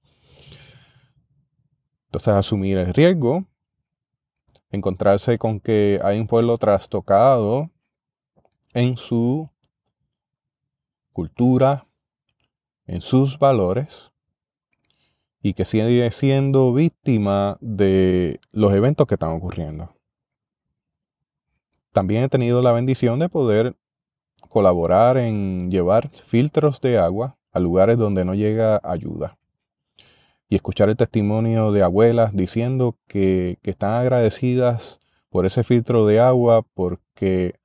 Entonces 2.09 2.35
asumir 2.35 2.77
el 2.77 2.93
riesgo, 2.93 3.47
encontrarse 4.71 5.39
con 5.39 5.59
que 5.59 5.99
hay 6.05 6.21
un 6.21 6.27
pueblo 6.27 6.59
trastocado 6.59 7.71
en 8.75 8.97
su 8.97 9.51
cultura, 11.13 11.87
en 12.91 13.03
sus 13.03 13.39
valores 13.39 14.11
y 15.43 15.55
que 15.55 15.65
sigue 15.65 16.11
siendo 16.11 16.73
víctima 16.73 17.57
de 17.61 18.41
los 18.51 18.73
eventos 18.73 19.07
que 19.07 19.15
están 19.15 19.31
ocurriendo. 19.31 19.95
También 21.93 22.25
he 22.25 22.29
tenido 22.29 22.63
la 22.63 22.73
bendición 22.73 23.21
de 23.21 23.29
poder 23.29 23.77
colaborar 24.49 25.19
en 25.19 25.71
llevar 25.71 26.09
filtros 26.11 26.81
de 26.81 26.99
agua 26.99 27.37
a 27.53 27.61
lugares 27.61 27.97
donde 27.97 28.25
no 28.25 28.35
llega 28.35 28.81
ayuda. 28.83 29.39
Y 30.49 30.57
escuchar 30.57 30.89
el 30.89 30.97
testimonio 30.97 31.71
de 31.71 31.83
abuelas 31.83 32.35
diciendo 32.35 32.97
que, 33.07 33.59
que 33.63 33.71
están 33.71 33.95
agradecidas 33.95 34.99
por 35.29 35.47
ese 35.47 35.63
filtro 35.63 36.07
de 36.07 36.19
agua 36.19 36.63
porque 36.75 37.60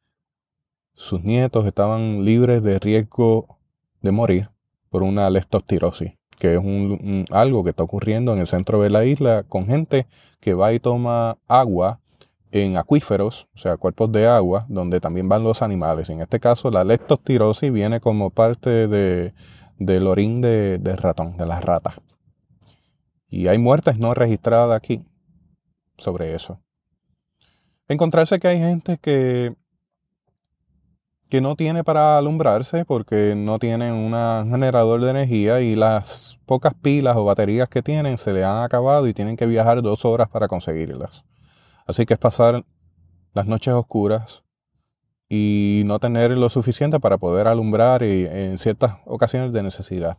sus 0.96 1.24
nietos 1.24 1.66
estaban 1.66 2.26
libres 2.26 2.64
de 2.64 2.80
riesgo 2.80 3.58
de 4.02 4.12
morir 4.12 4.50
por 4.90 5.04
una 5.04 5.30
leptospirosis, 5.30 6.14
que 6.40 6.54
es 6.54 6.60
un, 6.60 7.26
algo 7.32 7.64
que 7.64 7.72
está 7.72 7.84
ocurriendo 7.84 8.34
en 8.34 8.40
el 8.40 8.48
centro 8.48 8.82
de 8.82 8.90
la 8.90 9.06
isla 9.06 9.44
con 9.44 9.68
gente 9.68 10.08
que 10.40 10.54
va 10.54 10.74
y 10.74 10.80
toma 10.80 11.38
agua 11.48 12.00
en 12.52 12.78
acuíferos, 12.78 13.48
o 13.56 13.58
sea, 13.58 13.76
cuerpos 13.76 14.12
de 14.14 14.28
agua, 14.28 14.66
donde 14.70 15.02
también 15.02 15.28
van 15.28 15.44
los 15.44 15.62
animales. 15.62 16.10
En 16.10 16.22
este 16.22 16.40
caso, 16.40 16.72
la 16.72 16.86
leptospirosis 16.86 17.72
viene 17.72 18.00
como 18.00 18.30
parte 18.30 18.88
de, 18.88 19.34
del 19.78 20.08
orín 20.08 20.40
de, 20.40 20.78
de 20.78 20.96
ratón, 20.96 21.36
de 21.36 21.46
las 21.46 21.62
ratas. 21.64 21.96
Y 23.28 23.48
hay 23.48 23.58
muertes 23.58 24.00
no 24.00 24.14
registradas 24.14 24.74
aquí 24.78 25.04
sobre 25.98 26.34
eso. 26.34 26.62
Encontrarse 27.90 28.40
que 28.40 28.48
hay 28.48 28.60
gente 28.60 28.98
que 28.98 29.56
que 31.30 31.42
no 31.42 31.56
tiene 31.56 31.84
para 31.84 32.18
alumbrarse 32.18 32.86
porque 32.86 33.34
no 33.36 33.60
tienen 33.60 33.94
un 33.94 34.12
generador 34.50 35.02
de 35.02 35.10
energía 35.10 35.62
y 35.62 35.76
las 35.76 36.40
pocas 36.46 36.74
pilas 36.74 37.18
o 37.18 37.26
baterías 37.26 37.68
que 37.68 37.82
tienen 37.82 38.18
se 38.18 38.34
le 38.34 38.44
han 38.44 38.64
acabado 38.64 39.08
y 39.08 39.14
tienen 39.14 39.36
que 39.36 39.46
viajar 39.46 39.82
dos 39.82 40.06
horas 40.06 40.30
para 40.30 40.48
conseguirlas. 40.48 41.24
Así 41.88 42.06
que 42.06 42.14
es 42.14 42.20
pasar 42.20 42.64
las 43.34 43.48
noches 43.48 43.74
oscuras 43.74 44.44
y 45.28 45.84
no 45.86 46.00
tener 46.00 46.32
lo 46.32 46.50
suficiente 46.50 47.00
para 47.00 47.18
poder 47.18 47.48
alumbrar 47.48 48.04
en 48.04 48.58
ciertas 48.58 48.98
ocasiones 49.06 49.52
de 49.52 49.64
necesidad. 49.64 50.18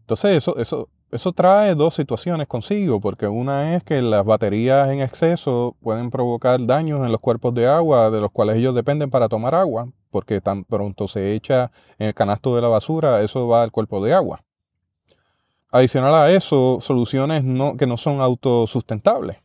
Entonces 0.00 0.36
eso, 0.36 0.56
eso, 0.58 0.88
eso 1.12 1.32
trae 1.32 1.74
dos 1.74 1.94
situaciones 1.94 2.48
consigo, 2.48 2.98
porque 2.98 3.28
una 3.28 3.76
es 3.76 3.84
que 3.84 4.00
las 4.00 4.24
baterías 4.24 4.88
en 4.88 5.00
exceso 5.00 5.76
pueden 5.82 6.10
provocar 6.10 6.64
daños 6.64 7.04
en 7.04 7.12
los 7.12 7.20
cuerpos 7.20 7.52
de 7.54 7.66
agua 7.66 8.10
de 8.10 8.20
los 8.20 8.30
cuales 8.30 8.56
ellos 8.56 8.74
dependen 8.74 9.10
para 9.10 9.28
tomar 9.28 9.54
agua, 9.54 9.88
porque 10.10 10.40
tan 10.40 10.64
pronto 10.64 11.06
se 11.08 11.34
echa 11.34 11.70
en 11.98 12.08
el 12.08 12.14
canasto 12.14 12.56
de 12.56 12.62
la 12.62 12.68
basura, 12.68 13.20
eso 13.20 13.46
va 13.46 13.62
al 13.62 13.70
cuerpo 13.70 14.02
de 14.02 14.14
agua. 14.14 14.42
adicional 15.70 16.14
a 16.14 16.30
eso, 16.30 16.78
soluciones 16.80 17.42
que 17.78 17.86
no 17.86 17.96
son 17.98 18.20
autosustentables, 18.22 19.36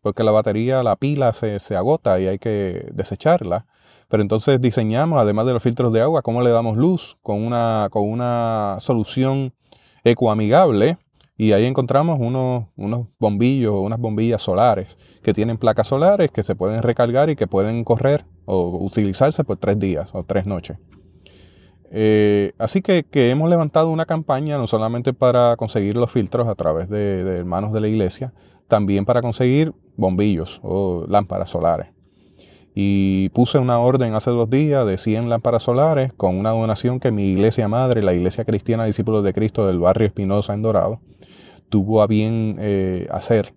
porque 0.00 0.24
la 0.24 0.32
batería, 0.32 0.82
la 0.82 0.96
pila 0.96 1.34
se, 1.34 1.58
se 1.58 1.76
agota 1.76 2.18
y 2.18 2.28
hay 2.28 2.38
que 2.38 2.88
desecharla. 2.92 3.66
Pero 4.08 4.22
entonces 4.22 4.60
diseñamos, 4.60 5.20
además 5.20 5.46
de 5.46 5.52
los 5.52 5.62
filtros 5.62 5.92
de 5.92 6.00
agua, 6.00 6.22
cómo 6.22 6.42
le 6.42 6.50
damos 6.50 6.76
luz 6.76 7.18
con 7.22 7.44
una, 7.44 7.88
con 7.90 8.10
una 8.10 8.76
solución 8.80 9.52
ecoamigable. 10.04 10.98
Y 11.40 11.54
ahí 11.54 11.64
encontramos 11.64 12.20
unos, 12.20 12.66
unos 12.76 13.06
bombillos, 13.18 13.72
unas 13.74 13.98
bombillas 13.98 14.42
solares 14.42 14.98
que 15.22 15.32
tienen 15.32 15.56
placas 15.56 15.86
solares 15.86 16.30
que 16.30 16.42
se 16.42 16.54
pueden 16.54 16.82
recargar 16.82 17.30
y 17.30 17.34
que 17.34 17.46
pueden 17.46 17.82
correr 17.82 18.26
o 18.44 18.76
utilizarse 18.84 19.42
por 19.42 19.56
tres 19.56 19.78
días 19.78 20.10
o 20.12 20.22
tres 20.22 20.44
noches. 20.44 20.76
Eh, 21.92 22.52
así 22.58 22.82
que, 22.82 23.06
hemos 23.14 23.48
levantado 23.48 23.88
una 23.88 24.04
campaña 24.04 24.58
no 24.58 24.66
solamente 24.66 25.14
para 25.14 25.56
conseguir 25.56 25.96
los 25.96 26.10
filtros 26.10 26.46
a 26.46 26.54
través 26.54 26.90
de, 26.90 27.24
de 27.24 27.38
hermanos 27.38 27.72
de 27.72 27.80
la 27.80 27.88
iglesia, 27.88 28.34
también 28.68 29.06
para 29.06 29.22
conseguir 29.22 29.72
bombillos 29.96 30.60
o 30.62 31.06
lámparas 31.08 31.48
solares 31.48 31.86
y 32.74 33.30
puse 33.30 33.58
una 33.58 33.78
orden 33.80 34.14
hace 34.14 34.30
dos 34.30 34.48
días 34.48 34.86
de 34.86 34.96
100 34.96 35.28
lámparas 35.28 35.64
solares 35.64 36.12
con 36.12 36.36
una 36.36 36.50
donación 36.50 37.00
que 37.00 37.10
mi 37.10 37.24
iglesia 37.24 37.68
madre, 37.68 38.02
la 38.02 38.14
Iglesia 38.14 38.44
Cristiana 38.44 38.84
Discípulos 38.84 39.24
de 39.24 39.34
Cristo 39.34 39.66
del 39.66 39.80
barrio 39.80 40.06
Espinosa 40.06 40.54
en 40.54 40.62
Dorado, 40.62 41.00
tuvo 41.70 42.02
a 42.02 42.06
bien 42.06 42.56
eh, 42.58 43.08
hacer 43.10 43.54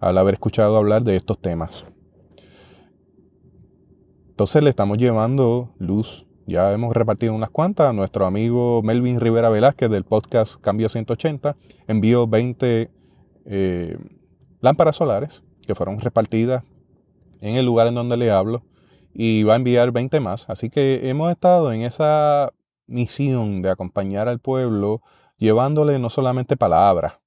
al 0.00 0.16
haber 0.16 0.34
escuchado 0.34 0.76
hablar 0.76 1.02
de 1.02 1.16
estos 1.16 1.38
temas. 1.38 1.84
Entonces 4.30 4.62
le 4.62 4.70
estamos 4.70 4.98
llevando 4.98 5.74
luz. 5.78 6.24
Ya 6.46 6.72
hemos 6.72 6.94
repartido 6.94 7.34
unas 7.34 7.50
cuantas. 7.50 7.92
Nuestro 7.92 8.24
amigo 8.24 8.80
Melvin 8.82 9.20
Rivera 9.20 9.50
Velázquez 9.50 9.90
del 9.90 10.04
podcast 10.04 10.60
Cambio 10.60 10.88
180 10.88 11.56
envió 11.88 12.26
20 12.26 12.90
eh, 13.44 13.98
lámparas 14.60 14.96
solares 14.96 15.42
que 15.66 15.74
fueron 15.74 16.00
repartidas 16.00 16.64
en 17.40 17.56
el 17.56 17.66
lugar 17.66 17.88
en 17.88 17.96
donde 17.96 18.16
le 18.16 18.30
hablo 18.30 18.62
y 19.12 19.42
va 19.42 19.54
a 19.54 19.56
enviar 19.56 19.90
20 19.90 20.20
más. 20.20 20.48
Así 20.48 20.70
que 20.70 21.10
hemos 21.10 21.30
estado 21.30 21.72
en 21.72 21.82
esa 21.82 22.52
misión 22.86 23.60
de 23.60 23.70
acompañar 23.70 24.28
al 24.28 24.38
pueblo 24.38 25.02
llevándole 25.36 25.98
no 25.98 26.08
solamente 26.08 26.56
palabras, 26.56 27.20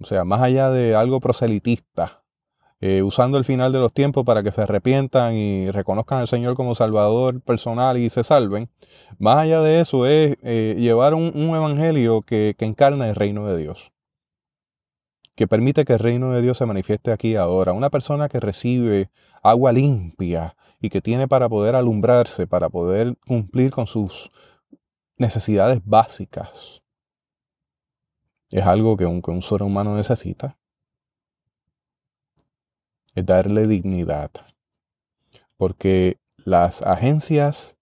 o 0.00 0.04
sea, 0.04 0.24
más 0.24 0.42
allá 0.42 0.70
de 0.70 0.94
algo 0.94 1.20
proselitista, 1.20 2.22
eh, 2.80 3.02
usando 3.02 3.38
el 3.38 3.44
final 3.44 3.72
de 3.72 3.78
los 3.78 3.92
tiempos 3.92 4.24
para 4.24 4.42
que 4.42 4.52
se 4.52 4.62
arrepientan 4.62 5.34
y 5.34 5.70
reconozcan 5.70 6.18
al 6.18 6.28
Señor 6.28 6.56
como 6.56 6.74
Salvador 6.74 7.40
personal 7.40 7.96
y 7.96 8.10
se 8.10 8.22
salven. 8.22 8.68
Más 9.18 9.38
allá 9.38 9.62
de 9.62 9.80
eso 9.80 10.06
es 10.06 10.36
eh, 10.42 10.76
llevar 10.78 11.14
un, 11.14 11.32
evangelio 11.34 12.22
que, 12.22 12.54
que 12.58 12.66
encarna 12.66 13.08
el 13.08 13.14
reino 13.14 13.46
de 13.46 13.56
Dios 13.56 13.92
que 15.36 15.46
permite 15.46 15.84
que 15.84 15.92
el 15.92 15.98
reino 15.98 16.32
de 16.32 16.40
Dios 16.40 16.56
se 16.56 16.64
manifieste 16.64 17.12
aquí 17.12 17.36
ahora. 17.36 17.72
Una 17.72 17.90
persona 17.90 18.28
que 18.28 18.40
recibe 18.40 19.10
agua 19.42 19.70
limpia 19.70 20.56
y 20.80 20.88
que 20.88 21.02
tiene 21.02 21.28
para 21.28 21.48
poder 21.48 21.76
alumbrarse, 21.76 22.46
para 22.46 22.70
poder 22.70 23.16
cumplir 23.26 23.70
con 23.70 23.86
sus 23.86 24.32
necesidades 25.18 25.80
básicas. 25.84 26.82
Es 28.50 28.64
algo 28.64 28.96
que 28.96 29.06
un, 29.06 29.22
un 29.26 29.42
ser 29.42 29.62
humano 29.62 29.96
necesita. 29.96 30.56
Es 33.14 33.26
darle 33.26 33.66
dignidad. 33.66 34.30
Porque 35.56 36.18
las 36.36 36.82
agencias 36.82 37.76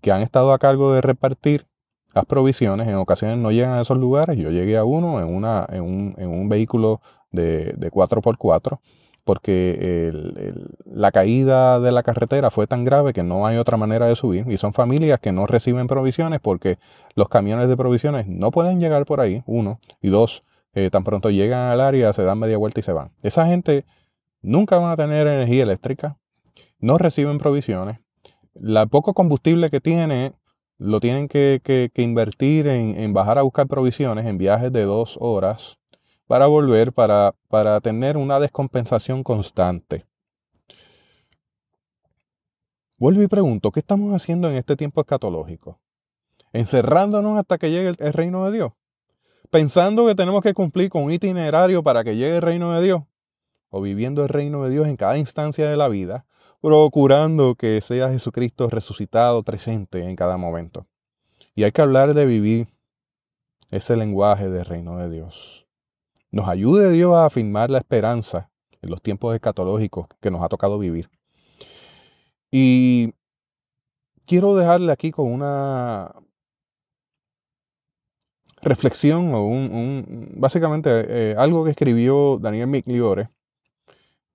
que 0.00 0.12
han 0.12 0.22
estado 0.22 0.52
a 0.52 0.58
cargo 0.58 0.92
de 0.92 1.00
repartir 1.00 1.66
las 2.14 2.26
provisiones 2.26 2.88
en 2.88 2.96
ocasiones 2.96 3.38
no 3.38 3.50
llegan 3.50 3.72
a 3.72 3.80
esos 3.80 3.96
lugares. 3.96 4.36
Yo 4.38 4.50
llegué 4.50 4.76
a 4.76 4.84
uno 4.84 5.20
en, 5.20 5.34
una, 5.34 5.66
en, 5.70 5.82
un, 5.82 6.14
en 6.18 6.28
un 6.28 6.48
vehículo 6.48 7.00
de, 7.30 7.72
de 7.76 7.90
4x4 7.90 8.80
porque 9.24 10.52
la 10.84 11.12
caída 11.12 11.80
de 11.80 11.92
la 11.92 12.02
carretera 12.02 12.50
fue 12.50 12.66
tan 12.66 12.84
grave 12.84 13.12
que 13.12 13.22
no 13.22 13.46
hay 13.46 13.56
otra 13.56 13.76
manera 13.76 14.06
de 14.06 14.16
subir. 14.16 14.46
Y 14.48 14.58
son 14.58 14.72
familias 14.72 15.20
que 15.20 15.32
no 15.32 15.46
reciben 15.46 15.86
provisiones 15.86 16.40
porque 16.40 16.78
los 17.14 17.28
camiones 17.28 17.68
de 17.68 17.76
provisiones 17.76 18.26
no 18.26 18.50
pueden 18.50 18.80
llegar 18.80 19.06
por 19.06 19.20
ahí, 19.20 19.42
uno, 19.46 19.78
y 20.00 20.08
dos, 20.08 20.42
eh, 20.74 20.90
tan 20.90 21.04
pronto 21.04 21.30
llegan 21.30 21.70
al 21.70 21.80
área, 21.80 22.12
se 22.12 22.24
dan 22.24 22.38
media 22.38 22.58
vuelta 22.58 22.80
y 22.80 22.82
se 22.82 22.92
van. 22.92 23.12
Esa 23.22 23.46
gente 23.46 23.84
nunca 24.40 24.78
van 24.78 24.90
a 24.90 24.96
tener 24.96 25.26
energía 25.26 25.62
eléctrica, 25.62 26.18
no 26.78 26.98
reciben 26.98 27.38
provisiones, 27.38 28.00
la 28.54 28.86
poco 28.86 29.14
combustible 29.14 29.70
que 29.70 29.80
tiene 29.80 30.32
lo 30.78 30.98
tienen 31.00 31.28
que, 31.28 31.90
invertir 31.96 32.66
en, 32.66 33.12
bajar 33.12 33.38
a 33.38 33.42
buscar 33.42 33.68
provisiones 33.68 34.26
en 34.26 34.36
viajes 34.36 34.72
de 34.72 34.82
dos 34.82 35.16
horas 35.20 35.78
para 36.32 36.46
volver, 36.46 36.94
para, 36.94 37.34
para 37.48 37.78
tener 37.82 38.16
una 38.16 38.40
descompensación 38.40 39.22
constante. 39.22 40.06
Vuelvo 42.96 43.22
y 43.22 43.26
pregunto, 43.26 43.70
¿qué 43.70 43.80
estamos 43.80 44.14
haciendo 44.14 44.48
en 44.48 44.56
este 44.56 44.74
tiempo 44.74 45.02
escatológico? 45.02 45.78
¿Encerrándonos 46.54 47.38
hasta 47.38 47.58
que 47.58 47.70
llegue 47.70 47.92
el, 47.98 48.12
reino 48.14 48.46
de 48.46 48.52
Dios? 48.52 48.72
¿Pensando 49.50 50.06
que 50.06 50.14
tenemos 50.14 50.40
que 50.40 50.54
cumplir 50.54 50.88
con 50.88 51.02
un 51.02 51.12
itinerario 51.12 51.82
para 51.82 52.02
que 52.02 52.16
llegue 52.16 52.36
el 52.36 52.42
reino 52.42 52.72
de 52.72 52.82
Dios? 52.82 53.02
¿O 53.68 53.82
viviendo 53.82 54.22
el 54.22 54.30
reino 54.30 54.64
de 54.64 54.70
Dios 54.70 54.88
en 54.88 54.96
cada 54.96 55.18
instancia 55.18 55.68
de 55.68 55.76
la 55.76 55.88
vida, 55.88 56.24
procurando 56.62 57.56
que 57.56 57.78
sea 57.82 58.08
Jesucristo 58.08 58.70
resucitado 58.70 59.42
presente 59.42 60.02
en 60.08 60.16
cada 60.16 60.38
momento. 60.38 60.86
Y 61.54 61.64
hay 61.64 61.72
que 61.72 61.82
hablar 61.82 62.14
de 62.14 62.24
vivir 62.24 62.68
ese 63.70 63.98
lenguaje 63.98 64.48
del 64.48 64.64
reino 64.64 64.96
de 64.96 65.10
Dios. 65.10 65.61
Nos 66.32 66.48
ayude 66.48 66.90
Dios 66.90 67.14
a 67.14 67.26
afirmar 67.26 67.70
la 67.70 67.78
esperanza 67.78 68.50
en 68.80 68.90
los 68.90 69.02
tiempos 69.02 69.34
escatológicos 69.34 70.06
que 70.20 70.30
nos 70.30 70.42
ha 70.42 70.48
tocado 70.48 70.78
vivir. 70.78 71.10
Y 72.50 73.12
quiero 74.26 74.56
dejarle 74.56 74.92
aquí 74.92 75.10
con 75.10 75.30
una 75.30 76.14
reflexión 78.62 79.34
o 79.34 79.44
un, 79.44 80.32
básicamente 80.34 80.90
eh, 81.08 81.34
algo 81.36 81.64
que 81.64 81.70
escribió 81.70 82.38
Daniel 82.38 82.68
Migliore 82.68 83.28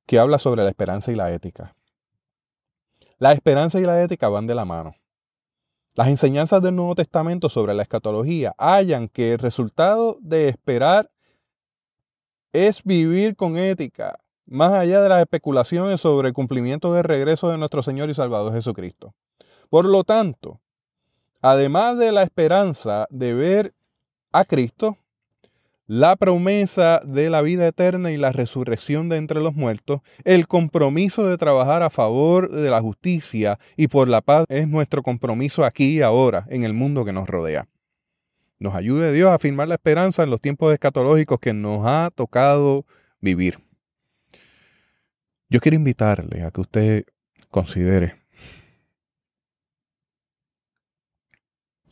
que 0.06 0.20
habla 0.20 0.38
sobre 0.38 0.64
la 0.64 0.70
esperanza 0.70 1.12
y 1.12 1.16
la 1.16 1.32
ética. 1.32 1.76
La 3.18 3.34
esperanza 3.34 3.80
y 3.80 3.84
la 3.84 4.02
ética 4.04 4.30
van 4.30 4.46
de 4.48 4.56
la 4.56 4.66
mano. 4.66 4.96
Las 5.96 6.08
enseñanzas 6.10 6.62
del 6.62 6.76
Nuevo 6.76 6.94
Testamento 6.94 7.50
sobre 7.50 7.74
la 7.74 7.82
escatología 7.82 8.54
hallan 8.58 9.10
que 9.10 9.34
el 9.34 9.40
resultado 9.40 10.18
de 10.22 10.48
esperar 10.48 11.10
es 12.66 12.84
vivir 12.84 13.36
con 13.36 13.58
ética, 13.58 14.20
más 14.48 14.74
allá 14.74 15.02
de 15.02 15.10
las 15.10 15.22
especulaciones 15.22 16.02
sobre 16.02 16.30
el 16.30 16.34
cumplimiento 16.34 16.92
del 16.92 17.04
regreso 17.04 17.50
de 17.50 17.58
nuestro 17.58 17.84
Señor 17.84 18.10
y 18.10 18.16
Salvador 18.16 18.52
Jesucristo. 18.54 19.14
Por 19.70 19.86
lo 19.86 20.04
tanto, 20.04 20.60
además 21.42 22.00
de 22.00 22.12
la 22.12 22.24
esperanza 22.24 23.08
de 23.12 23.34
ver 23.34 23.74
a 24.32 24.44
Cristo, 24.44 24.98
la 25.86 26.16
promesa 26.16 27.00
de 27.06 27.30
la 27.30 27.42
vida 27.42 27.68
eterna 27.68 28.12
y 28.12 28.18
la 28.18 28.32
resurrección 28.32 29.08
de 29.08 29.18
entre 29.18 29.40
los 29.40 29.54
muertos, 29.54 30.02
el 30.26 30.48
compromiso 30.48 31.28
de 31.28 31.38
trabajar 31.38 31.84
a 31.84 31.90
favor 31.90 32.50
de 32.50 32.70
la 32.70 32.82
justicia 32.82 33.60
y 33.78 33.88
por 33.88 34.08
la 34.08 34.22
paz 34.22 34.46
es 34.50 34.68
nuestro 34.68 35.04
compromiso 35.04 35.64
aquí 35.64 35.98
y 35.98 36.02
ahora 36.02 36.46
en 36.50 36.64
el 36.64 36.74
mundo 36.74 37.06
que 37.06 37.14
nos 37.14 37.28
rodea. 37.28 37.68
Nos 38.60 38.74
ayude 38.74 39.14
Dios 39.14 39.30
a 39.30 39.36
afirmar 39.36 39.68
la 39.68 39.76
esperanza 39.76 40.24
en 40.24 40.30
los 40.30 40.42
tiempos 40.42 40.74
escatológicos 40.74 41.40
que 41.40 41.54
nos 41.54 41.86
ha 41.86 42.10
tocado 42.14 42.86
vivir. 43.22 43.60
Yo 45.50 45.60
quiero 45.60 45.76
invitarle 45.76 46.44
a 46.44 46.52
que 46.52 46.62
usted 46.62 47.06
considere 47.50 48.16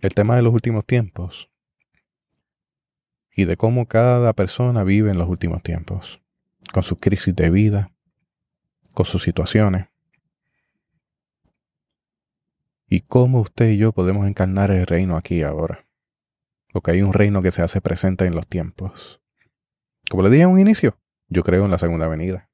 el 0.01 0.13
tema 0.13 0.35
de 0.35 0.41
los 0.41 0.53
últimos 0.53 0.85
tiempos 0.85 1.49
y 3.35 3.45
de 3.45 3.57
cómo 3.57 3.87
cada 3.87 4.33
persona 4.33 4.83
vive 4.83 5.11
en 5.11 5.17
los 5.17 5.27
últimos 5.27 5.61
tiempos, 5.61 6.21
con 6.73 6.83
sus 6.83 6.99
crisis 6.99 7.35
de 7.35 7.49
vida, 7.49 7.91
con 8.93 9.05
sus 9.05 9.23
situaciones, 9.23 9.87
y 12.87 13.01
cómo 13.01 13.41
usted 13.41 13.69
y 13.69 13.77
yo 13.77 13.91
podemos 13.91 14.27
encarnar 14.27 14.71
el 14.71 14.85
reino 14.85 15.17
aquí 15.17 15.41
ahora, 15.43 15.84
porque 16.75 16.91
hay 16.91 17.03
un 17.03 17.13
reino 17.13 17.41
que 17.41 17.51
se 17.51 17.61
hace 17.61 17.79
presente 17.79 18.25
en 18.25 18.35
los 18.35 18.47
tiempos. 18.47 19.21
Como 20.09 20.23
le 20.23 20.29
dije 20.29 20.43
en 20.43 20.49
un 20.49 20.59
inicio, 20.59 20.97
yo 21.29 21.41
creo 21.41 21.63
en 21.63 21.71
la 21.71 21.77
segunda 21.77 22.05
venida. 22.09 22.49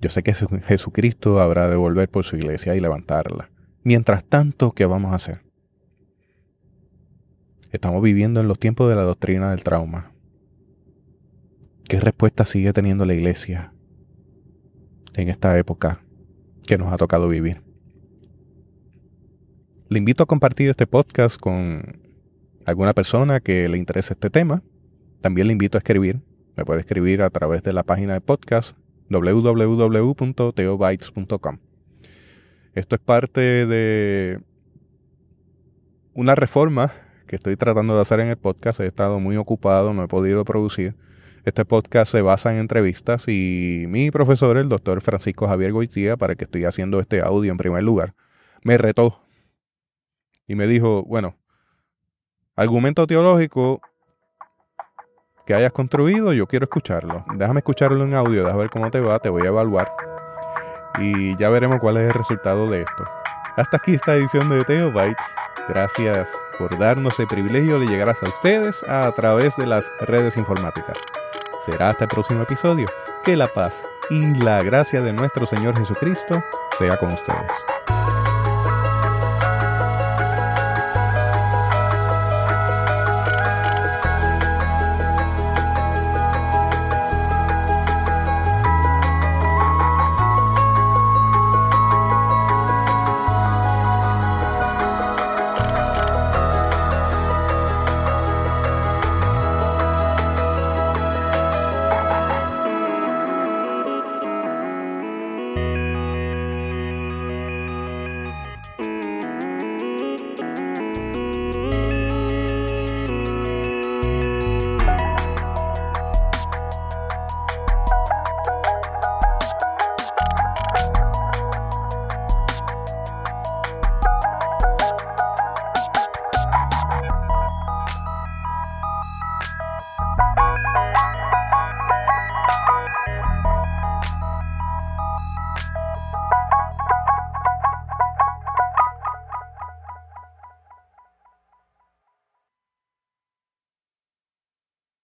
Yo 0.00 0.08
sé 0.08 0.22
que 0.22 0.32
Jesucristo 0.32 1.38
habrá 1.38 1.68
de 1.68 1.76
volver 1.76 2.08
por 2.08 2.24
su 2.24 2.36
iglesia 2.36 2.74
y 2.74 2.80
levantarla. 2.80 3.50
Mientras 3.82 4.24
tanto, 4.24 4.72
¿qué 4.72 4.86
vamos 4.86 5.12
a 5.12 5.16
hacer? 5.16 5.42
Estamos 7.72 8.02
viviendo 8.02 8.40
en 8.40 8.48
los 8.48 8.58
tiempos 8.58 8.88
de 8.88 8.96
la 8.96 9.02
doctrina 9.02 9.50
del 9.50 9.64
trauma. 9.64 10.14
¿Qué 11.84 12.00
respuesta 12.00 12.46
sigue 12.46 12.72
teniendo 12.72 13.04
la 13.04 13.12
iglesia 13.12 13.74
en 15.12 15.28
esta 15.28 15.58
época 15.58 16.02
que 16.66 16.78
nos 16.78 16.90
ha 16.90 16.96
tocado 16.96 17.28
vivir? 17.28 17.62
Le 19.90 19.98
invito 19.98 20.22
a 20.22 20.26
compartir 20.26 20.70
este 20.70 20.86
podcast 20.86 21.38
con 21.38 21.99
alguna 22.70 22.94
persona 22.94 23.40
que 23.40 23.68
le 23.68 23.78
interese 23.78 24.14
este 24.14 24.30
tema, 24.30 24.62
también 25.20 25.46
le 25.46 25.52
invito 25.52 25.76
a 25.76 25.80
escribir. 25.80 26.20
Me 26.56 26.64
puede 26.64 26.80
escribir 26.80 27.22
a 27.22 27.30
través 27.30 27.62
de 27.62 27.72
la 27.72 27.82
página 27.82 28.14
de 28.14 28.20
podcast 28.20 28.76
www.teobytes.com. 29.10 31.58
Esto 32.74 32.94
es 32.94 33.00
parte 33.00 33.66
de 33.66 34.40
una 36.14 36.34
reforma 36.34 36.92
que 37.26 37.36
estoy 37.36 37.56
tratando 37.56 37.96
de 37.96 38.02
hacer 38.02 38.20
en 38.20 38.28
el 38.28 38.36
podcast. 38.36 38.80
He 38.80 38.86
estado 38.86 39.20
muy 39.20 39.36
ocupado, 39.36 39.92
no 39.92 40.04
he 40.04 40.08
podido 40.08 40.44
producir. 40.44 40.94
Este 41.44 41.64
podcast 41.64 42.12
se 42.12 42.20
basa 42.20 42.52
en 42.52 42.58
entrevistas 42.58 43.26
y 43.26 43.86
mi 43.88 44.10
profesor, 44.10 44.58
el 44.58 44.68
doctor 44.68 45.00
Francisco 45.00 45.48
Javier 45.48 45.72
Goitía, 45.72 46.16
para 46.16 46.36
que 46.36 46.44
estoy 46.44 46.64
haciendo 46.64 47.00
este 47.00 47.22
audio 47.22 47.50
en 47.50 47.56
primer 47.56 47.82
lugar, 47.82 48.14
me 48.62 48.76
retó 48.76 49.22
y 50.46 50.54
me 50.54 50.66
dijo, 50.66 51.02
bueno, 51.04 51.39
argumento 52.56 53.06
teológico 53.06 53.80
que 55.46 55.54
hayas 55.54 55.72
construido, 55.72 56.32
yo 56.32 56.46
quiero 56.46 56.64
escucharlo. 56.64 57.24
Déjame 57.34 57.60
escucharlo 57.60 58.04
en 58.04 58.14
audio, 58.14 58.44
déjame 58.44 58.62
ver 58.62 58.70
cómo 58.70 58.90
te 58.90 59.00
va, 59.00 59.18
te 59.18 59.28
voy 59.28 59.42
a 59.42 59.48
evaluar 59.48 59.92
y 60.98 61.36
ya 61.36 61.50
veremos 61.50 61.78
cuál 61.80 61.96
es 61.96 62.08
el 62.08 62.14
resultado 62.14 62.68
de 62.68 62.82
esto. 62.82 63.04
Hasta 63.56 63.76
aquí 63.76 63.94
esta 63.94 64.14
edición 64.14 64.48
de 64.48 64.64
Teo 64.64 64.92
Bytes. 64.92 65.24
Gracias 65.68 66.32
por 66.58 66.76
darnos 66.78 67.18
el 67.20 67.26
privilegio 67.26 67.78
de 67.78 67.86
llegar 67.86 68.08
hasta 68.08 68.28
ustedes 68.28 68.82
a 68.88 69.10
través 69.12 69.56
de 69.56 69.66
las 69.66 69.90
redes 70.00 70.36
informáticas. 70.36 70.98
Será 71.60 71.90
hasta 71.90 72.04
el 72.04 72.08
próximo 72.08 72.42
episodio. 72.42 72.86
Que 73.24 73.36
la 73.36 73.46
paz 73.46 73.86
y 74.08 74.34
la 74.38 74.58
gracia 74.60 75.02
de 75.02 75.12
nuestro 75.12 75.46
Señor 75.46 75.76
Jesucristo 75.78 76.42
sea 76.78 76.96
con 76.96 77.12
ustedes. 77.12 77.52